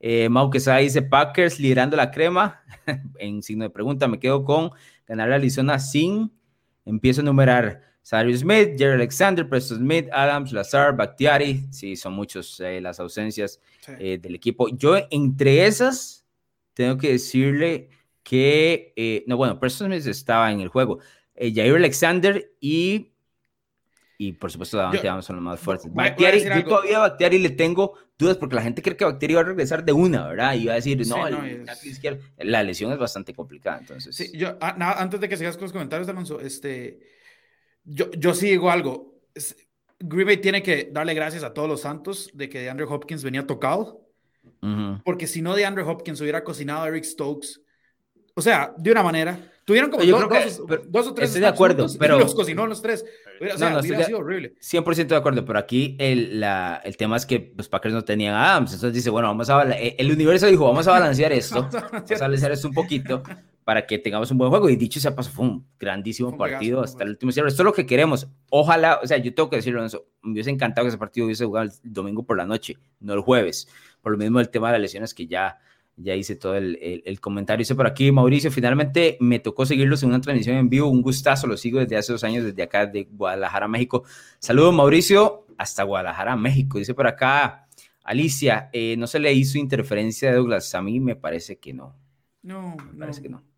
Eh, 0.00 0.28
Mau 0.30 0.50
Quesada 0.50 0.78
dice 0.78 1.02
Packers 1.02 1.60
liderando 1.60 1.96
la 1.96 2.10
crema. 2.10 2.62
en 3.18 3.42
signo 3.42 3.64
de 3.64 3.70
pregunta, 3.70 4.08
me 4.08 4.18
quedo 4.18 4.44
con 4.44 4.70
ganar 5.06 5.30
a 5.30 5.36
Arizona 5.36 5.78
sin. 5.78 6.32
Empiezo 6.84 7.20
a 7.20 7.24
numerar 7.24 7.82
Cyrus 8.02 8.40
Smith, 8.40 8.78
Jerry 8.78 8.94
Alexander, 8.94 9.48
Preston 9.48 9.78
Smith, 9.78 10.08
Adams, 10.12 10.52
Lazar, 10.52 10.96
Bakhtiari. 10.96 11.66
Sí, 11.70 11.96
son 11.96 12.14
muchos 12.14 12.58
eh, 12.60 12.80
las 12.80 12.98
ausencias 12.98 13.60
eh, 13.98 14.18
del 14.20 14.34
equipo. 14.34 14.68
Yo, 14.68 14.96
entre 15.10 15.66
esas, 15.66 16.24
tengo 16.74 16.96
que 16.96 17.12
decirle 17.12 17.90
que. 18.22 18.92
Eh, 18.96 19.24
no, 19.26 19.36
bueno, 19.36 19.60
Preston 19.60 19.88
Smith 19.88 20.06
estaba 20.06 20.50
en 20.50 20.60
el 20.60 20.68
juego. 20.68 20.98
Jair 21.36 21.76
Alexander 21.76 22.52
y 22.60 23.12
y 24.22 24.32
por 24.32 24.52
supuesto 24.52 24.76
Davante 24.76 25.08
Adams 25.08 25.24
son 25.24 25.36
los 25.36 25.42
más 25.42 25.58
fuertes. 25.58 25.90
Bactiari, 25.94 26.44
yo 26.44 26.64
todavía 26.64 26.98
a 26.98 27.08
Bactiari 27.08 27.38
le 27.38 27.48
tengo 27.48 27.94
dudas 28.18 28.36
porque 28.36 28.54
la 28.54 28.60
gente 28.60 28.82
cree 28.82 28.94
que 28.94 29.06
Bactiari 29.06 29.32
va 29.32 29.40
a 29.40 29.44
regresar 29.44 29.82
de 29.82 29.92
una, 29.92 30.28
¿verdad? 30.28 30.52
Y 30.56 30.66
va 30.66 30.74
a 30.74 30.76
decir, 30.76 31.00
no, 31.08 31.26
la 32.36 32.62
lesión 32.62 32.92
es 32.92 32.98
bastante 32.98 33.32
complicada, 33.32 33.78
entonces. 33.78 34.14
Sí, 34.14 34.30
yo, 34.34 34.58
ah, 34.60 34.76
antes 34.98 35.20
de 35.20 35.26
que 35.26 35.38
sigas 35.38 35.56
con 35.56 35.62
los 35.62 35.72
comentarios, 35.72 36.06
Alonso, 36.06 36.38
este, 36.38 37.00
yo, 37.82 38.10
yo 38.10 38.34
sí 38.34 38.50
digo 38.50 38.70
algo. 38.70 39.22
Green 39.98 40.26
Bay 40.26 40.36
tiene 40.36 40.62
que 40.62 40.90
darle 40.92 41.14
gracias 41.14 41.42
a 41.42 41.54
todos 41.54 41.66
los 41.66 41.80
santos 41.80 42.28
de 42.34 42.50
que 42.50 42.58
de 42.58 42.68
Andrew 42.68 42.92
Hopkins 42.92 43.24
venía 43.24 43.46
tocado, 43.46 44.06
porque 45.02 45.28
si 45.28 45.40
no 45.40 45.56
de 45.56 45.64
Andrew 45.64 45.88
Hopkins 45.88 46.20
hubiera 46.20 46.44
cocinado 46.44 46.82
a 46.82 46.88
Eric 46.88 47.04
Stokes, 47.04 47.62
o 48.34 48.42
sea, 48.42 48.74
de 48.76 48.92
una 48.92 49.02
manera, 49.02 49.49
tuvieron 49.70 49.88
como 49.88 50.04
dos, 50.04 50.62
dos, 50.88 51.06
o 51.06 51.14
tres. 51.14 51.28
Estoy 51.28 51.42
de 51.42 51.46
acuerdo, 51.46 51.86
pero. 51.96 52.18
Los 52.18 52.34
cocinó 52.34 52.66
los 52.66 52.82
tres. 52.82 53.04
O 53.40 53.56
sea, 53.56 53.70
no, 53.70 53.82
sido 53.82 54.18
horrible. 54.18 54.54
100% 54.60 55.06
de 55.06 55.16
acuerdo, 55.16 55.44
pero 55.44 55.60
aquí 55.60 55.96
el, 56.00 56.40
la, 56.40 56.80
el 56.84 56.96
tema 56.96 57.16
es 57.16 57.24
que 57.24 57.52
los 57.56 57.68
Packers 57.68 57.94
no 57.94 58.02
tenían 58.02 58.34
a 58.34 58.50
Adams. 58.50 58.72
Entonces 58.72 58.94
dice, 58.94 59.10
bueno, 59.10 59.28
vamos 59.28 59.48
a. 59.48 59.62
El 59.62 60.10
universo 60.10 60.46
dijo, 60.46 60.66
vamos 60.66 60.88
a 60.88 60.90
balancear 60.90 61.32
esto. 61.32 61.68
vamos 61.70 62.10
a 62.10 62.18
balancear 62.18 62.50
esto 62.50 62.66
un 62.66 62.74
poquito 62.74 63.22
para 63.64 63.86
que 63.86 63.98
tengamos 63.98 64.28
un 64.32 64.38
buen 64.38 64.50
juego. 64.50 64.68
Y 64.68 64.74
dicho 64.74 64.98
sea 64.98 65.14
paso, 65.14 65.30
fue 65.30 65.44
un 65.46 65.66
grandísimo 65.78 66.36
partido 66.36 66.82
hasta 66.82 67.04
el 67.04 67.10
último 67.10 67.30
cierre. 67.30 67.48
Esto 67.48 67.62
es 67.62 67.66
lo 67.66 67.72
que 67.72 67.86
queremos. 67.86 68.26
Ojalá, 68.50 68.98
o 69.00 69.06
sea, 69.06 69.18
yo 69.18 69.32
tengo 69.32 69.48
que 69.48 69.56
decirlo, 69.56 69.86
me 70.22 70.32
hubiese 70.32 70.50
encantado 70.50 70.86
que 70.86 70.88
ese 70.88 70.98
partido 70.98 71.26
hubiese 71.26 71.44
jugado 71.44 71.68
el 71.68 71.92
domingo 71.92 72.24
por 72.24 72.36
la 72.36 72.44
noche, 72.44 72.76
no 72.98 73.14
el 73.14 73.20
jueves. 73.20 73.68
Por 74.02 74.12
lo 74.12 74.18
mismo 74.18 74.40
el 74.40 74.48
tema 74.48 74.68
de 74.68 74.72
las 74.72 74.80
lesiones 74.80 75.14
que 75.14 75.28
ya 75.28 75.58
ya 76.02 76.14
hice 76.14 76.36
todo 76.36 76.56
el, 76.56 76.78
el, 77.04 77.20
comentario. 77.20 77.62
Hice 77.62 77.74
por 77.74 77.86
aquí, 77.86 78.10
Mauricio, 78.10 78.50
finalmente 78.50 79.16
me 79.20 79.38
tocó 79.38 79.66
seguirlos 79.66 80.02
en 80.02 80.10
una 80.10 80.20
transmisión 80.20 80.56
en 80.56 80.68
vivo. 80.68 80.88
Un 80.88 81.02
gustazo, 81.02 81.46
lo 81.46 81.56
sigo 81.56 81.80
desde 81.80 81.96
hace 81.96 82.12
dos 82.12 82.24
años, 82.24 82.44
desde 82.44 82.62
acá 82.62 82.86
de 82.86 83.04
Guadalajara, 83.04 83.68
México. 83.68 84.04
Saludos, 84.38 84.74
Mauricio, 84.74 85.46
hasta 85.58 85.82
Guadalajara, 85.82 86.36
México. 86.36 86.78
Dice 86.78 86.94
por 86.94 87.06
acá, 87.06 87.68
Alicia, 88.04 88.70
eh, 88.72 88.96
¿no 88.96 89.06
se 89.06 89.18
le 89.18 89.32
hizo 89.32 89.58
interferencia 89.58 90.30
de 90.30 90.36
Douglas? 90.36 90.74
A 90.74 90.82
mí 90.82 91.00
me 91.00 91.16
parece 91.16 91.58
que 91.58 91.72
no. 91.72 91.96
No, 92.42 92.76
me 92.76 92.98
parece 92.98 93.22
que 93.22 93.28
no. 93.28 93.49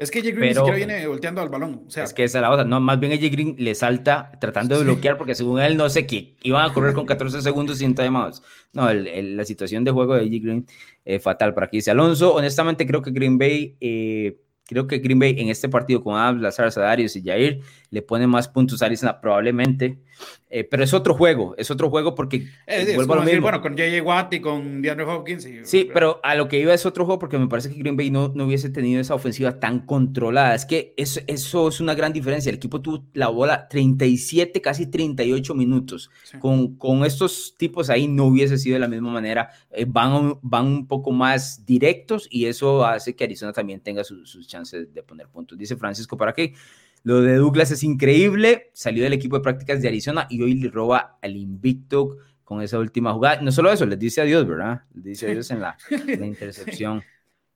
Es 0.00 0.10
que 0.10 0.20
AJ 0.20 0.34
Green 0.34 0.54
siquiera 0.54 0.76
viene 0.76 1.06
volteando 1.06 1.42
al 1.42 1.50
balón. 1.50 1.84
O 1.86 1.90
sea, 1.90 2.04
es 2.04 2.14
que 2.14 2.24
esa 2.24 2.38
es 2.38 2.42
la 2.42 2.50
otra. 2.50 2.64
No, 2.64 2.80
más 2.80 2.98
bien 2.98 3.12
AJ 3.12 3.30
Green 3.30 3.54
le 3.58 3.74
salta 3.74 4.32
tratando 4.40 4.78
de 4.78 4.84
bloquear 4.84 5.18
porque 5.18 5.34
según 5.34 5.60
él 5.60 5.76
no 5.76 5.90
sé 5.90 6.06
qué. 6.06 6.36
Iban 6.42 6.70
a 6.70 6.72
correr 6.72 6.94
con 6.94 7.04
14 7.06 7.42
segundos 7.42 7.78
sin 7.78 7.94
timeouts. 7.94 8.42
No, 8.72 8.88
el, 8.88 9.36
la 9.36 9.44
situación 9.44 9.84
de 9.84 9.90
juego 9.90 10.14
de 10.14 10.26
Green 10.26 10.66
eh, 11.04 11.20
fatal 11.20 11.52
para 11.52 11.66
aquí. 11.66 11.76
Dice 11.76 11.90
Alonso, 11.90 12.34
honestamente 12.34 12.86
creo 12.86 13.02
que 13.02 13.10
Green 13.10 13.36
Bay... 13.36 13.76
Eh, 13.78 14.40
creo 14.66 14.86
que 14.86 14.98
Green 14.98 15.18
Bay 15.18 15.34
en 15.36 15.48
este 15.48 15.68
partido 15.68 16.02
con 16.02 16.14
Adams, 16.16 16.40
Lazar, 16.40 16.70
Sadarius 16.70 17.16
y 17.16 17.24
Jair 17.24 17.60
le 17.90 18.02
pone 18.02 18.26
más 18.26 18.48
puntos 18.48 18.82
a 18.82 18.86
Arizona 18.86 19.20
probablemente, 19.20 19.98
eh, 20.48 20.64
pero 20.64 20.84
es 20.84 20.94
otro 20.94 21.14
juego, 21.14 21.54
es 21.58 21.70
otro 21.70 21.90
juego 21.90 22.14
porque 22.14 22.46
eh, 22.66 22.92
vuelvo 22.94 23.14
a 23.14 23.16
lo 23.16 23.22
mismo. 23.22 23.42
bueno, 23.42 23.60
con 23.60 23.72
J.J. 23.72 24.02
Watt 24.02 24.34
y 24.34 24.40
con 24.40 24.80
DeAndre 24.80 25.06
Hopkins. 25.06 25.46
sí, 25.64 25.88
pero 25.92 26.20
a 26.22 26.36
lo 26.36 26.46
que 26.46 26.60
iba 26.60 26.72
es 26.72 26.86
otro 26.86 27.04
juego 27.04 27.18
porque 27.18 27.38
me 27.38 27.48
parece 27.48 27.70
que 27.70 27.78
Green 27.78 27.96
Bay 27.96 28.10
no, 28.10 28.32
no 28.34 28.46
hubiese 28.46 28.70
tenido 28.70 29.00
esa 29.00 29.14
ofensiva 29.14 29.58
tan 29.58 29.86
controlada. 29.86 30.54
Es 30.54 30.66
que 30.66 30.94
eso, 30.96 31.20
eso 31.26 31.68
es 31.68 31.80
una 31.80 31.94
gran 31.94 32.12
diferencia. 32.12 32.50
El 32.50 32.56
equipo 32.56 32.80
tuvo 32.80 33.04
la 33.12 33.28
bola 33.28 33.66
37, 33.68 34.60
casi 34.60 34.86
38 34.86 35.54
minutos. 35.54 36.10
Con, 36.38 36.76
con 36.76 37.04
estos 37.04 37.56
tipos 37.58 37.90
ahí 37.90 38.06
no 38.06 38.26
hubiese 38.26 38.56
sido 38.56 38.74
de 38.74 38.80
la 38.80 38.88
misma 38.88 39.10
manera. 39.10 39.50
Eh, 39.72 39.84
van, 39.88 40.38
van 40.42 40.66
un 40.66 40.86
poco 40.86 41.10
más 41.10 41.66
directos 41.66 42.28
y 42.30 42.46
eso 42.46 42.84
hace 42.84 43.16
que 43.16 43.24
Arizona 43.24 43.52
también 43.52 43.80
tenga 43.80 44.04
sus 44.04 44.46
chances 44.46 44.92
de 44.94 45.02
poner 45.02 45.28
puntos. 45.28 45.58
Dice 45.58 45.76
Francisco, 45.76 46.16
¿para 46.16 46.32
qué? 46.32 46.54
Lo 47.02 47.22
de 47.22 47.36
Douglas 47.36 47.70
es 47.70 47.82
increíble. 47.82 48.70
Salió 48.72 49.04
del 49.04 49.12
equipo 49.12 49.36
de 49.36 49.42
prácticas 49.42 49.80
de 49.80 49.88
Arizona 49.88 50.26
y 50.28 50.42
hoy 50.42 50.54
le 50.54 50.70
roba 50.70 51.18
al 51.22 51.36
invicto 51.36 52.18
con 52.44 52.62
esa 52.62 52.78
última 52.78 53.12
jugada. 53.12 53.40
No 53.40 53.52
solo 53.52 53.72
eso, 53.72 53.86
les 53.86 53.98
dice 53.98 54.20
adiós, 54.20 54.46
¿verdad? 54.46 54.82
Les 54.94 55.04
dice 55.04 55.30
adiós 55.30 55.50
en 55.50 55.60
la, 55.60 55.76
intercepción. 56.26 57.02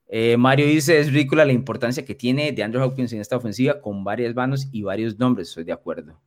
Eh, 0.07 0.37
Mario 0.37 0.67
dice, 0.67 1.01
es 1.01 1.13
ridícula 1.13 1.45
la 1.45 1.53
importancia 1.53 2.05
que 2.05 2.15
tiene 2.15 2.53
de 2.53 2.63
Andrew 2.63 2.85
Hopkins 2.85 3.13
en 3.13 3.21
esta 3.21 3.37
ofensiva 3.37 3.81
con 3.81 4.05
varias 4.05 4.35
manos 4.35 4.69
y 4.71 4.83
varios 4.83 5.19
nombres. 5.19 5.49
Estoy 5.49 5.65
de 5.65 5.73
acuerdo. 5.73 6.21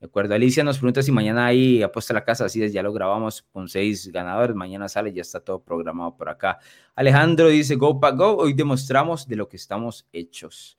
De 0.00 0.06
acuerdo. 0.06 0.34
Alicia 0.34 0.64
nos 0.64 0.78
pregunta 0.78 1.02
si 1.02 1.12
mañana 1.12 1.46
hay 1.46 1.82
apuesta 1.82 2.12
a 2.12 2.16
la 2.16 2.24
casa. 2.24 2.46
Así 2.46 2.62
es, 2.62 2.72
ya 2.72 2.82
lo 2.82 2.92
grabamos 2.92 3.42
con 3.52 3.68
seis 3.68 4.10
ganadores. 4.10 4.56
Mañana 4.56 4.88
sale, 4.88 5.12
ya 5.12 5.22
está 5.22 5.40
todo 5.40 5.62
programado 5.62 6.16
por 6.16 6.28
acá. 6.28 6.58
Alejandro 6.94 7.48
dice, 7.48 7.76
go 7.76 8.00
pa 8.00 8.10
go. 8.12 8.36
Hoy 8.36 8.54
demostramos 8.54 9.28
de 9.28 9.36
lo 9.36 9.48
que 9.48 9.56
estamos 9.56 10.08
hechos. 10.12 10.78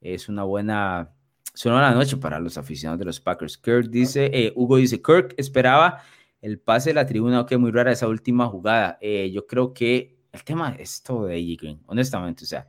Es 0.00 0.28
una 0.28 0.44
buena 0.44 1.12
Sonó 1.54 1.80
la 1.80 1.92
noche 1.92 2.16
para 2.16 2.38
los 2.38 2.56
aficionados 2.56 2.98
de 2.98 3.04
los 3.04 3.20
Packers. 3.20 3.58
Kirk 3.58 3.88
dice, 3.88 4.30
eh, 4.32 4.52
Hugo 4.54 4.76
dice, 4.76 5.02
Kirk 5.02 5.34
esperaba 5.36 6.02
el 6.40 6.60
pase 6.60 6.90
de 6.90 6.94
la 6.94 7.06
tribuna, 7.06 7.40
ok, 7.40 7.56
muy 7.56 7.70
rara 7.70 7.92
esa 7.92 8.08
última 8.08 8.46
jugada. 8.46 8.98
Eh, 9.00 9.30
yo 9.32 9.46
creo 9.46 9.72
que 9.72 10.18
el 10.32 10.44
tema 10.44 10.76
es 10.78 11.02
todo 11.02 11.26
de 11.26 11.34
AJ 11.34 11.60
Green, 11.60 11.82
honestamente, 11.86 12.44
o 12.44 12.46
sea, 12.46 12.68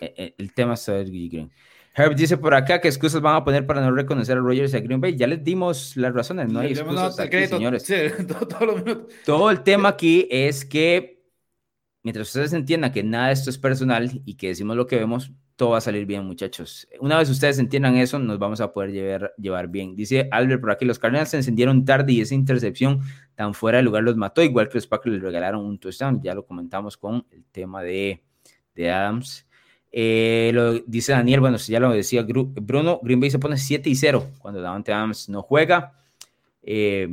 eh, 0.00 0.34
el, 0.36 0.52
tema 0.52 0.74
es 0.74 0.84
todo 0.84 0.96
de 0.96 1.02
AJ 1.02 1.30
Green. 1.30 1.52
Herb 1.94 2.14
dice 2.14 2.36
por 2.36 2.54
acá 2.54 2.80
que 2.80 2.88
excusas 2.88 3.20
van 3.20 3.36
a 3.36 3.44
poner 3.44 3.66
para 3.66 3.80
no 3.80 3.90
reconocer 3.90 4.36
a 4.36 4.40
Rogers 4.40 4.72
y 4.72 4.76
a 4.76 4.80
Green 4.80 5.00
Bay. 5.00 5.16
Ya 5.16 5.26
les 5.26 5.42
dimos 5.42 5.96
las 5.96 6.14
razones, 6.14 6.52
no 6.52 6.60
hay 6.60 6.72
excusas 6.72 7.18
aquí, 7.18 7.46
señores. 7.46 7.84
todo, 8.48 9.06
todo 9.24 9.50
el 9.50 9.62
tema 9.62 9.90
aquí 9.90 10.28
es 10.30 10.64
que 10.64 11.24
mientras 12.02 12.28
ustedes 12.28 12.52
entiendan 12.52 12.92
que 12.92 13.02
nada 13.02 13.28
de 13.28 13.32
esto 13.32 13.50
es 13.50 13.58
personal 13.58 14.22
y 14.24 14.34
que 14.34 14.48
decimos 14.48 14.76
lo 14.76 14.86
que 14.86 14.96
vemos, 14.96 15.32
todo 15.60 15.72
va 15.72 15.76
a 15.76 15.82
salir 15.82 16.06
bien, 16.06 16.24
muchachos. 16.24 16.88
Una 17.00 17.18
vez 17.18 17.28
ustedes 17.28 17.58
entiendan 17.58 17.94
eso, 17.98 18.18
nos 18.18 18.38
vamos 18.38 18.62
a 18.62 18.72
poder 18.72 18.92
llevar, 18.92 19.34
llevar 19.36 19.68
bien. 19.68 19.94
Dice 19.94 20.26
Albert 20.32 20.62
por 20.62 20.70
aquí, 20.70 20.86
los 20.86 20.98
Cardinals 20.98 21.28
se 21.28 21.36
encendieron 21.36 21.84
tarde 21.84 22.14
y 22.14 22.22
esa 22.22 22.34
intercepción 22.34 23.02
tan 23.34 23.52
fuera 23.52 23.76
de 23.76 23.84
lugar 23.84 24.02
los 24.02 24.16
mató, 24.16 24.42
igual 24.42 24.70
que 24.70 24.78
los 24.78 24.86
Packers 24.86 25.16
le 25.16 25.20
regalaron 25.20 25.66
un 25.66 25.78
touchdown. 25.78 26.22
Ya 26.22 26.34
lo 26.34 26.46
comentamos 26.46 26.96
con 26.96 27.26
el 27.30 27.44
tema 27.52 27.82
de, 27.82 28.24
de 28.74 28.90
Adams. 28.90 29.46
Eh, 29.92 30.50
lo 30.54 30.78
dice 30.78 31.12
Daniel, 31.12 31.40
bueno, 31.40 31.58
ya 31.58 31.78
lo 31.78 31.90
decía 31.90 32.24
Bruno, 32.26 32.98
Green 33.02 33.20
Bay 33.20 33.30
se 33.30 33.38
pone 33.38 33.58
7 33.58 33.90
y 33.90 33.96
0 33.96 34.30
cuando 34.38 34.62
Davante 34.62 34.94
Adams 34.94 35.28
no 35.28 35.42
juega. 35.42 35.92
Eh, 36.62 37.06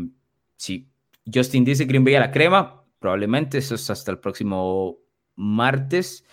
sí, 0.55 0.87
Justin 1.29 1.65
dice 1.65 1.83
Green 1.83 2.05
Bay 2.05 2.15
a 2.15 2.21
la 2.21 2.31
crema, 2.31 2.81
probablemente 2.99 3.57
eso 3.57 3.75
es 3.75 3.89
hasta 3.89 4.09
el 4.09 4.19
próximo 4.19 4.99
martes. 5.35 6.23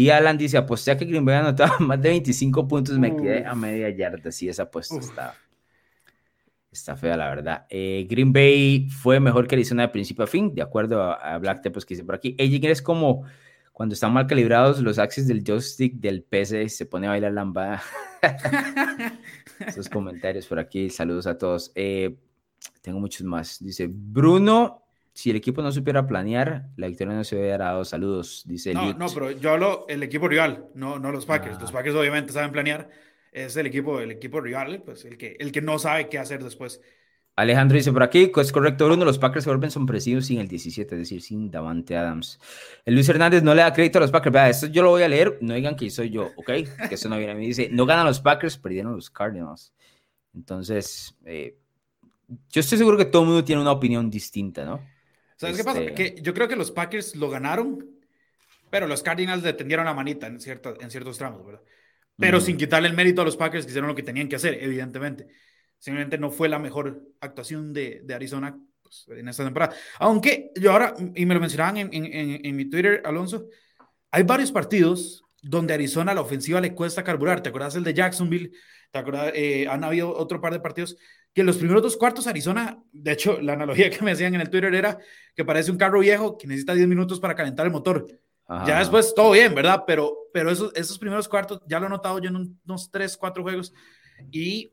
Y 0.00 0.08
Alan 0.08 0.38
dice, 0.38 0.56
aposté 0.56 0.92
a 0.92 0.96
que 0.96 1.04
Green 1.04 1.26
Bay 1.26 1.34
anotaba 1.34 1.76
más 1.80 2.00
de 2.00 2.08
25 2.08 2.66
puntos, 2.66 2.98
me 2.98 3.14
quedé 3.14 3.44
a 3.44 3.54
media 3.54 3.90
yarda. 3.90 4.32
Sí, 4.32 4.48
esa 4.48 4.62
apuesta 4.62 4.96
está, 4.98 5.34
está 6.72 6.96
fea, 6.96 7.18
la 7.18 7.28
verdad. 7.28 7.66
Eh, 7.68 8.06
Green 8.08 8.32
Bay 8.32 8.88
fue 8.88 9.20
mejor 9.20 9.46
que 9.46 9.56
Arizona 9.56 9.82
de 9.82 9.88
principio 9.90 10.24
a 10.24 10.26
fin, 10.26 10.54
de 10.54 10.62
acuerdo 10.62 11.02
a, 11.02 11.36
Black 11.36 11.60
Tepos 11.60 11.84
que 11.84 11.92
dice 11.92 12.04
por 12.06 12.14
aquí. 12.14 12.34
Ella 12.38 12.70
es 12.70 12.80
como 12.80 13.26
cuando 13.74 13.92
están 13.92 14.14
mal 14.14 14.26
calibrados 14.26 14.80
los 14.80 14.98
axis 14.98 15.28
del 15.28 15.44
joystick 15.44 15.92
del 15.96 16.22
PC, 16.22 16.70
se 16.70 16.86
pone 16.86 17.06
a 17.06 17.10
bailar 17.10 17.32
lambada. 17.32 17.82
Esos 19.66 19.90
comentarios 19.90 20.46
por 20.46 20.58
aquí, 20.58 20.88
saludos 20.88 21.26
a 21.26 21.36
todos. 21.36 21.72
Eh, 21.74 22.16
tengo 22.80 23.00
muchos 23.00 23.26
más. 23.26 23.62
Dice 23.62 23.86
Bruno 23.86 24.82
si 25.12 25.30
el 25.30 25.36
equipo 25.36 25.62
no 25.62 25.72
supiera 25.72 26.06
planear, 26.06 26.68
la 26.76 26.86
victoria 26.86 27.14
no 27.14 27.24
se 27.24 27.36
hubiera 27.36 27.66
dado. 27.66 27.84
Saludos, 27.84 28.44
dice 28.46 28.74
No, 28.74 28.92
no, 28.94 29.06
pero 29.12 29.30
yo 29.30 29.52
hablo 29.52 29.86
el 29.88 30.02
equipo 30.02 30.28
rival, 30.28 30.66
no, 30.74 30.98
no 30.98 31.12
los 31.12 31.26
Packers. 31.26 31.60
Los 31.60 31.70
ah. 31.70 31.74
Packers 31.74 31.96
obviamente 31.96 32.32
saben 32.32 32.52
planear. 32.52 32.88
Es 33.32 33.56
el 33.56 33.66
equipo, 33.66 34.00
el 34.00 34.10
equipo 34.10 34.40
rival, 34.40 34.82
pues 34.84 35.04
el 35.04 35.16
que, 35.16 35.36
el 35.38 35.52
que 35.52 35.62
no 35.62 35.78
sabe 35.78 36.08
qué 36.08 36.18
hacer 36.18 36.42
después. 36.42 36.80
Alejandro 37.36 37.76
dice 37.76 37.92
por 37.92 38.02
aquí, 38.02 38.30
es 38.36 38.52
correcto, 38.52 38.86
Bruno, 38.86 39.04
los 39.04 39.18
Packers 39.18 39.44
se 39.44 39.50
vuelven 39.50 39.70
sorpresivos 39.70 40.26
sin 40.26 40.40
el 40.40 40.48
17, 40.48 40.94
es 40.94 40.98
decir, 41.00 41.22
sin 41.22 41.50
Davante 41.50 41.96
Adams. 41.96 42.38
El 42.84 42.94
Luis 42.94 43.08
Hernández 43.08 43.42
no 43.42 43.54
le 43.54 43.62
da 43.62 43.72
crédito 43.72 43.98
a 43.98 44.02
los 44.02 44.10
Packers. 44.10 44.32
Vea, 44.32 44.48
esto 44.50 44.66
yo 44.66 44.82
lo 44.82 44.90
voy 44.90 45.04
a 45.04 45.08
leer, 45.08 45.38
no 45.40 45.54
digan 45.54 45.76
que 45.76 45.88
soy 45.90 46.10
yo, 46.10 46.30
¿ok? 46.36 46.50
Que 46.88 46.94
eso 46.96 47.08
no 47.08 47.16
viene 47.16 47.32
a 47.32 47.34
mí. 47.34 47.46
Dice, 47.46 47.68
no 47.70 47.86
ganan 47.86 48.04
los 48.04 48.20
Packers, 48.20 48.58
perdieron 48.58 48.94
los 48.94 49.10
Cardinals. 49.10 49.72
Entonces, 50.34 51.16
eh, 51.24 51.56
yo 52.50 52.60
estoy 52.60 52.78
seguro 52.78 52.96
que 52.98 53.06
todo 53.06 53.22
el 53.22 53.28
mundo 53.28 53.44
tiene 53.44 53.62
una 53.62 53.72
opinión 53.72 54.10
distinta, 54.10 54.64
¿no? 54.64 54.80
¿Sabes 55.40 55.56
qué 55.56 55.64
pasa? 55.64 55.80
Este 55.80 55.94
que 55.94 56.20
yo 56.20 56.34
creo 56.34 56.48
que 56.48 56.56
los 56.56 56.70
Packers 56.70 57.16
lo 57.16 57.30
ganaron, 57.30 57.88
pero 58.68 58.86
los 58.86 59.02
Cardinals 59.02 59.42
le 59.42 59.54
tendieron 59.54 59.86
la 59.86 59.94
manita 59.94 60.26
en, 60.26 60.38
cierta, 60.38 60.74
en 60.78 60.90
ciertos 60.90 61.16
tramos, 61.16 61.46
¿verdad? 61.46 61.62
Pero 62.18 62.42
sin 62.42 62.58
quitarle 62.58 62.88
el 62.88 62.94
mérito 62.94 63.22
a 63.22 63.24
los 63.24 63.38
Packers 63.38 63.64
que 63.64 63.70
hicieron 63.70 63.88
lo 63.88 63.94
que 63.94 64.02
tenían 64.02 64.28
que 64.28 64.36
hacer, 64.36 64.62
evidentemente. 64.62 65.28
Simplemente 65.78 66.18
no 66.18 66.30
fue 66.30 66.50
la 66.50 66.58
mejor 66.58 67.02
actuación 67.20 67.72
de, 67.72 68.02
de 68.04 68.12
Arizona 68.12 68.54
pues, 68.82 69.06
en 69.08 69.28
esta 69.28 69.42
temporada. 69.42 69.74
Aunque 69.98 70.50
yo 70.56 70.72
ahora, 70.72 70.94
y 71.14 71.24
me 71.24 71.32
lo 71.32 71.40
mencionaban 71.40 71.78
en, 71.78 71.88
en, 71.94 72.44
en, 72.44 72.56
mi 72.56 72.66
Twitter, 72.66 73.00
Alonso, 73.06 73.46
hay 74.10 74.24
varios 74.24 74.52
partidos 74.52 75.24
donde 75.40 75.72
Arizona 75.72 76.12
la 76.12 76.20
ofensiva 76.20 76.60
le 76.60 76.74
cuesta 76.74 77.02
carburar. 77.02 77.42
¿Te 77.42 77.48
acuerdas 77.48 77.74
el 77.76 77.84
de 77.84 77.94
Jacksonville? 77.94 78.52
¿Te 78.90 78.98
acuerdas? 78.98 79.32
Eh, 79.34 79.66
han 79.70 79.84
habido 79.84 80.14
otro 80.14 80.38
par 80.42 80.52
de 80.52 80.60
partidos 80.60 80.98
que 81.32 81.42
en 81.42 81.46
los 81.46 81.56
primeros 81.56 81.82
dos 81.82 81.96
cuartos 81.96 82.26
Arizona, 82.26 82.82
de 82.92 83.12
hecho, 83.12 83.40
la 83.40 83.52
analogía 83.52 83.90
que 83.90 84.04
me 84.04 84.12
hacían 84.12 84.34
en 84.34 84.40
el 84.40 84.50
Twitter 84.50 84.74
era 84.74 84.98
que 85.34 85.44
parece 85.44 85.70
un 85.70 85.76
carro 85.76 86.00
viejo 86.00 86.36
que 86.36 86.46
necesita 86.46 86.74
10 86.74 86.88
minutos 86.88 87.20
para 87.20 87.34
calentar 87.34 87.66
el 87.66 87.72
motor. 87.72 88.06
Ya 88.66 88.80
después 88.80 89.14
todo 89.14 89.30
bien, 89.30 89.54
¿verdad? 89.54 89.84
Pero, 89.86 90.12
pero 90.32 90.50
esos, 90.50 90.72
esos 90.74 90.98
primeros 90.98 91.28
cuartos 91.28 91.60
ya 91.68 91.78
lo 91.78 91.86
he 91.86 91.88
notado 91.88 92.18
yo 92.18 92.30
en 92.30 92.58
unos 92.64 92.90
3, 92.90 93.16
4 93.16 93.42
juegos 93.44 93.72
y 94.32 94.72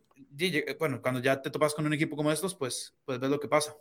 bueno, 0.79 1.01
cuando 1.01 1.21
ya 1.21 1.41
te 1.41 1.49
topas 1.49 1.73
con 1.73 1.85
un 1.85 1.93
equipo 1.93 2.15
como 2.15 2.31
estos, 2.31 2.55
pues, 2.55 2.95
pues 3.05 3.19
ves 3.19 3.29
lo 3.29 3.39
que 3.39 3.47
pasa. 3.47 3.75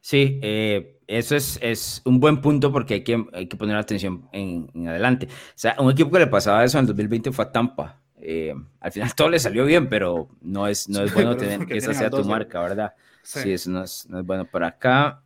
Sí, 0.00 0.40
eh, 0.42 1.00
eso 1.06 1.36
es, 1.36 1.58
es, 1.62 2.02
un 2.04 2.18
buen 2.18 2.40
punto 2.40 2.72
porque 2.72 2.94
hay 2.94 3.04
que, 3.04 3.24
hay 3.32 3.46
que 3.46 3.56
poner 3.56 3.76
atención 3.76 4.28
en, 4.32 4.68
adelante. 4.88 5.26
O 5.26 5.52
sea, 5.54 5.76
un 5.78 5.90
equipo 5.92 6.10
que 6.10 6.18
le 6.18 6.26
pasaba 6.26 6.64
eso 6.64 6.78
en 6.78 6.82
el 6.82 6.88
2020 6.88 7.30
fue 7.32 7.44
a 7.44 7.52
Tampa. 7.52 8.01
Eh, 8.24 8.54
al 8.80 8.92
final 8.92 9.14
todo 9.14 9.28
le 9.28 9.38
salió 9.38 9.64
bien, 9.64 9.88
pero 9.88 10.28
no 10.40 10.68
es, 10.68 10.88
no 10.88 11.02
es 11.02 11.12
bueno 11.12 11.36
tener 11.36 11.66
que 11.66 11.76
esa 11.76 11.92
sea 11.92 12.08
tu 12.08 12.24
marca, 12.24 12.60
¿verdad? 12.60 12.94
Sí, 13.22 13.52
eso 13.52 13.70
no 13.70 13.82
es, 13.82 14.08
no 14.08 14.20
es 14.20 14.26
bueno. 14.26 14.44
Por 14.44 14.64
acá, 14.64 15.22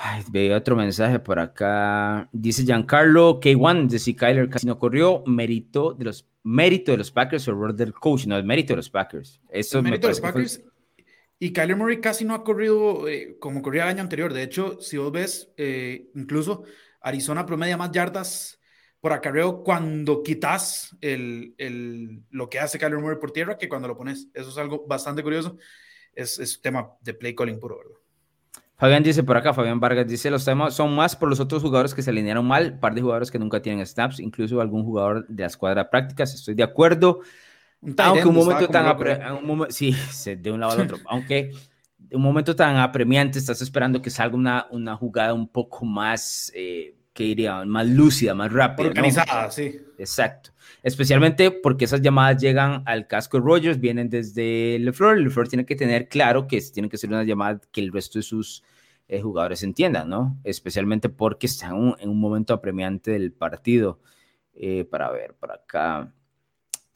Ay, 0.00 0.22
veo 0.30 0.56
otro 0.56 0.76
mensaje 0.76 1.18
por 1.18 1.40
acá. 1.40 2.28
Dice 2.30 2.62
Giancarlo 2.62 3.40
K1 3.40 3.88
de 3.88 3.98
si 3.98 4.14
Kyler 4.14 4.48
casi 4.48 4.64
no 4.64 4.78
corrió, 4.78 5.24
mérito 5.26 5.92
de 5.92 6.04
los 6.04 6.24
mérito 6.44 6.92
de 6.92 6.98
los 6.98 7.10
Packers 7.10 7.48
o 7.48 7.50
error 7.50 7.74
del 7.74 7.92
coach, 7.92 8.26
no 8.26 8.38
es 8.38 8.44
mérito 8.44 8.74
de 8.74 8.76
los 8.76 8.90
Packers. 8.90 9.40
Eso 9.50 9.82
mérito 9.82 10.06
de 10.06 10.12
los 10.12 10.20
Packers. 10.20 10.62
Y 11.40 11.52
Kyler 11.52 11.76
Murray 11.76 12.00
casi 12.00 12.24
no 12.24 12.34
ha 12.34 12.44
corrido 12.44 13.08
eh, 13.08 13.38
como 13.40 13.60
corría 13.60 13.82
el 13.84 13.88
año 13.88 14.02
anterior. 14.02 14.32
De 14.32 14.44
hecho, 14.44 14.80
si 14.80 14.96
vos 14.98 15.10
ves, 15.10 15.52
eh, 15.56 16.10
incluso 16.14 16.62
Arizona 17.00 17.44
promedia 17.44 17.76
más 17.76 17.90
yardas 17.90 18.57
por 19.00 19.12
acarreo 19.12 19.62
cuando 19.62 20.22
quitas 20.22 20.96
el, 21.00 21.54
el, 21.58 22.22
lo 22.30 22.48
que 22.48 22.58
hace 22.58 22.78
Kyler 22.78 22.98
Murray 22.98 23.18
por 23.18 23.30
tierra 23.30 23.56
que 23.56 23.68
cuando 23.68 23.88
lo 23.88 23.96
pones. 23.96 24.28
Eso 24.34 24.50
es 24.50 24.58
algo 24.58 24.84
bastante 24.86 25.22
curioso. 25.22 25.56
Es, 26.12 26.38
es 26.38 26.60
tema 26.60 26.90
de 27.00 27.14
play 27.14 27.34
calling 27.34 27.60
puro, 27.60 27.78
¿verdad? 27.78 27.98
Fabián 28.78 29.02
dice 29.02 29.24
por 29.24 29.36
acá, 29.36 29.52
Fabián 29.52 29.80
Vargas 29.80 30.06
dice, 30.06 30.30
los 30.30 30.44
temas 30.44 30.72
son 30.72 30.94
más 30.94 31.16
por 31.16 31.28
los 31.28 31.40
otros 31.40 31.62
jugadores 31.62 31.94
que 31.94 32.02
se 32.02 32.10
alinearon 32.10 32.46
mal, 32.46 32.78
par 32.78 32.94
de 32.94 33.00
jugadores 33.00 33.28
que 33.28 33.38
nunca 33.38 33.60
tienen 33.60 33.84
snaps, 33.84 34.20
incluso 34.20 34.60
algún 34.60 34.84
jugador 34.84 35.26
de 35.26 35.42
la 35.42 35.48
escuadra 35.48 35.90
prácticas, 35.90 36.32
estoy 36.32 36.54
de 36.54 36.62
acuerdo. 36.62 37.20
aunque 37.96 38.28
un 38.28 38.34
momento 38.36 38.68
tan 38.68 38.96
sí, 39.70 39.96
de 40.38 40.52
un 40.52 40.60
lado 40.60 40.74
al 40.74 40.82
otro, 40.82 40.98
aunque 41.06 41.50
un 42.12 42.22
momento 42.22 42.54
tan 42.54 42.76
apremiante 42.76 43.40
estás 43.40 43.60
esperando 43.62 44.00
que 44.00 44.10
salga 44.10 44.36
una, 44.36 44.68
una 44.70 44.94
jugada 44.94 45.34
un 45.34 45.48
poco 45.48 45.84
más, 45.84 46.52
eh, 46.54 46.94
que 47.18 47.24
diría, 47.24 47.64
más 47.64 47.88
lúcida, 47.88 48.32
más 48.32 48.52
rápida. 48.52 48.90
Organizada, 48.90 49.50
sí. 49.50 49.76
Exacto. 49.98 50.50
Especialmente 50.84 51.50
porque 51.50 51.86
esas 51.86 52.00
llamadas 52.00 52.40
llegan 52.40 52.84
al 52.86 53.08
casco 53.08 53.38
de 53.38 53.42
Rogers, 53.44 53.80
vienen 53.80 54.08
desde 54.08 54.78
LeFleur. 54.78 55.18
LeFleur 55.18 55.48
tiene 55.48 55.66
que 55.66 55.74
tener 55.74 56.08
claro 56.08 56.46
que 56.46 56.60
tienen 56.72 56.88
que 56.88 56.96
ser 56.96 57.10
una 57.10 57.24
llamada 57.24 57.60
que 57.72 57.80
el 57.80 57.90
resto 57.92 58.20
de 58.20 58.22
sus 58.22 58.62
eh, 59.08 59.20
jugadores 59.20 59.64
entiendan, 59.64 60.08
¿no? 60.08 60.38
Especialmente 60.44 61.08
porque 61.08 61.48
están 61.48 61.96
en 61.98 62.08
un 62.08 62.20
momento 62.20 62.54
apremiante 62.54 63.10
del 63.10 63.32
partido. 63.32 63.98
Eh, 64.54 64.84
para 64.84 65.10
ver, 65.10 65.34
por 65.34 65.50
acá 65.50 66.12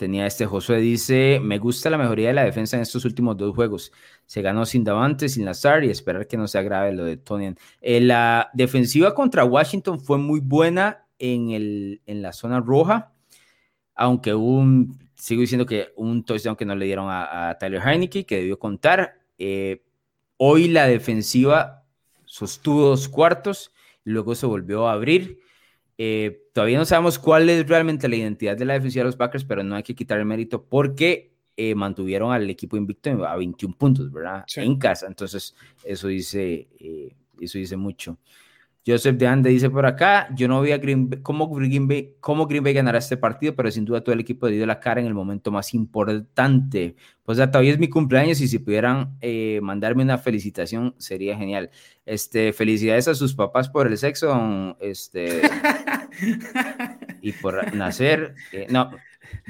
tenía 0.02 0.26
este 0.26 0.46
Josué, 0.46 0.80
dice, 0.80 1.38
me 1.40 1.58
gusta 1.58 1.88
la 1.88 1.96
mejoría 1.96 2.26
de 2.26 2.34
la 2.34 2.42
defensa 2.42 2.74
en 2.74 2.82
estos 2.82 3.04
últimos 3.04 3.36
dos 3.36 3.54
juegos. 3.54 3.92
Se 4.26 4.42
ganó 4.42 4.66
sin 4.66 4.82
Davante, 4.82 5.28
sin 5.28 5.44
Lazar 5.44 5.84
y 5.84 5.90
esperar 5.90 6.26
que 6.26 6.36
no 6.36 6.48
se 6.48 6.58
agrave 6.58 6.92
lo 6.92 7.04
de 7.04 7.18
Tony. 7.18 7.54
Eh, 7.80 8.00
la 8.00 8.50
defensiva 8.52 9.14
contra 9.14 9.44
Washington 9.44 10.00
fue 10.00 10.18
muy 10.18 10.40
buena 10.40 11.06
en, 11.20 11.52
el, 11.52 12.02
en 12.04 12.20
la 12.20 12.32
zona 12.32 12.58
roja, 12.58 13.12
aunque 13.94 14.34
un, 14.34 14.98
sigo 15.14 15.42
diciendo 15.42 15.66
que 15.66 15.92
un 15.94 16.24
touchdown 16.24 16.56
que 16.56 16.64
no 16.64 16.74
le 16.74 16.86
dieron 16.86 17.06
a, 17.08 17.56
Tyler 17.60 17.80
Heineke, 17.80 18.26
que 18.26 18.38
debió 18.38 18.58
contar. 18.58 19.20
hoy 20.36 20.66
la 20.66 20.88
defensiva 20.88 21.84
sostuvo 22.24 22.88
dos 22.88 23.08
cuartos, 23.08 23.72
luego 24.02 24.34
se 24.34 24.46
volvió 24.46 24.88
a 24.88 24.94
abrir. 24.94 25.41
Eh, 25.98 26.48
todavía 26.52 26.78
no 26.78 26.84
sabemos 26.84 27.18
cuál 27.18 27.48
es 27.48 27.66
realmente 27.68 28.08
la 28.08 28.16
identidad 28.16 28.56
de 28.56 28.64
la 28.64 28.74
defensiva 28.74 29.02
de 29.02 29.08
los 29.08 29.16
Packers, 29.16 29.44
pero 29.44 29.62
no 29.62 29.76
hay 29.76 29.82
que 29.82 29.94
quitar 29.94 30.18
el 30.18 30.24
mérito 30.24 30.64
porque 30.64 31.32
eh, 31.56 31.74
mantuvieron 31.74 32.32
al 32.32 32.48
equipo 32.48 32.76
invicto 32.76 33.26
a 33.26 33.36
21 33.36 33.76
puntos, 33.76 34.10
¿verdad? 34.10 34.44
En 34.56 34.78
casa. 34.78 35.06
Entonces, 35.06 35.54
eso 35.84 36.08
dice, 36.08 36.68
eh, 36.78 37.14
eso 37.40 37.58
dice 37.58 37.76
mucho. 37.76 38.18
Joseph 38.84 39.16
de 39.16 39.26
Ande 39.28 39.50
dice 39.50 39.70
por 39.70 39.86
acá, 39.86 40.28
yo 40.34 40.48
no 40.48 40.60
vi 40.60 40.72
a 40.72 40.78
Green 40.78 41.08
Bay, 41.08 41.20
cómo 41.22 41.48
Green 41.48 41.86
Bay, 41.86 42.16
cómo 42.18 42.46
Green 42.46 42.64
Bay 42.64 42.72
ganará 42.72 42.98
este 42.98 43.16
partido, 43.16 43.54
pero 43.54 43.70
sin 43.70 43.84
duda 43.84 44.02
todo 44.02 44.12
el 44.12 44.20
equipo 44.20 44.48
dio 44.48 44.66
la 44.66 44.80
cara 44.80 45.00
en 45.00 45.06
el 45.06 45.14
momento 45.14 45.52
más 45.52 45.72
importante. 45.72 46.96
Pues 47.22 47.38
ya 47.38 47.50
todavía 47.50 47.72
es 47.72 47.78
mi 47.78 47.88
cumpleaños 47.88 48.40
y 48.40 48.48
si 48.48 48.58
pudieran 48.58 49.16
eh, 49.20 49.60
mandarme 49.62 50.02
una 50.02 50.18
felicitación 50.18 50.96
sería 50.98 51.36
genial. 51.36 51.70
Este, 52.04 52.52
felicidades 52.52 53.06
a 53.06 53.14
sus 53.14 53.34
papás 53.34 53.68
por 53.68 53.86
el 53.86 53.96
sexo, 53.96 54.76
este, 54.80 55.42
y 57.22 57.32
por 57.32 57.74
nacer. 57.74 58.34
Eh, 58.50 58.66
no, 58.68 58.90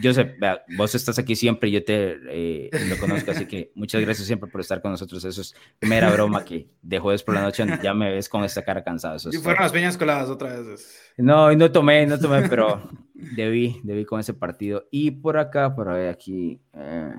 Joseph, 0.03 0.33
vos 0.77 0.95
estás 0.95 1.18
aquí 1.18 1.37
siempre, 1.37 1.71
yo 1.71 1.85
te 1.85 2.18
eh, 2.29 2.71
lo 2.88 2.97
conozco, 2.99 3.31
así 3.31 3.47
que 3.47 3.73
muchas 3.75 4.01
gracias 4.01 4.27
siempre 4.27 4.51
por 4.51 4.61
estar 4.61 4.81
con 4.81 4.90
nosotros. 4.90 5.25
Eso 5.25 5.40
es 5.40 5.55
mera 5.81 6.11
broma 6.11 6.45
que 6.45 6.68
de 6.81 6.99
jueves 6.99 7.23
por 7.23 7.35
la 7.35 7.42
noche 7.42 7.64
ya 7.83 7.95
me 7.95 8.12
ves 8.12 8.29
con 8.29 8.45
esta 8.45 8.62
cara 8.62 8.83
cansada. 8.83 9.16
y 9.31 9.37
fueron 9.38 9.62
las 9.62 9.73
peñas 9.73 9.97
coladas 9.97 10.29
otra 10.29 10.61
vez. 10.61 11.12
No, 11.16 11.53
no 11.55 11.71
tomé, 11.71 12.07
no 12.07 12.18
tomé, 12.18 12.49
pero 12.49 12.88
debí, 13.14 13.81
debí 13.83 14.05
con 14.05 14.21
ese 14.21 14.35
partido. 14.35 14.87
Y 14.90 15.11
por 15.11 15.37
acá, 15.37 15.75
por 15.75 15.92
ver 15.92 16.09
aquí. 16.09 16.61
Eh, 16.75 17.14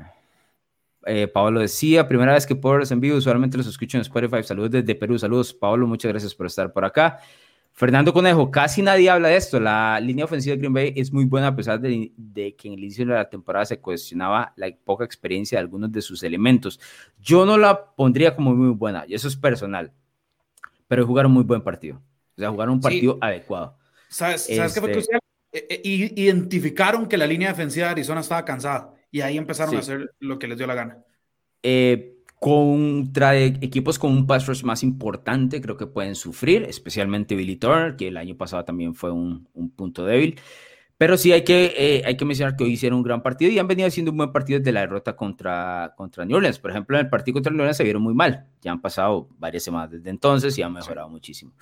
eh, 1.06 1.28
Pablo 1.28 1.60
decía, 1.60 2.08
primera 2.08 2.34
vez 2.34 2.45
que 2.45 2.56
puedo 2.56 2.78
los 2.78 2.91
en 2.91 2.99
vivo, 2.99 3.17
usualmente 3.17 3.58
los 3.58 3.67
escucho 3.67 3.97
en 3.97 4.02
Spotify. 4.02 4.43
Saludos 4.43 4.71
desde 4.71 4.95
Perú, 4.95 5.17
saludos 5.17 5.54
Pablo, 5.54 5.86
muchas 5.88 6.10
gracias 6.12 6.34
por 6.34 6.45
estar 6.45 6.71
por 6.71 6.86
acá. 6.86 7.19
Fernando 7.75 8.13
Conejo, 8.13 8.51
casi 8.51 8.83
nadie 8.83 9.09
habla 9.09 9.29
de 9.29 9.36
esto. 9.36 9.59
La 9.59 9.99
línea 9.99 10.25
ofensiva 10.25 10.53
de 10.53 10.59
Green 10.59 10.73
Bay 10.73 10.93
es 10.95 11.12
muy 11.12 11.25
buena 11.25 11.47
a 11.47 11.55
pesar 11.55 11.81
de, 11.81 12.12
que 12.55 12.67
en 12.67 12.73
el 12.75 12.79
inicio 12.79 13.03
de 13.03 13.13
la 13.13 13.27
temporada 13.27 13.65
se 13.65 13.79
cuestionaba 13.79 14.53
la 14.55 14.71
poca 14.86 15.03
experiencia 15.03 15.57
de 15.57 15.62
algunos 15.62 15.91
de 15.91 16.03
sus 16.03 16.21
elementos. 16.21 16.79
Yo 17.19 17.45
no 17.47 17.57
la 17.57 17.95
pondría 17.95 18.36
como 18.36 18.53
muy 18.53 18.75
buena, 18.75 19.05
y 19.07 19.15
eso 19.15 19.27
es 19.27 19.36
personal, 19.36 19.91
pero 20.88 21.07
jugaron 21.07 21.31
muy 21.31 21.43
buen 21.43 21.63
partido. 21.63 21.99
O 22.38 22.39
sea, 22.39 22.51
jugaron 22.51 22.75
un 22.75 22.81
partido 22.81 23.17
adecuado. 23.19 23.75
¿Sabes, 24.07 24.45
qué 24.47 24.79
fue 24.79 24.91
este 24.91 25.17
e, 25.51 25.81
e, 25.83 26.12
Identificaron 26.15 27.07
que 27.07 27.17
la 27.17 27.25
línea 27.25 27.49
defensiva 27.49 27.88
de 27.88 27.91
Arizona 27.93 28.21
estaba 28.21 28.45
cansada 28.45 28.93
y 29.09 29.21
ahí 29.21 29.36
empezaron 29.36 29.75
a 29.75 29.79
hacer 29.79 30.13
lo 30.19 30.38
que 30.38 30.47
les 30.47 30.59
dio 30.59 30.67
la 30.67 30.75
gana. 30.75 31.03
Eh, 31.63 32.17
contra 32.43 33.38
equipos 33.38 33.97
con 33.97 34.12
un 34.12 34.27
pass 34.27 34.45
rush 34.47 34.63
más 34.63 34.84
importante, 34.84 35.62
creo 35.62 35.77
que 35.77 35.88
pueden 35.88 36.13
sufrir, 36.13 36.63
especialmente 36.63 37.38
Billy 37.38 37.56
Turner, 37.56 37.95
que 37.95 38.10
el 38.10 38.17
año 38.17 38.36
pasado 38.36 38.65
también 38.65 38.95
fue 38.95 39.13
un, 39.13 39.47
punto 39.77 40.06
débil. 40.06 40.38
Pero 40.97 41.15
sí 41.15 41.32
hay 41.32 41.45
que, 41.45 41.73
eh, 41.77 42.01
hay 42.06 42.17
que 42.17 42.25
mencionar 42.25 42.58
que 42.58 42.65
hoy 42.65 42.73
hicieron 42.73 42.97
un 42.97 43.03
gran 43.03 43.23
partido 43.23 43.49
y 43.49 43.60
han 43.60 43.67
venido 43.69 43.88
haciendo 43.88 44.12
un 44.12 44.17
buen 44.17 44.34
partido 44.34 44.60
desde 44.60 44.73
la 44.73 44.82
derrota 44.82 45.15
contra, 45.15 45.93
contra 45.95 46.25
New 46.25 46.36
Orleans. 46.36 46.60
Por 46.60 46.71
ejemplo, 46.71 46.97
en 46.97 47.06
el 47.06 47.10
partido 47.10 47.36
contra 47.36 47.49
New 47.49 47.62
Orleans 47.62 47.77
se 47.77 47.86
vieron 47.86 48.03
muy 48.03 48.13
mal. 48.13 48.45
Ya 48.62 48.73
han 48.73 48.82
pasado 48.82 49.29
varias 49.38 49.63
semanas 49.63 49.91
desde 49.91 50.10
entonces 50.10 50.58
y 50.58 50.63
han 50.63 50.73
mejorado 50.73 51.08
muchísimo. 51.08 51.53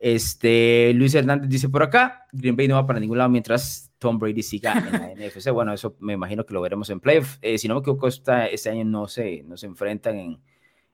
Este, 0.00 0.94
Luis 0.94 1.14
Hernández 1.14 1.48
dice 1.48 1.68
por 1.68 1.84
acá, 1.84 2.26
Green 2.32 2.56
Bay 2.56 2.66
no 2.66 2.74
va 2.74 2.88
para 2.88 2.98
ningún 2.98 3.18
lado 3.18 3.30
mientras 3.30 3.87
Tom 3.98 4.18
Brady 4.18 4.42
siga 4.42 4.72
en 4.72 4.92
la 4.92 5.08
NFC. 5.28 5.50
Bueno, 5.50 5.72
eso 5.72 5.96
me 6.00 6.12
imagino 6.12 6.44
que 6.46 6.54
lo 6.54 6.60
veremos 6.60 6.88
en 6.90 7.00
playoff. 7.00 7.38
Eh, 7.42 7.58
si 7.58 7.68
no 7.68 7.74
me 7.74 7.80
equivoco, 7.80 8.08
este 8.08 8.70
año 8.70 8.84
no 8.84 9.08
se, 9.08 9.42
no 9.42 9.56
se 9.56 9.66
enfrentan 9.66 10.16
en, 10.16 10.40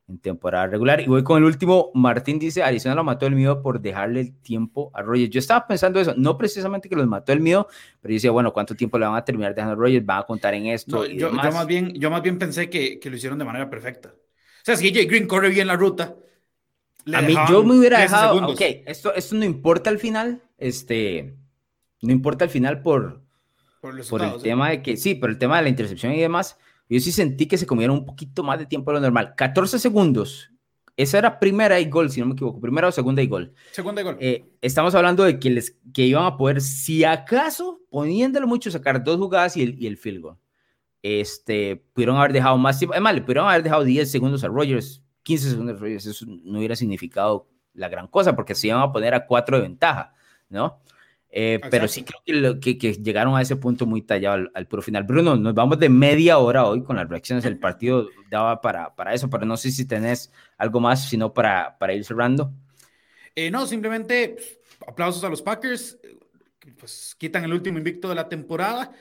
en, 0.09 0.19
temporada 0.19 0.67
regular. 0.67 1.01
Y 1.01 1.07
voy 1.07 1.23
con 1.23 1.39
el 1.39 1.45
último. 1.45 1.91
Martín 1.95 2.39
dice, 2.39 2.63
Arizona 2.63 2.95
lo 2.95 3.05
mató 3.05 3.27
el 3.27 3.35
miedo 3.35 3.63
por 3.63 3.81
dejarle 3.81 4.21
el 4.21 4.35
tiempo 4.35 4.91
a 4.95 5.03
Rogers. 5.03 5.31
Yo 5.31 5.39
estaba 5.39 5.67
pensando 5.67 6.01
eso, 6.01 6.15
no 6.17 6.39
precisamente 6.39 6.89
que 6.89 6.97
los 6.97 7.07
mató 7.07 7.33
el 7.33 7.41
miedo, 7.41 7.69
pero 8.01 8.15
decía, 8.15 8.31
bueno, 8.31 8.53
¿cuánto 8.53 8.75
tiempo 8.75 8.99
le 8.99 9.07
van 9.07 9.17
a 9.17 9.25
terminar 9.25 9.55
dejando 9.55 9.75
a 9.75 9.77
Rogers? 9.77 10.05
¿Van 10.07 10.21
a 10.21 10.23
contar 10.25 10.55
en 10.55 10.67
esto? 10.67 11.07
yo, 11.07 11.31
más 11.31 11.67
bien, 11.67 11.93
yo 11.95 12.11
más 12.11 12.23
bien 12.23 12.39
pensé 12.39 12.71
que, 12.71 12.99
que, 12.99 13.11
lo 13.11 13.17
hicieron 13.17 13.39
de 13.39 13.45
manera 13.45 13.69
perfecta. 13.69 14.11
O 14.11 14.65
sea, 14.65 14.77
si 14.77 14.89
AJ 14.89 15.07
Green 15.07 15.27
corre 15.27 15.51
bien 15.51 15.67
la 15.67 15.77
ruta, 15.77 16.17
a 17.13 17.21
mí 17.21 17.35
yo 17.49 17.65
me 17.65 17.79
hubiera 17.79 18.01
dejado, 18.01 18.47
ok, 18.49 18.61
esto, 18.87 19.15
esto 19.15 19.35
no 19.35 19.45
importa 19.45 19.91
al 19.91 19.99
final, 19.99 20.43
este, 20.57 21.35
no 22.05 22.13
importa 22.13 22.45
al 22.45 22.51
final 22.51 22.83
por, 22.83 23.23
por, 23.81 24.23
el 24.23 24.43
tema 24.43 24.71
de 24.71 24.83
que, 24.83 24.97
sí, 24.97 25.15
por 25.15 25.31
el 25.31 25.39
tema 25.39 25.57
de 25.57 25.65
la 25.65 25.69
intercepción 25.69 26.13
y 26.13 26.21
demás, 26.21 26.59
yo 26.89 27.01
sí 27.01 27.13
sentí 27.13 27.47
que 27.47 27.59
se 27.59 27.67
comieron 27.67 27.99
un 27.99 28.07
poquito 28.07 28.43
más 28.43 28.59
de 28.59 28.67
tiempo 28.67 28.91
de 28.91 28.97
lo 28.97 29.01
normal. 29.01 29.35
14 29.37 29.79
segundos. 29.79 30.51
Esa 30.97 31.19
era 31.19 31.41
primera 31.41 31.81
y 31.81 31.89
gol, 31.91 32.11
si 32.11 32.21
no 32.21 32.27
me 32.27 32.35
equivoco. 32.35 32.61
Primera 32.61 32.89
o 32.89 32.93
segunda 32.93 33.21
y 33.21 33.27
gol. 33.27 33.53
Segunda 33.73 34.01
y 34.01 34.05
gol. 34.05 34.17
Eh, 34.21 34.45
estamos 34.61 34.95
hablando 34.95 35.25
de 35.25 35.39
que, 35.41 35.51
les, 35.51 35.77
que 35.93 36.03
iban 36.07 36.25
a 36.25 36.37
poder, 36.37 36.61
si 36.61 37.03
acaso, 37.03 37.81
poniéndolo 37.91 38.47
mucho, 38.47 38.71
sacar 38.71 39.03
dos 39.03 39.17
jugadas 39.17 39.57
y 39.57 39.63
el, 39.63 39.83
y 39.83 39.87
el 39.87 39.97
field 39.97 40.21
goal. 40.21 40.37
Este, 41.03 41.77
pudieron 41.93 42.17
haber 42.17 42.33
dejado 42.33 42.57
más 42.59 42.79
tiempo. 42.79 42.95
Además, 42.95 43.15
le 43.15 43.23
pudieron 43.23 43.49
haber 43.49 43.63
dejado 43.63 43.83
10 43.83 44.11
segundos 44.11 44.45
a 44.45 44.49
Rogers 44.49 45.05
15 45.25 45.51
segundos 45.51 45.81
de 45.81 45.97
eso 45.97 46.27
no 46.27 46.59
hubiera 46.59 46.77
significado 46.77 47.49
la 47.73 47.89
gran 47.89 48.07
cosa, 48.07 48.37
porque 48.37 48.55
se 48.55 48.69
iban 48.69 48.83
a 48.83 48.93
poner 48.93 49.15
a 49.15 49.27
cuatro 49.27 49.57
de 49.57 49.63
ventaja, 49.65 50.15
¿no? 50.49 50.81
Eh, 51.37 51.61
pero 51.69 51.89
sí 51.89 52.05
creo 52.05 52.61
que, 52.61 52.79
que, 52.79 52.93
llegaron 52.93 53.35
a 53.35 53.43
ese 53.43 53.57
punto 53.57 53.87
muy 53.87 54.03
tallado 54.03 54.49
al, 54.55 54.69
puro 54.69 54.83
final. 54.83 55.03
Bruno, 55.03 55.35
nos 55.35 55.53
vamos 55.53 55.81
de 55.81 55.89
media 55.89 56.39
hora 56.39 56.65
hoy 56.65 56.85
con 56.85 56.95
las 56.95 57.09
reacciones. 57.09 57.45
El 57.45 57.59
partido 57.59 58.09
daba 58.31 58.61
para, 58.61 58.95
para 58.95 59.13
eso, 59.15 59.29
pero 59.29 59.45
no 59.45 59.57
sé 59.57 59.73
si 59.73 59.85
tenés 59.85 60.31
algo 60.57 60.79
más, 60.79 61.09
sino 61.09 61.35
para, 61.35 61.77
para 61.77 61.93
ir 61.93 62.05
cerrando. 62.05 62.55
Eh, 63.35 63.51
no, 63.51 63.67
simplemente 63.67 64.29
pues, 64.29 64.59
aplausos 64.87 65.25
a 65.25 65.29
los 65.29 65.43
Packers, 65.43 65.99
pues 66.79 67.17
quitan 67.19 67.43
el 67.43 67.53
último 67.53 67.79
invicto 67.79 68.09
de 68.09 68.15
la 68.15 68.29
temporada 68.29 68.93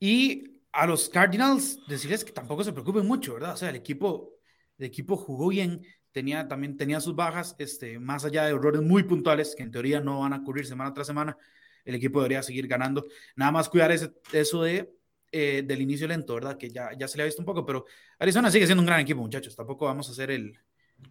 y 0.00 0.62
a 0.72 0.88
los 0.88 1.08
Cardinals, 1.08 1.78
decirles 1.86 2.24
que 2.24 2.32
tampoco 2.32 2.64
se 2.64 2.72
preocupen 2.72 3.06
mucho, 3.06 3.34
¿verdad? 3.34 3.52
O 3.54 3.56
sea, 3.56 3.70
el 3.70 3.76
equipo, 3.76 4.32
el 4.76 4.86
equipo 4.86 5.16
jugó 5.16 5.50
bien, 5.50 5.86
tenía, 6.10 6.48
también 6.48 6.76
tenía 6.76 6.98
sus 6.98 7.14
bajas, 7.14 7.54
este, 7.60 8.00
más 8.00 8.24
allá 8.24 8.44
de 8.44 8.50
errores 8.50 8.82
muy 8.82 9.04
puntuales, 9.04 9.54
que 9.54 9.62
en 9.62 9.70
teoría 9.70 10.00
no 10.00 10.18
van 10.18 10.32
a 10.32 10.38
ocurrir 10.38 10.66
semana 10.66 10.92
tras 10.92 11.06
semana, 11.06 11.36
el 11.84 11.94
equipo 11.94 12.20
debería 12.20 12.42
seguir 12.42 12.66
ganando. 12.66 13.06
Nada 13.36 13.52
más 13.52 13.68
cuidar 13.68 13.92
ese, 13.92 14.12
eso 14.32 14.62
de, 14.62 14.92
eh, 15.32 15.62
del 15.64 15.82
inicio 15.82 16.08
lento, 16.08 16.34
¿verdad? 16.34 16.56
Que 16.56 16.70
ya, 16.70 16.90
ya 16.98 17.06
se 17.08 17.16
le 17.16 17.22
ha 17.22 17.26
visto 17.26 17.42
un 17.42 17.46
poco, 17.46 17.64
pero 17.64 17.84
Arizona 18.18 18.50
sigue 18.50 18.66
siendo 18.66 18.82
un 18.82 18.86
gran 18.86 19.00
equipo, 19.00 19.20
muchachos. 19.20 19.54
Tampoco 19.54 19.86
vamos 19.86 20.08
a 20.08 20.12
hacer 20.12 20.30
el, 20.30 20.58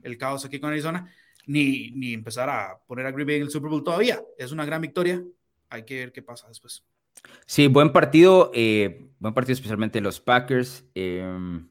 el 0.04 0.18
caos 0.18 0.46
aquí 0.46 0.60
con 0.60 0.72
Arizona, 0.72 1.12
ni, 1.48 1.92
ni 1.92 2.14
empezar 2.14 2.50
a 2.50 2.80
poner 2.86 3.06
a 3.06 3.12
Green 3.12 3.28
Bay 3.28 3.36
en 3.38 3.44
el 3.44 3.50
Super 3.50 3.70
Bowl 3.70 3.84
todavía. 3.84 4.22
Es 4.38 4.52
una 4.52 4.66
gran 4.66 4.82
victoria. 4.82 5.24
Hay 5.70 5.84
que 5.84 6.00
ver 6.00 6.12
qué 6.12 6.22
pasa 6.22 6.48
después. 6.48 6.84
Sí, 7.46 7.68
buen 7.68 7.92
partido, 7.92 8.52
eh, 8.54 9.10
buen 9.20 9.34
partido 9.34 9.54
especialmente 9.54 10.02
los 10.02 10.20
Packers. 10.20 10.86
Em, 10.94 11.68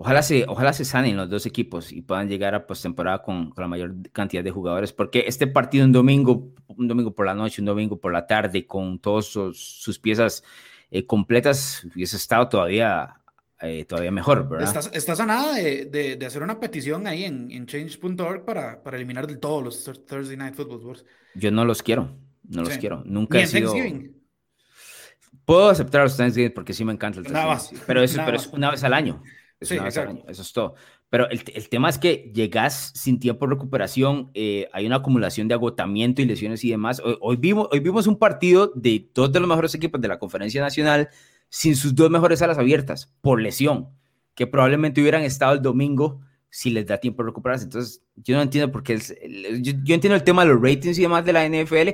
ojalá, 0.00 0.22
se, 0.22 0.44
ojalá 0.48 0.72
se 0.72 0.84
sanen 0.84 1.16
los 1.16 1.28
dos 1.28 1.46
equipos 1.46 1.92
y 1.92 2.02
puedan 2.02 2.28
llegar 2.28 2.54
a 2.54 2.66
postemporada 2.66 3.22
con, 3.22 3.50
con 3.50 3.62
la 3.62 3.68
mayor 3.68 3.94
cantidad 4.12 4.42
de 4.42 4.50
jugadores, 4.50 4.92
porque 4.92 5.24
este 5.26 5.46
partido 5.46 5.84
un 5.84 5.92
domingo, 5.92 6.52
un 6.68 6.88
domingo 6.88 7.14
por 7.14 7.26
la 7.26 7.34
noche, 7.34 7.62
un 7.62 7.66
domingo 7.66 8.00
por 8.00 8.12
la 8.12 8.26
tarde, 8.26 8.66
con 8.66 8.98
todas 8.98 9.26
sus, 9.26 9.98
piezas 9.98 10.42
eh, 10.90 11.06
completas, 11.06 11.86
hubiese 11.94 12.16
estado 12.16 12.48
todavía 12.48 13.16
eh, 13.62 13.84
todavía 13.84 14.10
mejor, 14.10 14.48
¿verdad? 14.48 14.68
Estás, 14.68 14.90
estás 14.94 15.20
a 15.20 15.26
nada 15.26 15.54
de, 15.54 16.16
de, 16.16 16.26
hacer 16.26 16.42
una 16.42 16.58
petición 16.58 17.06
ahí 17.06 17.24
en, 17.24 17.50
en 17.50 17.66
change.org 17.66 18.44
para, 18.44 18.82
para 18.82 18.96
eliminar 18.96 19.26
del 19.26 19.38
todo 19.38 19.60
los 19.60 19.84
Thursday 19.84 20.36
Night 20.36 20.54
Football 20.54 20.84
Wars. 20.84 21.04
Yo 21.34 21.50
no 21.50 21.64
los 21.64 21.82
quiero 21.82 22.10
no 22.50 22.62
los 22.62 22.76
quiero. 22.78 23.02
Nunca 23.06 23.40
he 23.40 23.46
sido. 23.46 23.74
Puedo 25.44 25.68
aceptar 25.68 26.02
los 26.02 26.16
Thanksgiving 26.16 26.52
porque 26.52 26.72
sí 26.72 26.84
me 26.84 26.92
encanta 26.92 27.20
el 27.20 27.26
Thanksgiving. 27.26 27.82
Pero, 27.86 28.02
eso, 28.02 28.20
pero 28.24 28.36
es 28.36 28.46
una 28.48 28.70
vez 28.70 28.84
al 28.84 28.92
año. 28.92 29.22
Es 29.60 29.98
año. 29.98 30.22
Eso 30.26 30.42
es 30.42 30.52
todo. 30.52 30.74
Pero 31.10 31.28
el, 31.28 31.42
el, 31.54 31.68
tema 31.68 31.90
es 31.90 31.98
que 31.98 32.32
llegas 32.34 32.92
sin 32.94 33.20
tiempo 33.20 33.46
de 33.46 33.52
recuperación, 33.52 34.30
eh, 34.32 34.68
hay 34.72 34.86
una 34.86 34.96
acumulación 34.96 35.48
de 35.48 35.54
agotamiento 35.54 36.22
y 36.22 36.24
lesiones 36.24 36.64
y 36.64 36.70
demás. 36.70 37.00
Hoy, 37.04 37.16
hoy, 37.20 37.36
vimos, 37.36 37.68
hoy 37.70 37.80
vimos 37.80 38.06
un 38.06 38.16
partido 38.16 38.72
de 38.74 39.10
dos 39.14 39.30
de 39.30 39.40
los 39.40 39.48
mejores 39.48 39.74
equipos 39.74 40.00
de 40.00 40.08
la 40.08 40.18
Conferencia 40.18 40.62
Nacional 40.62 41.10
sin 41.50 41.76
sus 41.76 41.94
dos 41.94 42.10
mejores 42.10 42.40
alas 42.40 42.58
abiertas 42.58 43.12
por 43.20 43.40
lesión, 43.40 43.88
que 44.34 44.46
probablemente 44.46 45.00
hubieran 45.00 45.22
estado 45.22 45.54
el 45.54 45.62
domingo 45.62 46.20
si 46.48 46.70
les 46.70 46.86
da 46.86 46.98
tiempo 46.98 47.22
de 47.22 47.28
recuperarse. 47.28 47.64
Entonces, 47.64 48.02
yo 48.16 48.36
no 48.36 48.42
entiendo 48.42 48.72
por 48.72 48.82
qué. 48.82 48.98
yo, 49.60 49.94
entiendo 49.94 50.14
el 50.14 50.24
tema 50.24 50.44
de 50.44 50.52
los 50.52 50.62
ratings 50.62 50.98
y 50.98 51.02
demás 51.02 51.24
de 51.24 51.32
la 51.32 51.46
NFL, 51.46 51.90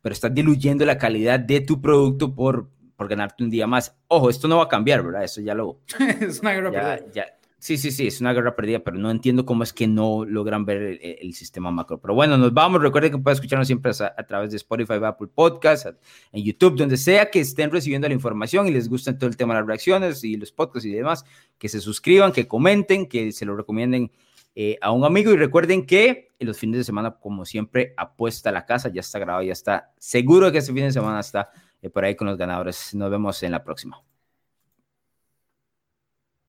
pero 0.00 0.12
estás 0.12 0.34
diluyendo 0.34 0.86
la 0.86 0.96
calidad 0.96 1.38
de 1.38 1.60
tu 1.60 1.80
producto 1.80 2.34
por, 2.34 2.70
por 3.00 3.08
ganarte 3.08 3.42
un 3.42 3.48
día 3.48 3.66
más. 3.66 3.96
Ojo, 4.08 4.28
esto 4.28 4.46
no 4.46 4.58
va 4.58 4.64
a 4.64 4.68
cambiar, 4.68 5.02
¿verdad? 5.02 5.24
Eso 5.24 5.40
ya 5.40 5.54
lo. 5.54 5.80
es 6.20 6.40
una 6.40 6.52
guerra 6.52 7.00
ya, 7.14 7.24
Sí, 7.58 7.78
sí, 7.78 7.90
sí, 7.90 8.06
es 8.06 8.20
una 8.20 8.34
guerra 8.34 8.54
perdida, 8.54 8.80
pero 8.80 8.98
no 8.98 9.10
entiendo 9.10 9.46
cómo 9.46 9.62
es 9.62 9.72
que 9.72 9.86
no 9.86 10.26
logran 10.26 10.66
ver 10.66 10.98
el, 11.00 11.32
sistema 11.32 11.70
macro. 11.70 11.98
Pero 11.98 12.12
bueno, 12.12 12.36
nos 12.36 12.52
vamos. 12.52 12.82
Recuerden 12.82 13.12
que 13.12 13.16
pueden 13.16 13.36
escucharnos 13.36 13.68
siempre 13.68 13.90
a, 13.90 14.26
través 14.26 14.50
de 14.50 14.58
Spotify, 14.58 14.98
Apple 15.02 15.28
Podcast, 15.34 15.86
en 16.30 16.44
YouTube, 16.44 16.76
donde 16.76 16.98
sea 16.98 17.30
que 17.30 17.40
estén 17.40 17.70
recibiendo 17.70 18.06
la 18.06 18.12
información 18.12 18.68
y 18.68 18.70
les 18.70 18.86
gusten 18.86 19.18
todo 19.18 19.30
el 19.30 19.36
tema 19.38 19.54
de 19.54 19.60
las 19.60 19.66
reacciones 19.66 20.22
y 20.22 20.36
los 20.36 20.52
podcasts 20.52 20.84
y 20.84 20.92
demás, 20.92 21.24
que 21.56 21.70
se 21.70 21.80
suscriban, 21.80 22.32
que 22.32 22.46
comenten, 22.46 23.06
que 23.06 23.32
se 23.32 23.46
lo 23.46 23.56
recomienden 23.56 24.12
eh, 24.54 24.76
a 24.82 24.92
un 24.92 25.06
amigo. 25.06 25.32
Y 25.32 25.38
recuerden 25.38 25.86
que 25.86 26.32
en 26.38 26.46
los 26.46 26.58
fines 26.58 26.76
de 26.76 26.84
semana, 26.84 27.16
como 27.18 27.46
siempre, 27.46 27.94
apuesta 27.96 28.50
a 28.50 28.52
la 28.52 28.66
casa, 28.66 28.90
ya 28.92 29.00
está 29.00 29.18
grabado, 29.18 29.42
ya 29.42 29.54
está 29.54 29.90
seguro 29.96 30.52
que 30.52 30.58
este 30.58 30.74
fin 30.74 30.84
de 30.84 30.92
semana 30.92 31.20
está 31.20 31.50
por 31.88 32.04
ahí 32.04 32.14
con 32.14 32.26
los 32.26 32.36
ganadores. 32.36 32.94
Nos 32.94 33.10
vemos 33.10 33.42
en 33.42 33.52
la 33.52 33.64
próxima. 33.64 34.02